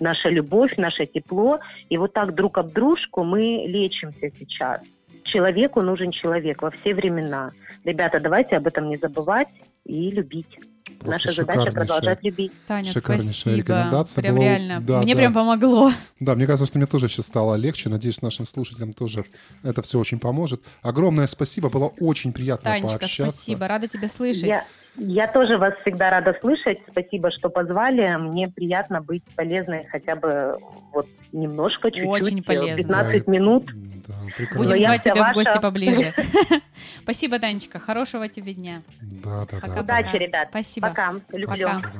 наша 0.00 0.28
любовь, 0.28 0.76
наше 0.76 1.06
тепло. 1.06 1.60
И 1.88 1.98
вот 1.98 2.12
так 2.12 2.34
друг 2.34 2.58
об 2.58 2.72
дружку 2.72 3.24
мы 3.24 3.64
лечимся 3.66 4.30
сейчас. 4.38 4.80
Человеку 5.24 5.82
нужен 5.82 6.10
человек 6.10 6.62
во 6.62 6.70
все 6.70 6.94
времена. 6.94 7.52
Ребята, 7.84 8.20
давайте 8.20 8.56
об 8.56 8.66
этом 8.66 8.88
не 8.88 8.96
забывать 8.96 9.48
и 9.84 10.10
любить. 10.10 10.58
Просто 10.98 11.28
Наша 11.28 11.32
задача 11.42 11.72
продолжать 11.72 12.22
любить. 12.22 12.52
Таня, 12.66 12.92
Шикарнейшая 12.92 13.32
спасибо. 13.32 13.56
рекомендация 13.56 14.22
Прям 14.22 14.34
была. 14.34 14.44
реально. 14.44 14.80
Да, 14.80 15.00
Мне 15.02 15.14
да. 15.14 15.18
прям 15.18 15.34
помогло. 15.34 15.92
Да, 16.18 16.34
мне 16.34 16.46
кажется, 16.46 16.66
что 16.66 16.78
мне 16.78 16.86
тоже 16.86 17.08
сейчас 17.08 17.26
стало 17.26 17.54
легче. 17.54 17.88
Надеюсь, 17.88 18.20
нашим 18.22 18.44
слушателям 18.46 18.92
тоже 18.92 19.24
это 19.62 19.82
все 19.82 19.98
очень 19.98 20.18
поможет. 20.18 20.62
Огромное 20.82 21.26
спасибо, 21.26 21.70
было 21.70 21.86
очень 22.00 22.32
приятно 22.32 22.70
Танечка, 22.70 22.98
пообщаться. 22.98 23.36
спасибо. 23.36 23.68
Рада 23.68 23.88
тебя 23.88 24.08
слышать. 24.08 24.44
Я, 24.44 24.64
я 24.96 25.26
тоже 25.28 25.58
вас 25.58 25.74
всегда 25.82 26.10
рада 26.10 26.36
слышать. 26.40 26.78
Спасибо, 26.90 27.30
что 27.30 27.48
позвали. 27.48 28.16
Мне 28.16 28.48
приятно 28.48 29.00
быть 29.00 29.22
полезной 29.36 29.86
хотя 29.86 30.16
бы 30.16 30.58
вот 30.92 31.06
немножко, 31.32 31.90
чуть-чуть. 31.90 32.08
Очень 32.08 32.40
э, 32.40 32.42
полезной. 32.42 32.76
15 32.84 33.24
Да, 33.24 33.32
минут. 33.32 33.66
Да, 33.66 34.14
Будем 34.14 34.32
прекрасно. 34.36 34.74
Я 34.74 34.88
звать 34.88 35.02
тебя 35.02 35.14
в 35.14 35.18
ваша. 35.18 35.34
гости 35.34 35.58
поближе. 35.60 36.14
Спасибо, 37.02 37.38
Танечка. 37.38 37.78
Хорошего 37.78 38.28
тебе 38.28 38.54
дня. 38.54 38.82
Да, 39.00 39.46
да, 39.50 39.60
да. 39.66 39.80
Удачи, 39.80 40.16
ребят. 40.16 40.48
Спасибо. 40.50 40.88
Пока. 40.88 41.14
Люблю. 41.32 41.68
Пока. 41.68 41.92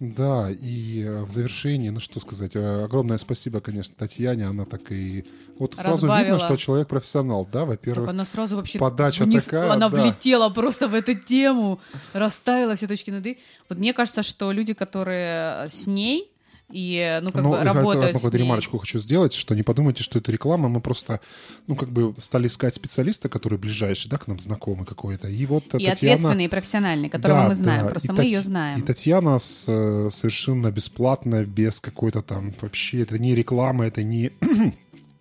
Да, 0.00 0.48
и 0.50 1.04
э, 1.06 1.24
в 1.24 1.30
завершении, 1.30 1.90
ну 1.90 2.00
что 2.00 2.20
сказать, 2.20 2.56
э, 2.56 2.84
огромное 2.84 3.18
спасибо, 3.18 3.60
конечно, 3.60 3.94
Татьяне, 3.94 4.46
она 4.46 4.64
так 4.64 4.90
и... 4.90 5.26
Вот 5.58 5.74
сразу 5.74 6.06
Разбавила. 6.06 6.36
видно, 6.36 6.40
что 6.40 6.56
человек 6.56 6.88
профессионал, 6.88 7.44
да, 7.44 7.60
Так 7.60 7.68
во-первых. 7.68 8.08
она 8.08 8.24
сразу 8.24 8.56
вообще 8.56 8.78
подача 8.78 9.24
вниз- 9.24 9.44
такая, 9.44 9.70
она 9.70 9.90
да. 9.90 10.02
влетела 10.02 10.48
просто 10.48 10.88
в 10.88 10.94
эту 10.94 11.12
тему, 11.12 11.80
расставила 12.14 12.76
все 12.76 12.86
точки 12.88 13.10
над 13.10 13.26
«и». 13.26 13.38
Вот 13.68 13.78
мне 13.78 13.92
кажется, 13.92 14.22
что 14.22 14.50
люди, 14.52 14.72
которые 14.72 15.68
с 15.68 15.86
ней 15.86 16.32
и, 16.72 17.18
ну, 17.22 17.30
как 17.32 17.42
Ну, 17.42 17.50
бы 17.50 17.56
я 17.56 17.64
работают 17.64 18.22
ней, 18.22 18.30
ремарочку 18.40 18.78
хочу 18.78 18.98
сделать, 19.00 19.32
что 19.32 19.54
не 19.54 19.62
подумайте, 19.62 20.02
что 20.02 20.18
это 20.18 20.30
реклама. 20.32 20.68
Мы 20.68 20.80
просто, 20.80 21.20
ну, 21.66 21.76
как 21.76 21.90
бы 21.90 22.14
стали 22.18 22.46
искать 22.46 22.74
специалиста, 22.74 23.28
который 23.28 23.58
ближайший, 23.58 24.08
да, 24.08 24.18
к 24.18 24.26
нам 24.28 24.38
знакомый 24.38 24.86
какой-то. 24.86 25.28
И 25.28 25.46
вот 25.46 25.64
и 25.66 25.68
Татьяна... 25.70 25.92
ответственный, 25.92 26.44
и 26.44 26.48
профессиональный, 26.48 27.08
которого 27.08 27.42
Да, 27.42 27.48
мы 27.48 27.54
знаем, 27.54 27.84
да. 27.84 27.90
просто 27.90 28.08
И 28.08 28.10
мы 28.12 28.16
Тать- 28.18 28.26
ее 28.26 28.38
И 28.40 28.42
знаем. 28.42 28.82
Татьяна 28.82 29.38
с, 29.38 29.64
э, 29.68 30.10
совершенно 30.12 30.70
бесплатно, 30.70 31.44
без 31.44 31.80
какой-то 31.80 32.22
там 32.22 32.54
вообще, 32.60 33.00
это 33.02 33.18
не 33.18 33.34
реклама, 33.34 33.86
это 33.86 34.02
не 34.02 34.32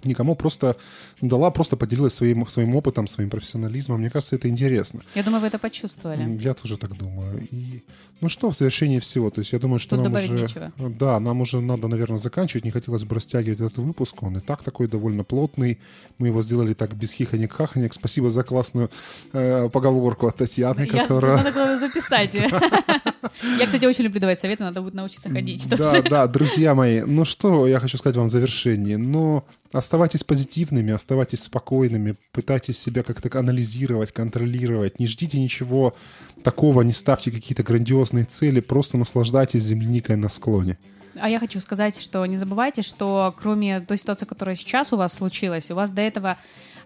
никому 0.04 0.36
просто 0.36 0.78
дала, 1.22 1.52
просто 1.52 1.78
поделилась 1.78 2.14
своим, 2.14 2.47
своим 2.47 2.76
опытом, 2.76 3.08
своим 3.08 3.30
профессионализмом. 3.30 4.00
Мне 4.00 4.10
кажется, 4.10 4.36
это 4.36 4.47
интересно. 4.47 5.02
Я 5.16 5.24
думаю, 5.24 5.41
вы 5.41 5.47
это 5.47 5.60
почувствовали. 5.60 6.38
Я 6.41 6.54
тоже 6.54 6.78
так 6.78 6.97
думаю. 6.97 7.47
И, 7.52 7.84
ну 8.22 8.30
что, 8.30 8.50
в 8.50 8.56
завершении 8.56 9.00
всего, 9.00 9.30
то 9.30 9.39
есть 9.39 9.54
я 9.54 9.60
думаю, 9.60 9.80
что 9.80 9.95
Тут 9.95 10.06
нам 10.06 10.14
уже... 10.14 10.30
нечего. 10.30 10.72
Да, 10.78 11.20
нам 11.20 11.41
уже 11.41 11.60
надо, 11.62 11.88
наверное, 11.88 12.20
заканчивать. 12.20 12.66
Не 12.66 12.72
хотелось 12.72 13.04
бы 13.04 13.16
растягивать 13.16 13.60
этот 13.60 13.78
выпуск. 13.78 14.24
Он 14.24 14.38
и 14.38 14.39
так 14.39 14.64
такой 14.64 14.88
довольно 14.88 15.24
плотный. 15.24 15.80
Мы 16.18 16.28
его 16.28 16.41
сделали 16.41 16.74
так 16.74 16.95
без 16.95 17.14
хихонек-хахонек. 17.14 17.93
Спасибо 17.93 18.30
за 18.30 18.43
классную 18.43 18.89
э, 19.34 19.70
поговорку 19.70 20.28
от 20.28 20.38
Татьяны, 20.38 20.82
Я- 20.82 20.88
которая... 20.88 21.38
Надо 21.38 21.52
было 21.52 21.78
записать. 21.80 22.34
Я, 23.60 23.66
кстати, 23.66 23.86
очень 23.86 24.04
люблю 24.06 24.20
давать 24.20 24.39
советы, 24.39 24.64
надо 24.64 24.82
будет 24.82 24.93
научиться 24.93 25.30
ходить. 25.30 25.68
Да, 25.70 26.02
да, 26.02 26.28
друзья 26.28 26.76
мои, 26.76 27.02
ну 27.02 27.26
что 27.26 27.68
я 27.68 27.80
хочу 27.80 27.97
сказать 27.97 28.18
вам 28.18 28.28
в 28.28 28.30
завершении, 28.30 28.95
но 28.95 29.45
оставайтесь 29.72 30.24
позитивными, 30.24 30.94
оставайтесь 30.94 31.44
спокойными, 31.44 32.18
пытайтесь 32.32 32.80
себя 32.80 33.04
как-то 33.04 33.38
анализировать, 33.38 34.12
контролировать, 34.12 35.00
не 35.00 35.08
ждите 35.08 35.40
ничего 35.40 35.96
такого, 36.44 36.82
не 36.82 36.94
ставьте 36.94 37.32
какие-то 37.32 37.64
грандиозные 37.64 38.26
цели, 38.26 38.60
просто 38.60 38.98
наслаждайтесь 38.98 39.64
земляникой 39.64 40.16
на 40.16 40.30
склоне. 40.30 40.78
А 41.20 41.30
я 41.30 41.40
хочу 41.40 41.60
сказать, 41.60 42.00
что 42.00 42.26
не 42.26 42.38
забывайте, 42.38 42.82
что 42.82 43.34
кроме 43.38 43.82
той 43.82 43.98
ситуации, 43.98 44.26
которая 44.26 44.56
сейчас 44.56 44.94
у 44.94 44.98
вас 44.98 45.14
случилась, 45.14 45.70
у 45.72 45.76
вас 45.76 45.92
до 45.92 46.02
этого 46.02 46.38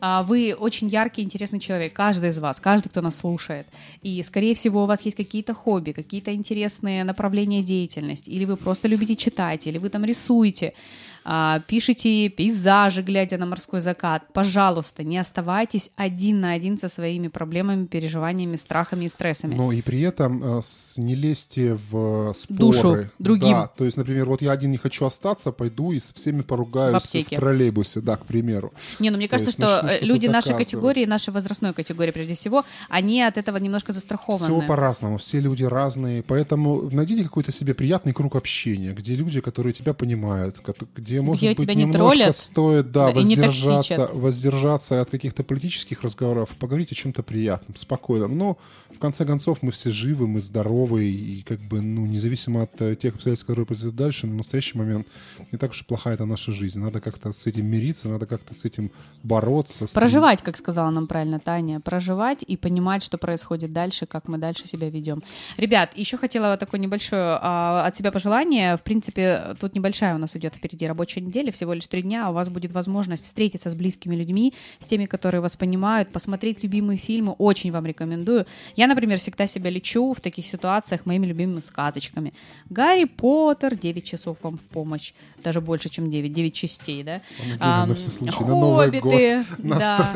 а, 0.06 0.24
вы 0.24 0.54
очень 0.54 0.88
яркий, 0.88 1.22
интересный 1.22 1.62
человек, 1.62 1.94
каждый 1.94 2.30
из 2.30 2.38
вас, 2.38 2.60
каждый, 2.60 2.90
кто 2.90 3.02
нас 3.02 3.16
слушает. 3.16 3.68
И, 4.02 4.22
скорее 4.24 4.54
всего, 4.54 4.84
у 4.84 4.86
вас 4.86 5.02
есть 5.04 5.16
какие-то 5.16 5.54
хобби, 5.54 5.94
какие-то 5.94 6.34
интересные 6.34 7.06
направления 7.06 7.64
деятельности, 7.64 8.30
или 8.30 8.46
вы 8.46 8.58
просто 8.58 8.90
любите 8.90 9.16
читать, 9.16 9.66
или 9.66 9.78
вы 9.78 9.88
там 9.90 10.04
рисуете. 10.04 10.74
А, 11.26 11.62
пишите 11.68 12.30
пейзажи, 12.30 13.02
глядя 13.02 13.38
на 13.38 13.46
морской 13.46 13.82
закат, 13.82 14.24
пожалуйста, 14.34 15.04
не 15.04 15.18
оставайтесь 15.18 15.90
один 15.96 16.42
на 16.42 16.52
один 16.52 16.78
со 16.78 16.88
своими 16.88 17.28
проблемами, 17.28 17.86
переживаниями, 17.86 18.56
страхами 18.56 19.06
и 19.06 19.08
стрессами. 19.08 19.56
Но 19.56 19.72
и 19.72 19.82
при 19.82 20.02
этом 20.02 20.44
э, 20.44 20.62
не 20.98 21.16
лезьте 21.16 21.80
в 21.90 22.34
споры. 22.34 22.58
Душу 22.58 23.10
другим. 23.20 23.52
Да, 23.52 23.68
то 23.68 23.86
есть, 23.86 23.98
например, 23.98 24.28
вот 24.28 24.42
я 24.42 24.52
один 24.52 24.72
не 24.72 24.78
хочу 24.78 25.06
остаться, 25.06 25.52
пойду 25.52 25.92
и 25.92 26.00
со 26.00 26.14
всеми 26.14 26.42
поругаюсь 26.42 27.04
в, 27.04 27.14
в 27.14 27.30
троллейбусе, 27.30 28.02
да, 28.02 28.18
к 28.18 28.26
примеру. 28.26 28.74
Не, 29.00 29.10
ну 29.10 29.18
мне 29.18 29.28
кажется, 29.28 29.52
что 29.52 29.98
люди 30.02 30.28
нашей 30.28 30.56
категории, 30.56 31.06
нашей 31.06 31.34
возрастной 31.34 31.74
категории, 31.74 32.12
прежде 32.12 32.36
всего, 32.36 32.66
они 32.90 33.22
от 33.22 33.38
этого 33.38 33.58
немножко 33.58 33.94
застрахованы. 33.94 34.46
Все 34.46 34.68
по-разному, 34.68 35.18
все 35.18 35.40
люди 35.40 35.64
разные, 35.64 36.24
поэтому 36.24 36.90
найдите 36.92 37.24
какой-то 37.24 37.52
себе 37.52 37.74
приятный 37.74 38.14
круг 38.14 38.36
общения, 38.36 38.94
где 38.94 39.16
люди, 39.16 39.42
которые 39.42 39.74
тебя 39.74 39.94
понимают, 39.94 40.62
где 40.96 41.13
где, 41.14 41.22
может 41.22 41.44
где 41.44 41.54
быть, 41.54 41.76
немножко 41.76 42.18
не 42.18 42.34
стоит 42.34 42.92
да, 42.92 43.12
воздержаться, 43.12 44.10
воздержаться 44.14 45.02
от 45.02 45.10
каких-то 45.10 45.44
политических 45.44 46.02
разговоров, 46.02 46.50
поговорить 46.60 46.92
о 46.92 46.96
чем-то 46.96 47.24
приятном, 47.24 47.76
спокойном. 47.76 48.38
Но, 48.38 48.58
конце 49.04 49.26
концов, 49.26 49.62
мы 49.62 49.72
все 49.72 49.92
живы, 49.92 50.28
мы 50.28 50.42
здоровы, 50.42 51.06
и 51.06 51.44
как 51.44 51.60
бы, 51.60 51.82
ну, 51.82 52.06
независимо 52.08 52.64
от 52.64 52.82
э, 52.82 52.96
тех 52.96 53.14
обстоятельств, 53.14 53.46
которые 53.46 53.66
произойдут 53.66 53.96
дальше, 53.96 54.28
на 54.28 54.34
настоящий 54.34 54.78
момент 54.78 55.08
не 55.52 55.58
так 55.58 55.72
уж 55.72 55.82
и 55.82 55.86
плохая 55.86 56.16
эта 56.16 56.26
наша 56.26 56.52
жизнь. 56.52 56.80
Надо 56.80 57.00
как-то 57.00 57.32
с 57.32 57.46
этим 57.46 57.68
мириться, 57.68 58.10
надо 58.10 58.26
как-то 58.26 58.54
с 58.54 58.66
этим 58.66 58.92
бороться. 59.22 59.86
Проживать, 59.94 60.42
как 60.42 60.58
сказала 60.58 60.90
нам 60.90 61.06
правильно 61.06 61.40
Таня, 61.40 61.80
проживать 61.80 62.44
и 62.48 62.58
понимать, 62.58 63.04
что 63.04 63.18
происходит 63.18 63.72
дальше, 63.72 64.06
как 64.08 64.28
мы 64.28 64.40
дальше 64.40 64.68
себя 64.68 64.90
ведем. 64.90 65.22
Ребят, 65.58 65.96
еще 65.96 66.18
хотела 66.18 66.58
такое 66.58 66.80
небольшое 66.80 67.38
а, 67.42 67.86
от 67.86 67.96
себя 67.96 68.12
пожелание. 68.12 68.78
В 68.78 68.82
принципе, 68.82 69.56
тут 69.60 69.76
небольшая 69.76 70.16
у 70.16 70.18
нас 70.18 70.36
идет 70.36 70.56
впереди 70.56 70.88
работа 70.88 71.04
рабочей 71.04 71.22
неделе, 71.22 71.52
всего 71.52 71.74
лишь 71.74 71.88
три 71.88 72.02
дня, 72.02 72.30
у 72.30 72.34
вас 72.34 72.50
будет 72.50 72.72
возможность 72.72 73.26
встретиться 73.26 73.70
с 73.70 73.76
близкими 73.76 74.16
людьми, 74.16 74.54
с 74.80 74.86
теми, 74.86 75.06
которые 75.06 75.42
вас 75.42 75.56
понимают, 75.56 76.12
посмотреть 76.12 76.64
любимые 76.64 76.98
фильмы, 76.98 77.34
очень 77.34 77.72
вам 77.72 77.86
рекомендую. 77.86 78.46
Я, 78.78 78.88
например, 78.94 79.20
всегда 79.20 79.48
себя 79.48 79.70
лечу 79.70 80.14
в 80.14 80.22
таких 80.22 80.46
ситуациях 80.46 81.06
моими 81.06 81.26
любимыми 81.26 81.60
сказочками. 81.60 82.34
Гарри 82.70 83.06
Поттер, 83.06 83.76
9 83.76 84.04
часов 84.06 84.38
вам 84.42 84.58
в 84.58 84.62
помощь, 84.62 85.14
даже 85.44 85.62
больше, 85.62 85.90
чем 85.90 86.10
9, 86.10 86.34
9 86.34 86.54
частей, 86.54 87.04
да? 87.04 87.22
А, 87.60 87.86
на 87.86 88.32
Хоббиты, 88.32 89.46
на 89.58 89.80
да. 89.80 90.14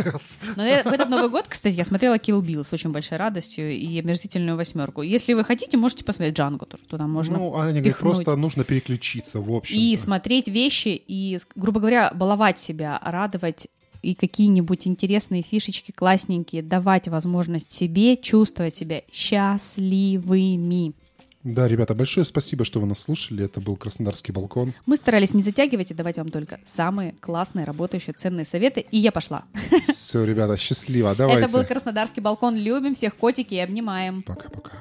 Но 0.56 0.64
в 0.64 0.94
этот 0.94 1.10
Новый 1.10 1.30
год, 1.30 1.46
кстати, 1.48 1.76
я 1.76 1.86
смотрела 1.86 2.16
Kill 2.16 2.42
Bill 2.42 2.64
с 2.64 2.74
очень 2.74 2.92
большой 2.92 3.18
радостью 3.18 3.72
и 3.72 4.00
омерзительную 4.00 4.58
восьмерку. 4.58 5.02
Если 5.02 5.34
вы 5.34 5.44
хотите, 5.44 5.78
можете 5.78 6.04
посмотреть 6.04 6.38
Джанго 6.38 6.66
тоже, 6.66 6.84
туда 6.84 7.08
можно 7.08 7.38
Ну, 7.38 7.56
Аня 7.58 7.80
говорит, 7.80 7.98
просто 7.98 8.36
нужно 8.36 8.64
переключиться, 8.64 9.42
в 9.42 9.52
общем 9.52 9.78
И 9.78 9.96
смотреть 9.98 10.48
вещи 10.48 11.02
и, 11.08 11.40
грубо 11.56 11.80
говоря, 11.80 12.12
баловать 12.14 12.60
себя, 12.60 13.00
радовать 13.04 13.68
и 14.08 14.14
какие-нибудь 14.14 14.88
интересные 14.88 15.42
фишечки 15.42 15.92
классненькие, 15.92 16.64
давать 16.64 17.10
возможность 17.10 17.74
себе 17.74 18.16
чувствовать 18.16 18.74
себя 18.74 19.02
счастливыми. 19.12 20.94
Да, 21.44 21.68
ребята, 21.68 21.94
большое 21.94 22.26
спасибо, 22.26 22.64
что 22.64 22.80
вы 22.80 22.88
нас 22.88 23.00
слушали. 23.00 23.44
Это 23.44 23.60
был 23.60 23.76
Краснодарский 23.76 24.32
балкон. 24.32 24.74
Мы 24.86 24.96
старались 24.96 25.34
не 25.34 25.44
затягивать 25.44 25.92
и 25.92 25.94
давать 25.94 26.18
вам 26.18 26.30
только 26.30 26.62
самые 26.66 27.16
классные, 27.20 27.66
работающие, 27.66 28.14
ценные 28.14 28.46
советы. 28.46 28.86
И 28.92 28.98
я 28.98 29.12
пошла. 29.12 29.44
Все, 29.90 30.24
ребята, 30.24 30.56
счастливо. 30.56 31.14
Давайте. 31.14 31.44
Это 31.44 31.52
был 31.52 31.66
Краснодарский 31.66 32.22
балкон. 32.22 32.56
Любим 32.56 32.96
всех 32.96 33.18
котики 33.18 33.56
и 33.56 33.60
обнимаем. 33.60 34.24
Пока-пока. 34.24 34.72